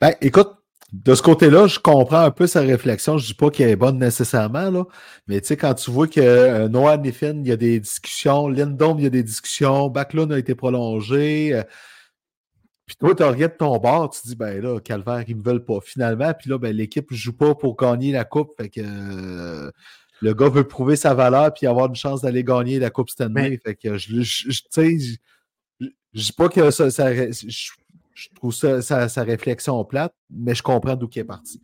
[0.00, 0.48] Ben, écoute,
[0.92, 3.18] de ce côté-là, je comprends un peu sa réflexion.
[3.18, 4.84] Je ne dis pas qu'elle est bonne nécessairement, là.
[5.26, 8.48] mais tu sais, quand tu vois que euh, Noah Niffin, il y a des discussions,
[8.48, 11.52] Lindom, il y a des discussions, Backlund a été prolongé.
[11.52, 11.62] Euh,
[12.88, 15.44] puis toi, tu regardes ton bord, tu te dis, ben là, Calvaire, ils ne me
[15.44, 15.78] veulent pas.
[15.82, 18.54] Finalement, puis là, ben, l'équipe ne joue pas pour gagner la Coupe.
[18.56, 19.70] Fait que euh,
[20.22, 23.60] le gars veut prouver sa valeur puis avoir une chance d'aller gagner la Coupe Stanley.
[23.62, 25.16] Fait que je, je, je sais, je,
[26.14, 27.68] je dis pas que ça, ça je,
[28.14, 31.60] je trouve ça, sa réflexion plate, mais je comprends d'où il est parti.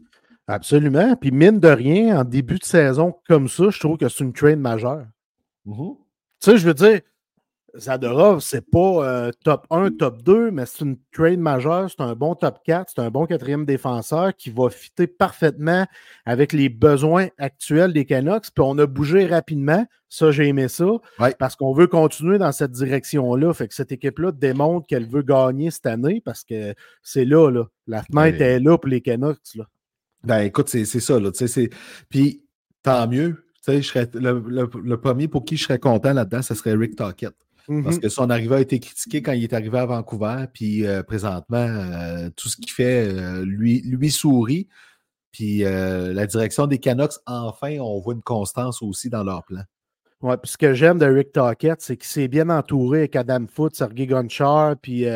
[0.47, 1.17] Absolument.
[1.17, 4.35] Puis mine de rien, en début de saison comme ça, je trouve que c'est une
[4.35, 5.07] train majeure.
[5.67, 5.97] Mm-hmm.
[6.41, 7.01] Tu sais, je veux dire,
[7.77, 12.15] Zadorov, c'est pas euh, top 1, top 2, mais c'est une trade majeure, c'est un
[12.15, 15.87] bon top 4, c'est un bon quatrième défenseur qui va fitter parfaitement
[16.25, 18.51] avec les besoins actuels des Canucks.
[18.55, 19.85] Puis on a bougé rapidement.
[20.09, 20.87] Ça, j'ai aimé ça.
[21.39, 23.53] Parce qu'on veut continuer dans cette direction-là.
[23.53, 27.65] Fait que cette équipe-là démontre qu'elle veut gagner cette année parce que c'est là, là.
[27.89, 29.55] La fenêtre est là pour les Canucks.
[29.57, 29.65] Là.
[30.23, 31.19] Ben écoute, c'est ça.
[31.19, 31.31] Là,
[32.09, 32.45] Puis
[32.83, 33.41] tant mieux.
[33.67, 37.35] Je serais, le, le, premier pour qui je serais content là-dedans, ce serait Rick Tockett.
[37.67, 38.01] Parce mhm.
[38.01, 41.67] que son arrivée a été critiquée quand il est arrivé à Vancouver, puis euh, présentement,
[41.67, 44.69] euh, tout ce qu'il fait euh, lui, lui sourit.
[45.33, 49.63] Puis la direction des Canucks, enfin, on voit une constance aussi dans leur plan.
[50.23, 53.45] Ouais, puis ce que j'aime de Rick Tockett, c'est qu'il s'est bien entouré avec Adam
[53.53, 55.07] Foote, Sergei Gonchar, puis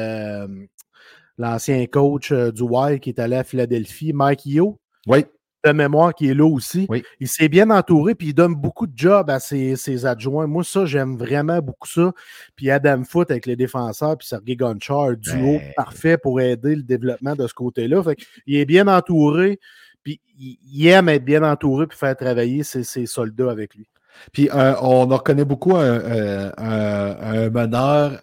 [1.38, 4.80] l'ancien coach du Wild qui est allé à Philadelphie, Mike Yo.
[5.06, 5.24] Oui
[5.64, 6.86] de mémoire qui est là aussi.
[7.20, 10.46] Il s'est bien entouré, puis il donne beaucoup de jobs à ses, adjoints.
[10.46, 12.12] Moi, ça, j'aime vraiment beaucoup ça.
[12.56, 15.72] Puis Adam Foot avec les défenseurs, puis Sergei Gonchar, duo ben.
[15.76, 18.02] parfait pour aider le développement de ce côté-là.
[18.46, 19.58] il est bien entouré,
[20.02, 23.88] puis il aime être bien entouré, puis faire travailler ses, soldats avec lui.
[24.32, 28.20] Puis euh, on reconnaît beaucoup un, meneur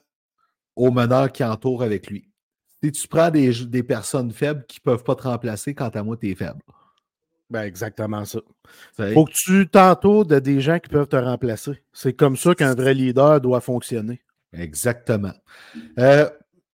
[0.75, 2.29] au meneur qui entoure avec lui.
[2.83, 6.03] Si tu prends des, des personnes faibles qui ne peuvent pas te remplacer, quant à
[6.03, 6.59] moi, tu es faible.
[7.49, 8.39] Ben exactement ça.
[9.13, 11.83] Faut que tu t'entoures de des gens qui peuvent te remplacer.
[11.93, 14.21] C'est comme ça qu'un vrai leader doit fonctionner.
[14.53, 15.33] Exactement.
[15.99, 16.27] Euh,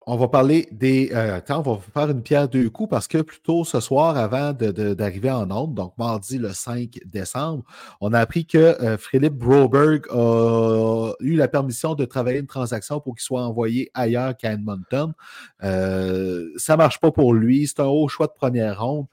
[0.06, 1.10] on va parler des.
[1.12, 4.16] Euh, attends, on va faire une pierre deux coups parce que plus tôt ce soir,
[4.16, 7.64] avant d'arriver en onde, donc mardi le 5 décembre,
[8.00, 12.98] on a appris que euh, Philippe Broberg a eu la permission de travailler une transaction
[12.98, 15.12] pour qu'il soit envoyé ailleurs qu'à Edmonton.
[15.60, 17.68] ça ne marche pas pour lui.
[17.68, 19.06] C'est un haut choix de première ronde.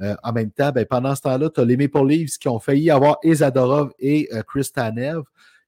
[0.00, 2.58] Euh, en même temps, ben, pendant ce temps-là, tu as les Maple Leafs qui ont
[2.58, 5.22] failli avoir Ezadorov et euh, Chris Tanev.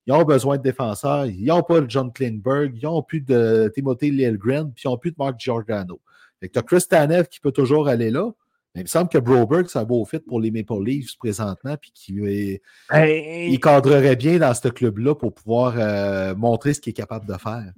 [0.06, 1.26] Ils ont besoin de défenseurs.
[1.26, 2.76] Ils n'ont pas de John Klingberg.
[2.76, 4.72] Ils n'ont plus de Timothy Liljegren.
[4.72, 6.00] Puis ils n'ont plus de Mark Giordano.
[6.40, 8.30] tu as Chris Tanev qui peut toujours aller là.
[8.74, 11.76] Mais il me semble que Broberg, c'est un beau fit pour les Maple Leafs présentement,
[11.76, 12.58] puis qu'il
[12.94, 17.36] il cadrerait bien dans ce club-là pour pouvoir euh, montrer ce qu'il est capable de
[17.36, 17.70] faire.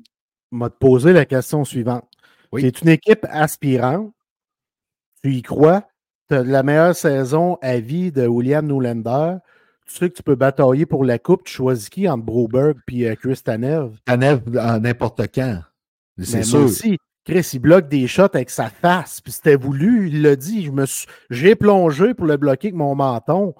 [0.52, 2.08] Je vais te poser la question suivante.
[2.52, 2.60] Oui.
[2.62, 4.12] C'est une équipe aspirante.
[5.22, 5.84] Tu y crois?
[6.30, 9.36] La meilleure saison à vie de William Nolander.
[9.86, 11.44] Tu sais que tu peux batailler pour la coupe.
[11.44, 13.90] Tu choisis qui entre Broberg et euh, Chris Tanev?
[14.06, 14.40] Tanev
[14.80, 15.60] n'importe quand.
[16.18, 16.60] C'est sûr.
[16.60, 19.20] Aussi, Chris, il bloque des shots avec sa face.
[19.20, 20.70] Puis c'était voulu, il l'a dit.
[21.28, 23.54] J'ai plongé pour le bloquer avec mon menton.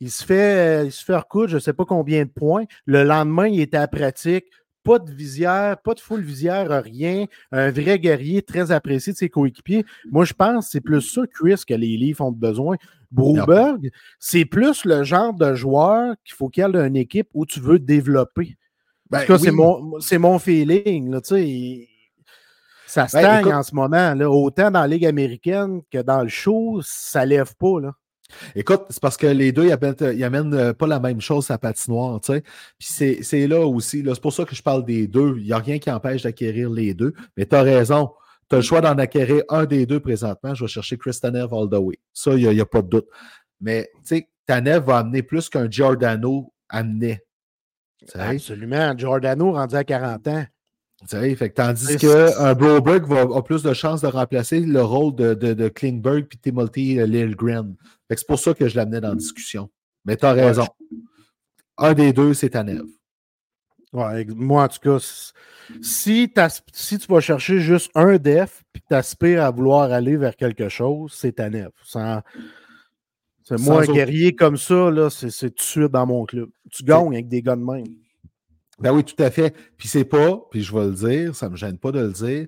[0.00, 2.64] Il se fait, il se fait recoudre, je ne sais pas combien de points.
[2.86, 4.46] Le lendemain, il était à pratique
[4.82, 7.26] pas de visière, pas de full visière, rien.
[7.50, 9.84] Un vrai guerrier très apprécié de ses coéquipiers.
[10.10, 12.76] Moi, je pense que c'est plus ça, Chris, que les Leafs ont besoin.
[13.10, 17.44] Broberg, c'est plus le genre de joueur qu'il faut qu'il y ait une équipe où
[17.44, 18.56] tu veux développer.
[19.10, 21.10] Ben, c'est mon, mon, feeling.
[21.10, 21.20] Là,
[22.86, 24.14] ça ben, stagne en ce moment.
[24.14, 24.30] Là.
[24.30, 27.80] Autant dans la Ligue américaine que dans le show, ça lève pas.
[27.80, 27.92] Là.
[28.54, 32.20] Écoute, c'est parce que les deux, ils amènent, euh, pas la même chose à patinoire,
[32.20, 32.32] tu
[32.78, 33.22] sais.
[33.22, 35.36] C'est là aussi, c'est pour ça que je parle des deux.
[35.38, 37.14] Il n'y a rien qui empêche d'acquérir les deux.
[37.36, 38.10] Mais tu as raison.
[38.48, 40.54] Tu as le choix d'en acquérir un des deux présentement.
[40.54, 41.98] Je vais chercher Chris Tanev all the way.
[42.12, 43.06] Ça, il n'y a, pas de doute.
[43.60, 47.24] Mais, tu sais, Tanev va amener plus qu'un Giordano amenait.
[48.14, 48.96] Absolument.
[48.96, 50.44] Giordano rendu à 40 ans.
[51.08, 55.34] Fait que, tandis qu'un Broberg va, a plus de chances de remplacer le rôle de,
[55.34, 57.74] de, de Klingberg puis Timothy Lilgren.
[58.08, 59.70] C'est pour ça que je l'amenais dans la discussion.
[60.04, 60.66] Mais tu as raison.
[61.78, 62.84] Un des deux, c'est Tanev.
[63.92, 64.98] Ouais, moi, en tout cas,
[65.82, 66.32] si,
[66.72, 70.68] si tu vas chercher juste un def puis tu aspires à vouloir aller vers quelque
[70.68, 71.70] chose, c'est Tanev.
[73.58, 76.48] Moi, un guerrier comme ça, c'est tout de suite dans mon club.
[76.70, 77.84] Tu gagnes avec des gars de même.
[78.82, 79.54] Ben oui, tout à fait.
[79.76, 82.12] Puis c'est pas, puis je vais le dire, ça ne me gêne pas de le
[82.12, 82.46] dire,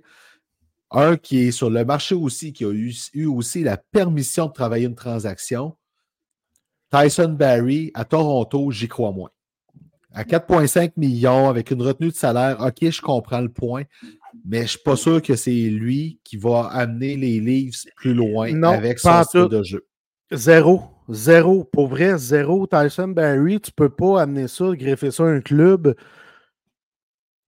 [0.91, 4.87] un qui est sur le marché aussi, qui a eu, aussi la permission de travailler
[4.87, 5.77] une transaction.
[6.91, 9.31] Tyson Barry à Toronto, j'y crois moins.
[10.13, 13.83] À 4,5 millions, avec une retenue de salaire, OK, je comprends le point,
[14.45, 18.15] mais je ne suis pas sûr que c'est lui qui va amener les Leafs plus
[18.15, 19.85] loin avec son style de jeu.
[20.31, 20.83] Zéro.
[21.09, 21.65] Zéro.
[21.65, 22.67] Pour vrai, zéro.
[22.67, 25.95] Tyson Barry, tu ne peux pas amener ça, greffer ça à un club.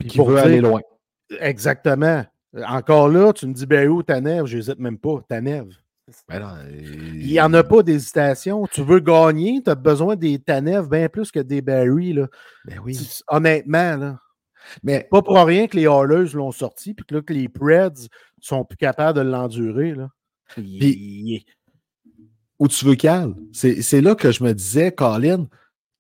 [0.07, 0.81] Qui veut aller loin.
[1.41, 2.24] Exactement.
[2.66, 5.20] Encore là, tu me dis Barry ou Tanev, je n'hésite même pas.
[5.28, 5.69] Tanev.
[6.28, 6.41] Ben
[6.73, 8.66] il n'y en a pas d'hésitation.
[8.69, 12.12] Tu veux gagner, tu as besoin des Tanev bien plus que des Barry.
[12.12, 12.28] Là.
[12.65, 12.97] Ben oui.
[13.28, 14.20] Honnêtement, là.
[14.83, 18.09] Mais pas pour rien que les Hallers l'ont sorti, puis que, là, que les Preds
[18.41, 19.95] sont plus capables de l'endurer.
[19.95, 20.09] Là.
[22.59, 23.35] où tu veux Cal?
[23.53, 25.47] C'est là que je me disais, Colin,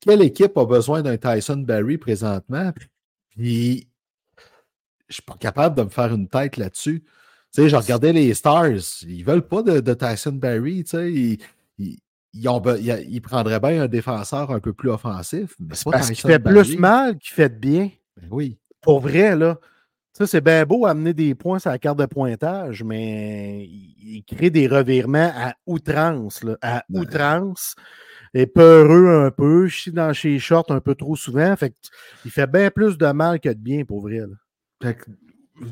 [0.00, 2.72] quelle équipe a besoin d'un Tyson Barry présentement?
[3.30, 3.88] Puis
[5.08, 7.04] je suis pas capable de me faire une tête là-dessus.
[7.54, 11.38] Tu sais, je regardais les Stars, ils veulent pas de, Tyson Barry, tu sais, ils,
[12.34, 15.54] ils, prendraient bien un défenseur un peu plus offensif.
[15.58, 17.90] Mais c'est parce qu'il fait plus mal qu'il fait bien.
[18.16, 18.58] Ben oui.
[18.82, 19.58] Pour vrai, là.
[20.12, 24.48] Ça, c'est bien beau amener des points sur la carte de pointage, mais il, crée
[24.48, 27.74] des revirements à outrance, là, à ben outrance.
[28.32, 31.54] Et peureux un peu, chie dans ses shorts un peu trop souvent.
[31.56, 31.74] Fait
[32.24, 34.20] il fait bien plus de mal que de bien, pour vrai.
[34.20, 34.26] Là.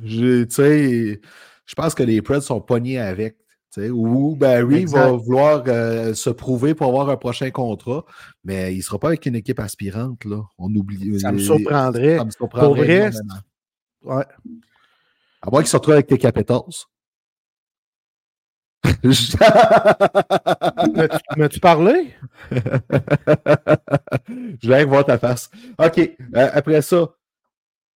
[0.04, 3.36] Je pense que les Preds sont pognés avec.
[3.76, 8.04] Ou Barry va vouloir euh, se prouver pour avoir un prochain contrat,
[8.44, 10.24] mais il ne sera pas avec une équipe aspirante.
[10.24, 10.42] Là.
[10.58, 11.18] On oublie.
[11.18, 12.18] Ça me surprendrait.
[12.18, 12.66] Ça me surprendrait.
[12.66, 13.10] Pour vrai,
[14.04, 14.24] ouais.
[15.42, 16.60] À moins qu'il se retrouve avec tes Capitals.
[21.36, 22.14] M'as-tu parlé?
[24.62, 25.50] Je vais voir ta face.
[25.78, 25.98] OK.
[25.98, 27.08] Euh, après ça,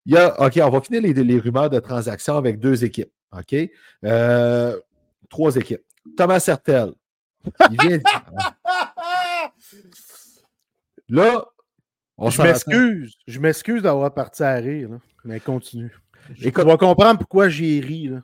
[0.08, 0.42] il y a.
[0.42, 3.12] OK, on va finir les, les rumeurs de transactions avec deux équipes.
[3.38, 3.56] OK?
[4.06, 4.80] Euh,
[5.30, 5.84] trois équipes.
[6.16, 6.94] Thomas Sertel.
[7.70, 8.00] Il vient.
[11.10, 11.46] là,
[12.18, 13.16] on Je m'excuse.
[13.28, 14.90] Je m'excuse d'avoir parti à rire,
[15.26, 15.94] mais continue.
[16.42, 18.08] Et tu vas comprendre pourquoi j'ai ri.
[18.08, 18.22] Là.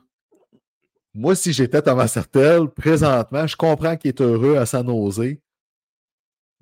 [1.12, 5.42] Moi, si j'étais Thomas Sertel, présentement, je comprends qu'il est heureux à sa nausée.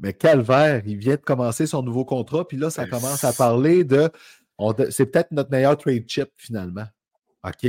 [0.01, 3.85] Mais calvaire, il vient de commencer son nouveau contrat, puis là, ça commence à parler
[3.85, 4.11] de.
[4.90, 6.86] C'est peut-être notre meilleur trade chip finalement.
[7.44, 7.66] OK?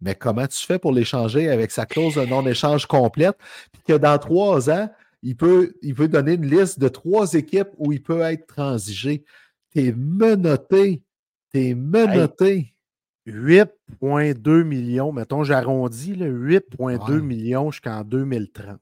[0.00, 3.36] Mais comment tu fais pour l'échanger avec sa clause de non-échange complète?
[3.72, 4.90] Puis que dans trois ans,
[5.22, 9.24] il peut, il peut donner une liste de trois équipes où il peut être transigé.
[9.70, 11.02] T'es menotté.
[11.52, 12.74] T'es menotté.
[13.28, 18.80] 8,2 millions, mettons, j'arrondis, 8,2 millions jusqu'en 2030.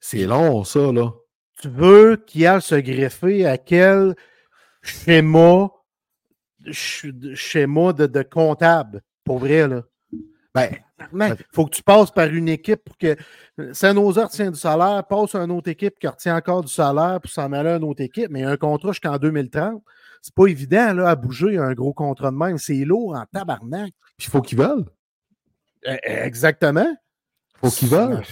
[0.00, 1.12] c'est long, ça, là.
[1.60, 4.16] Tu veux qu'il aille se greffer à quel
[4.84, 5.70] schéma,
[6.70, 9.02] schéma de, de comptable?
[9.24, 9.82] Pour vrai, là.
[10.54, 10.70] Ben,
[11.12, 13.16] il faut que tu passes par une équipe pour que
[13.72, 17.30] Saint-Nosé retient du salaire, passe à une autre équipe qui retient encore du salaire pour
[17.30, 19.82] s'en aller à une autre équipe, mais un contrat jusqu'en 2030.
[20.22, 22.58] C'est pas évident là, à bouger un gros contrat de même.
[22.58, 23.92] C'est lourd en tabarnak.
[24.16, 24.84] Puis il faut qu'ils veulent.
[25.84, 26.86] Eh, eh, exactement.
[26.86, 28.22] Il faut qu'ils veulent.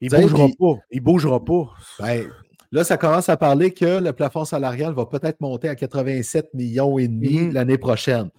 [0.00, 0.80] Il ne bougera pas.
[0.90, 1.72] Il bougera pas.
[1.98, 2.30] Ben,
[2.72, 6.98] là, ça commence à parler que le plafond salarial va peut-être monter à 87 millions
[6.98, 7.52] et demi mm-hmm.
[7.52, 8.30] l'année prochaine.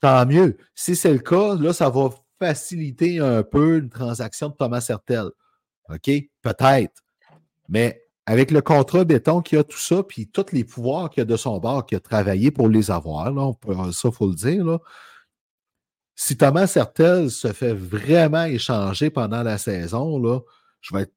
[0.00, 0.56] Tant mieux.
[0.74, 5.30] Si c'est le cas, là, ça va faciliter un peu une transaction de Thomas Sertel.
[5.88, 6.10] OK?
[6.42, 7.02] Peut-être.
[7.68, 11.24] Mais avec le contrat béton qui a tout ça, puis tous les pouvoirs qu'il a
[11.24, 13.52] de son bord, qui a travaillé pour les avoir, là,
[13.92, 14.78] ça, il faut le dire, là,
[16.16, 20.40] si Thomas Sertel se fait vraiment échanger pendant la saison, là,
[20.80, 21.13] je vais être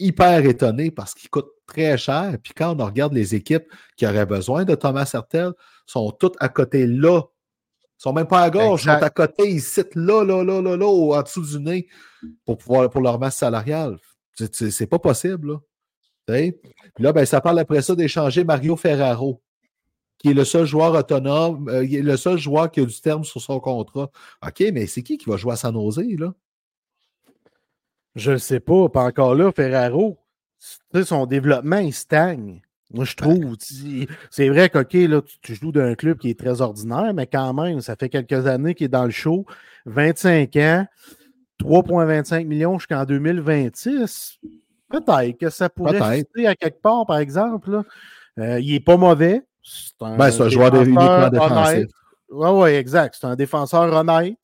[0.00, 2.36] hyper étonné parce qu'il coûte très cher.
[2.42, 5.52] Puis quand on regarde les équipes qui auraient besoin de Thomas Sertel,
[5.86, 7.22] sont toutes à côté là
[8.00, 10.62] ils sont même pas à gauche, ils sont à côté, ils citent là, là, là,
[10.62, 11.86] là, là, en dessous du nez
[12.46, 13.98] pour, pouvoir, pour leur masse salariale.
[14.34, 15.48] C'est pas possible.
[15.48, 16.50] Là.
[16.94, 19.42] Puis là, ben, ça parle après ça d'échanger Mario Ferraro,
[20.16, 23.42] qui est le seul joueur autonome, euh, le seul joueur qui a du terme sur
[23.42, 24.10] son contrat.
[24.46, 26.32] OK, mais c'est qui qui va jouer à San Jose, là?
[28.16, 28.88] Je ne sais pas.
[28.88, 30.18] Pas encore là, Ferraro.
[31.04, 32.60] Son développement, il stagne.
[32.92, 33.56] Moi, je trouve,
[34.30, 37.80] c'est vrai qu'OK, là, tu, joues d'un club qui est très ordinaire, mais quand même,
[37.80, 39.46] ça fait quelques années qu'il est dans le show.
[39.86, 40.86] 25 ans,
[41.60, 44.40] 3,25 millions jusqu'en 2026.
[44.88, 47.82] Peut-être que ça pourrait rester à quelque part, par exemple.
[48.38, 49.42] Euh, il n'est pas mauvais.
[49.62, 50.84] C'est un, ben, un joueur de
[51.30, 51.86] défensif.
[52.30, 53.16] Oui, oui, exact.
[53.20, 54.36] C'est un défenseur honnête.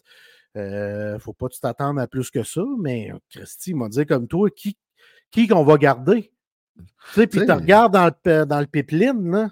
[0.57, 4.27] Il euh, ne faut pas t'attendre à plus que ça, mais Christy m'a dit comme
[4.27, 4.77] toi, qui
[5.47, 6.33] qu'on va garder?
[6.79, 9.51] Tu sais, puis tu regardes dans le, dans le pipeline, là,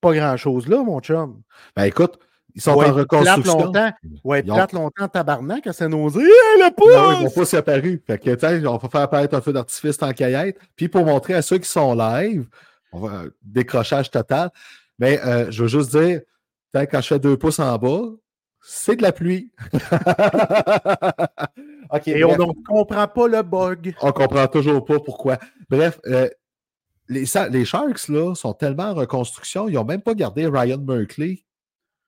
[0.00, 1.42] pas grand-chose là, mon chum.
[1.76, 2.18] Ben écoute,
[2.54, 3.66] ils sont en reconstruction.
[3.66, 3.92] Longtemps.
[4.24, 6.20] Ouais, ils plate longtemps, tabarnak, à Saint-Nosé.
[6.20, 6.94] le pouce!
[6.94, 8.02] Non, ils vont pas s'apparu.
[8.06, 10.58] Fait que, on va faire apparaître un feu d'artifice en caillette.
[10.76, 12.46] Puis pour montrer à ceux qui sont live,
[12.92, 14.50] on va décrochage total.
[14.98, 16.20] Mais euh, je veux juste dire,
[16.74, 18.02] quand je fais deux pouces en bas,
[18.62, 19.50] c'est de la pluie.
[22.06, 23.94] Et on ne comprend pas le bug.
[24.00, 25.38] On ne comprend toujours pas pourquoi.
[25.68, 26.28] Bref, euh,
[27.08, 31.44] les, les, Sharks là, sont tellement en reconstruction, ils n'ont même pas gardé Ryan Merkley,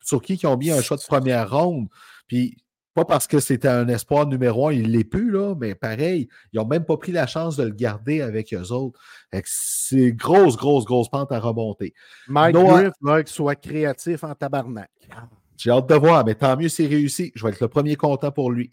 [0.02, 1.88] sur qui ils ont mis un choix de première ronde.
[2.28, 2.56] Puis
[2.94, 6.28] pas parce que c'était un espoir numéro un, il ne l'est plus, là, mais pareil,
[6.52, 9.00] ils n'ont même pas pris la chance de le garder avec eux autres.
[9.44, 11.92] C'est grosse, grosse, grosse pente à remonter.
[12.28, 14.90] Mike Griff va soit créatif en tabarnak.
[15.56, 17.32] J'ai hâte de voir, mais tant mieux c'est réussi.
[17.34, 18.70] Je vais être le premier content pour lui.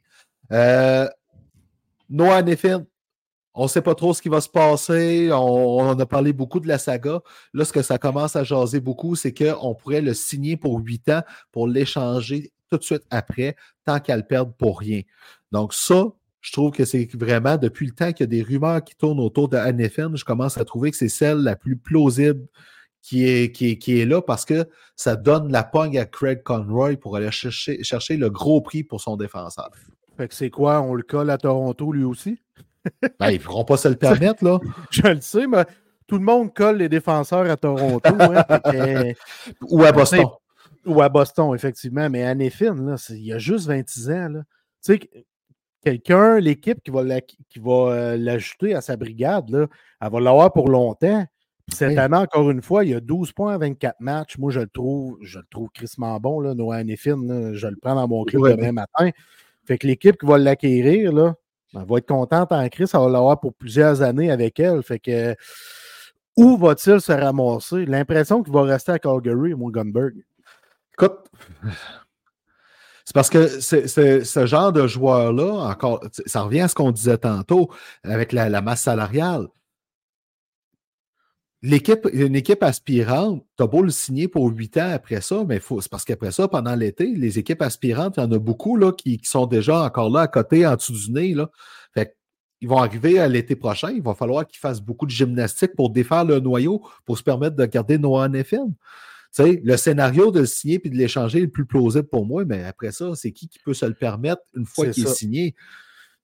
[0.52, 1.08] Euh,
[2.10, 2.86] Noah Neffin,
[3.54, 5.30] on ne sait pas trop ce qui va se passer.
[5.32, 7.22] On, on, a parlé beaucoup de la saga.
[7.54, 11.10] Là, ce que ça commence à jaser beaucoup, c'est qu'on pourrait le signer pour huit
[11.10, 11.22] ans
[11.52, 13.56] pour l'échanger tout de suite après,
[13.86, 15.02] tant qu'elle perde pour rien.
[15.52, 16.06] Donc, ça,
[16.40, 19.20] je trouve que c'est vraiment, depuis le temps qu'il y a des rumeurs qui tournent
[19.20, 22.48] autour de NFN, je commence à trouver que c'est celle la plus plausible
[23.02, 26.96] qui est, qui, qui est là parce que ça donne la pogne à Craig Conroy
[26.98, 29.70] pour aller chercher, chercher le gros prix pour son défenseur.
[30.18, 30.82] Fait que c'est quoi?
[30.82, 32.40] On le colle à Toronto lui aussi?
[33.20, 34.60] ben, ils ne pourront pas se le permettre, là.
[34.92, 35.66] je le sais, mais
[36.08, 38.10] tout le monde colle les défenseurs à Toronto.
[38.20, 39.14] Hein,
[39.62, 40.26] Ou à Boston.
[40.86, 42.10] Ou à Boston, effectivement.
[42.10, 44.30] Mais Anne là, il y a juste 26 ans.
[44.30, 44.40] Là.
[44.84, 45.00] Tu sais,
[45.84, 49.68] quelqu'un, l'équipe qui va euh, l'ajouter à sa brigade, là,
[50.02, 51.26] elle va l'avoir pour longtemps.
[51.68, 54.38] Cette année, encore une fois, il y a 12 points à 24 matchs.
[54.38, 57.54] Moi, je le trouve, je le trouve crissement bon, là, Noah Anefin.
[57.54, 59.12] je le prends dans mon club demain matin.
[59.66, 61.36] Fait que l'équipe qui va l'acquérir, là,
[61.74, 64.84] elle va être contente en Chris, elle va l'avoir pour plusieurs années avec elle.
[64.84, 65.36] Fait que
[66.38, 67.86] où va-t-il se ramasser?
[67.86, 70.16] L'impression qu'il va rester à Calgary, mon Gunberg.
[70.94, 71.30] Écoute,
[73.06, 77.70] c'est parce que ce genre de joueur-là, encore, ça revient à ce qu'on disait tantôt
[78.04, 79.48] avec la, masse salariale.
[81.64, 85.60] L'équipe, une équipe aspirante, tu as beau le signer pour huit ans après ça, mais
[85.60, 88.92] c'est parce qu'après ça, pendant l'été, les équipes aspirantes, il y en a beaucoup là,
[88.92, 91.34] qui, sont déjà encore là à côté, en dessous du nez.
[91.36, 91.52] Là.
[91.94, 92.18] Fait
[92.62, 95.90] ils vont arriver à l'été prochain, il va falloir qu'ils fassent beaucoup de gymnastique pour
[95.90, 98.74] défaire le noyau, pour se permettre de garder Noah FM
[99.32, 102.46] sais, le scénario de le signer puis de l'échanger est le plus plausible pour moi,
[102.46, 105.56] mais après ça, c'est qui qui peut se le permettre une fois qu'il est signé?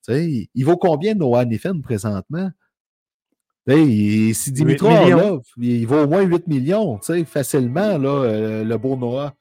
[0.02, 2.52] sais, il vaut combien Noah Neffen présentement?
[3.68, 9.34] Si Dimitrov, là, il vaut au moins 8 millions, facilement, là, euh, le beau Noah.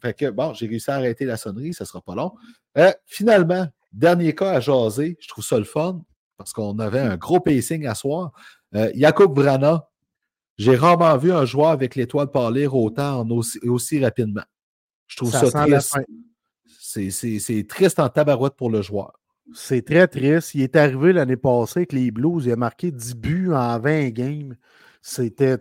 [0.00, 2.32] Fait que, bon, j'ai réussi à arrêter la sonnerie, ça ne sera pas long.
[2.78, 6.02] Euh, finalement, dernier cas à jaser, je trouve ça le fun,
[6.38, 8.32] parce qu'on avait un gros pacing à soir.
[8.74, 9.88] Euh, Jacob Brana,
[10.56, 14.44] j'ai rarement vu un joueur avec l'étoile pâlir autant aussi, aussi rapidement.
[15.06, 15.96] Je trouve ça, triste.
[17.10, 19.12] C'est triste en tabarouette pour le joueur.
[19.54, 20.54] C'est très triste.
[20.54, 22.46] Il est arrivé l'année passée avec les Blues.
[22.46, 24.56] Il a marqué 10 buts en 20 games.
[25.02, 25.56] C'était,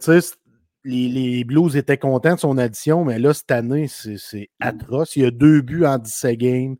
[0.83, 5.15] les, les, Blues étaient contents de son addition, mais là, cette année, c'est atroce.
[5.15, 6.75] Il y a deux buts en 17 games.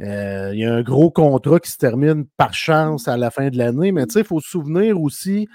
[0.00, 3.48] Euh, il y a un gros contrat qui se termine par chance à la fin
[3.48, 3.90] de l'année.
[3.92, 5.48] Mais il faut se souvenir aussi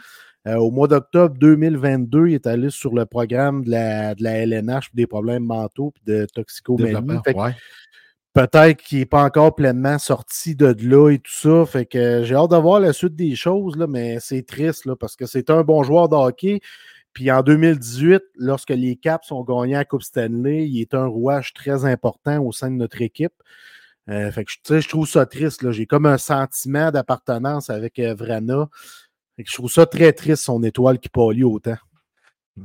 [0.45, 4.45] euh, au mois d'octobre 2022, il est allé sur le programme de la, de la
[4.45, 7.21] LNH pour des problèmes mentaux et de toxicomanie.
[8.33, 11.65] Peut-être qu'il n'est pas encore pleinement sorti de là et tout ça.
[11.65, 14.95] Fait que j'ai hâte de voir la suite des choses, là, mais c'est triste là,
[14.95, 16.59] parce que c'est un bon joueur de hockey.
[17.13, 21.53] Puis en 2018, lorsque les Caps ont gagné la Coupe Stanley, il est un rouage
[21.53, 23.33] très important au sein de notre équipe.
[24.09, 25.69] Euh, fait que je trouve ça triste.
[25.71, 28.67] J'ai comme un sentiment d'appartenance avec euh, Vrana
[29.37, 31.77] je trouve ça très triste, son étoile qui pâlit autant.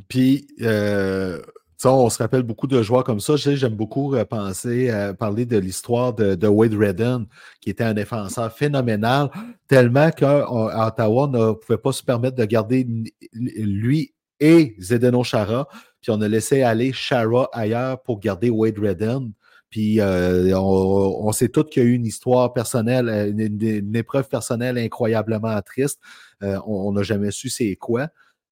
[0.08, 1.40] Puis, euh,
[1.84, 3.36] on se rappelle beaucoup de joueurs comme ça.
[3.36, 7.26] J'aime beaucoup euh, penser, à parler de l'histoire de, Wade Redden,
[7.60, 9.30] qui était un défenseur phénoménal,
[9.68, 12.86] tellement qu'à Ottawa, on ne pouvait pas se permettre de garder
[13.32, 15.68] lui et Zdeno Chara.
[16.00, 19.32] Puis on a laissé aller Chara ailleurs pour garder Wade Redden.
[19.70, 24.28] Puis euh, on, sait tous qu'il y a eu une histoire personnelle, euh, une, épreuve
[24.28, 26.00] personnelle incroyablement triste.
[26.42, 28.08] Euh, on n'a jamais su c'est quoi.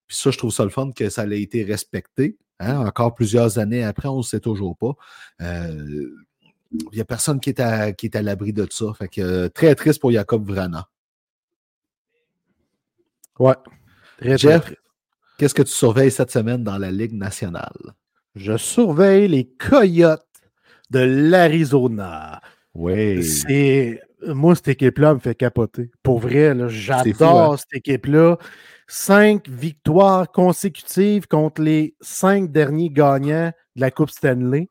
[0.06, 2.36] Puis ça, je trouve ça le fun que ça ait été respecté.
[2.60, 2.86] Hein.
[2.86, 4.94] Encore plusieurs années après, on ne sait toujours pas.
[5.40, 8.86] Il n'y a personne qui est à, qui est à l'abri de ça.
[8.98, 10.88] Fait que très triste pour Jacob Vrana.
[13.38, 13.54] Ouais.
[14.18, 14.74] Très, Jeff,
[15.38, 17.94] qu'est-ce que tu surveilles cette semaine dans la Ligue nationale?
[18.34, 20.22] Je surveille les Coyotes
[20.90, 22.40] de l'Arizona.
[22.74, 23.22] Oui.
[23.24, 24.02] C'est.
[24.26, 25.90] Moi, cette équipe-là me fait capoter.
[26.02, 27.56] Pour vrai, j'adore hein?
[27.58, 28.38] cette équipe-là.
[28.88, 34.68] Cinq victoires consécutives contre les cinq derniers gagnants de la Coupe Stanley.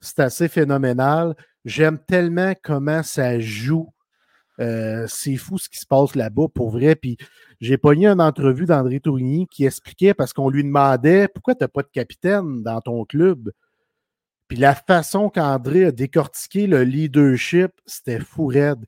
[0.00, 1.36] C'est assez phénoménal.
[1.64, 3.92] J'aime tellement comment ça joue
[4.60, 6.94] Euh, c'est fou ce qui se passe là-bas, pour vrai.
[6.94, 7.16] Puis
[7.60, 11.68] j'ai pogné une entrevue d'André Tourigny qui expliquait parce qu'on lui demandait pourquoi tu n'as
[11.68, 13.50] pas de capitaine dans ton club?
[14.48, 18.84] Puis la façon qu'André a décortiqué le leadership, c'était fou raide.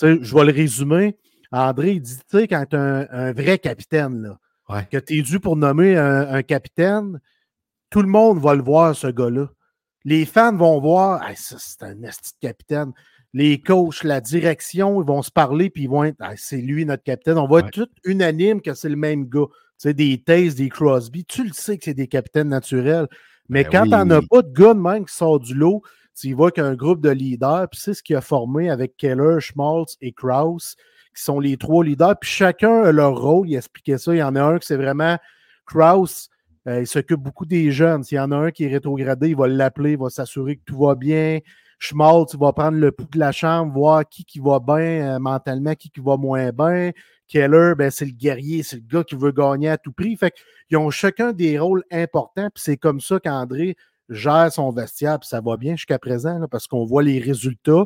[0.00, 1.18] Je vais le résumer.
[1.52, 5.22] André, il dit, tu sais, quand tu un, un, vrai capitaine, là, que tu es
[5.22, 7.20] dû pour nommer un, capitaine,
[7.90, 9.48] tout le monde va le voir, ce gars-là.
[10.04, 12.92] Les fans vont voir, ça, c'est un esti de capitaine.
[13.32, 17.02] Les coachs, la direction, ils vont se parler, puis ils vont être, c'est lui notre
[17.02, 17.38] capitaine.
[17.38, 19.46] On va être tous unanimes que c'est le même gars.
[19.78, 23.08] Tu sais, des Taze, des Crosby, tu le sais que c'est des capitaines naturels.
[23.48, 25.82] Mais ben quand tu n'en as pas de gars de même qui sort du lot,
[26.18, 29.96] tu vois qu'un groupe de leaders, puis c'est ce qu'il a formé avec Keller, Schmaltz
[30.00, 30.76] et Krauss,
[31.16, 33.48] qui sont les trois leaders, puis chacun a leur rôle.
[33.48, 34.14] Il expliquait ça.
[34.14, 35.16] Il y en a un qui c'est vraiment
[35.64, 36.28] Krauss.
[36.68, 38.02] Euh, il s'occupe beaucoup des jeunes.
[38.02, 40.62] S'il y en a un qui est rétrogradé, il va l'appeler, il va s'assurer que
[40.64, 41.38] tout va bien.
[41.78, 45.74] Schmaltz, va prendre le pouls de la chambre, voir qui qui va bien euh, mentalement,
[45.74, 46.92] qui qui va moins bien.
[47.28, 50.16] Keller, ben, c'est le guerrier, c'est le gars qui veut gagner à tout prix.
[50.16, 50.32] Fait
[50.68, 53.76] qu'ils ont chacun des rôles importants, puis c'est comme ça qu'André
[54.08, 57.84] gère son vestiaire, puis ça va bien jusqu'à présent, parce qu'on voit les résultats.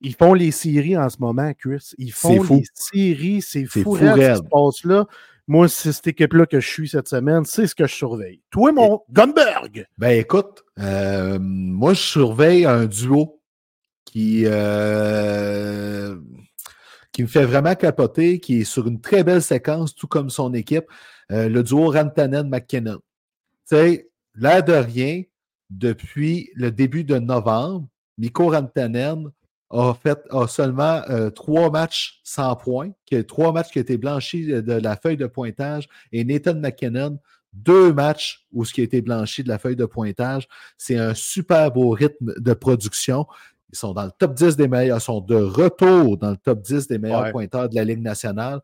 [0.00, 1.92] Ils font les séries en ce moment, Chris.
[1.98, 5.06] Ils font les séries, c'est fou, ce qui se passe là.
[5.48, 8.42] Moi, c'est cette équipe-là que je suis cette semaine, c'est ce que je surveille.
[8.50, 9.86] Toi, mon Gunberg!
[9.96, 13.40] Ben écoute, euh, moi, je surveille un duo
[14.04, 16.16] qui, euh,
[17.12, 20.52] qui me fait vraiment capoter, qui est sur une très belle séquence, tout comme son
[20.52, 20.86] équipe,
[21.30, 22.98] euh, le duo Rantanen-McKinnon.
[22.98, 25.22] Tu sais, l'air de rien,
[25.70, 27.86] depuis le début de novembre,
[28.18, 29.30] Mikko Rantanen
[29.70, 33.96] a fait a seulement euh, trois matchs sans points, qui, trois matchs qui ont été
[33.96, 37.18] blanchis de, la feuille de pointage, et Nathan McKinnon,
[37.52, 40.46] deux matchs où ce qui a été blanchi de la feuille de pointage.
[40.76, 43.26] C'est un super beau rythme de production.
[43.72, 46.60] Ils sont dans le top 10 des meilleurs, ils sont de retour dans le top
[46.60, 48.60] 10 des meilleurs pointeurs de la Ligue nationale.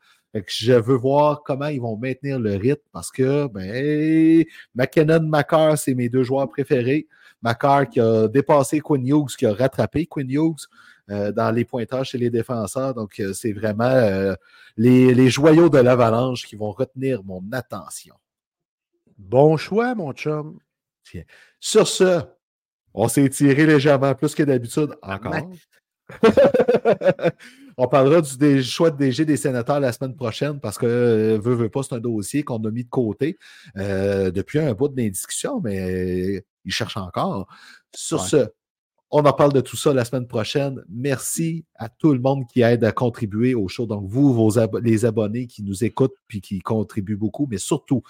[0.47, 5.95] je veux voir comment ils vont maintenir le rythme parce que ben, McKinnon, Macar, c'est
[5.95, 7.09] mes deux joueurs préférés.
[7.43, 10.69] Macar qui a dépassé Quinn Hughes, qui a rattrapé Quinn Hughes
[11.09, 12.95] dans les pointages chez les défenseurs.
[12.95, 14.35] Donc, euh, c'est vraiment euh,
[14.77, 18.15] les, les, joyaux de l'avalanche qui vont retenir mon attention.
[19.19, 20.59] Bon choix, mon chum.
[21.61, 22.21] Sur ce,
[22.95, 25.51] on s'est tiré légèrement plus que d'habitude encore.
[27.77, 31.55] on parlera du choix de DG des sénateurs la semaine prochaine parce que euh, veut,
[31.55, 33.39] veut pas, c'est un dossier qu'on a mis de côté
[33.77, 37.47] euh, depuis un bout d'indiscussion, mais il cherche encore.
[37.95, 38.49] Sur ce,
[39.13, 40.83] on en parle de tout ça la semaine prochaine.
[40.89, 43.87] Merci à tout le monde qui aide à contribuer au show.
[43.87, 48.03] Donc, vous, vos les abonnés qui nous écoutent puis qui contribuent beaucoup, mais surtout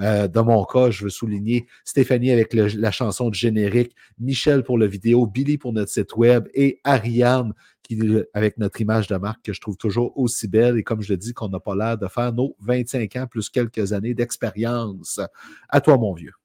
[0.00, 4.78] euh, dans mon cas, je veux souligner Stéphanie avec la chanson de générique, Michel pour
[4.78, 7.52] la vidéo, Billy pour notre site web et Ariane
[7.82, 8.00] qui,
[8.34, 10.78] avec notre image de marque que je trouve toujours aussi belle.
[10.78, 13.50] Et comme je le dis, qu'on n'a pas l'air de faire nos 25 ans plus
[13.50, 15.20] quelques années d'expérience.
[15.68, 16.39] À toi, mon vieux.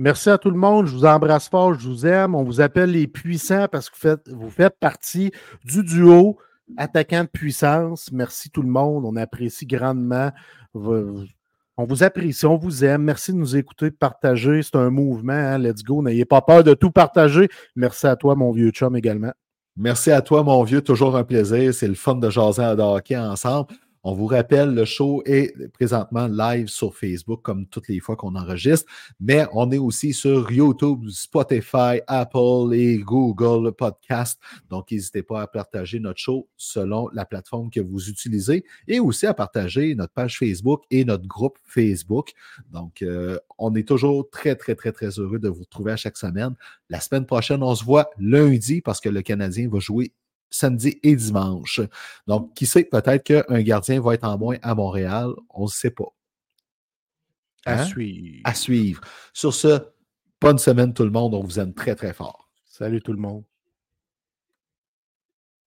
[0.00, 0.86] Merci à tout le monde.
[0.86, 1.74] Je vous embrasse fort.
[1.74, 2.34] Je vous aime.
[2.34, 5.30] On vous appelle les puissants parce que vous faites, partie
[5.62, 6.38] du duo
[6.78, 8.10] attaquant de puissance.
[8.10, 9.04] Merci tout le monde.
[9.04, 10.30] On apprécie grandement
[11.76, 13.02] on vous apprécie, on vous aime.
[13.02, 14.62] Merci de nous écouter, de partager.
[14.62, 15.32] C'est un mouvement.
[15.32, 15.58] Hein.
[15.58, 16.02] Let's go.
[16.02, 17.48] N'ayez pas peur de tout partager.
[17.76, 19.32] Merci à toi, mon vieux chum, également.
[19.76, 20.80] Merci à toi, mon vieux.
[20.80, 21.74] Toujours un plaisir.
[21.74, 23.74] C'est le fun de jaser à hockey ensemble.
[24.02, 28.34] On vous rappelle, le show est présentement live sur Facebook, comme toutes les fois qu'on
[28.34, 28.90] enregistre,
[29.20, 34.40] mais on est aussi sur YouTube, Spotify, Apple et Google Podcast.
[34.70, 39.26] Donc, n'hésitez pas à partager notre show selon la plateforme que vous utilisez et aussi
[39.26, 42.32] à partager notre page Facebook et notre groupe Facebook.
[42.72, 46.16] Donc, euh, on est toujours très, très, très, très heureux de vous retrouver à chaque
[46.16, 46.54] semaine.
[46.88, 50.14] La semaine prochaine, on se voit lundi parce que le Canadien va jouer
[50.50, 51.80] samedi et dimanche.
[52.26, 55.30] Donc, qui sait, peut-être qu'un gardien va être en moins à Montréal.
[55.50, 56.12] On ne sait pas.
[57.64, 57.84] À hein?
[57.86, 58.40] suivre.
[58.44, 59.00] À suivre.
[59.32, 59.80] Sur ce,
[60.40, 61.34] bonne semaine tout le monde.
[61.34, 62.50] On vous aime très, très fort.
[62.64, 63.44] Salut tout le monde.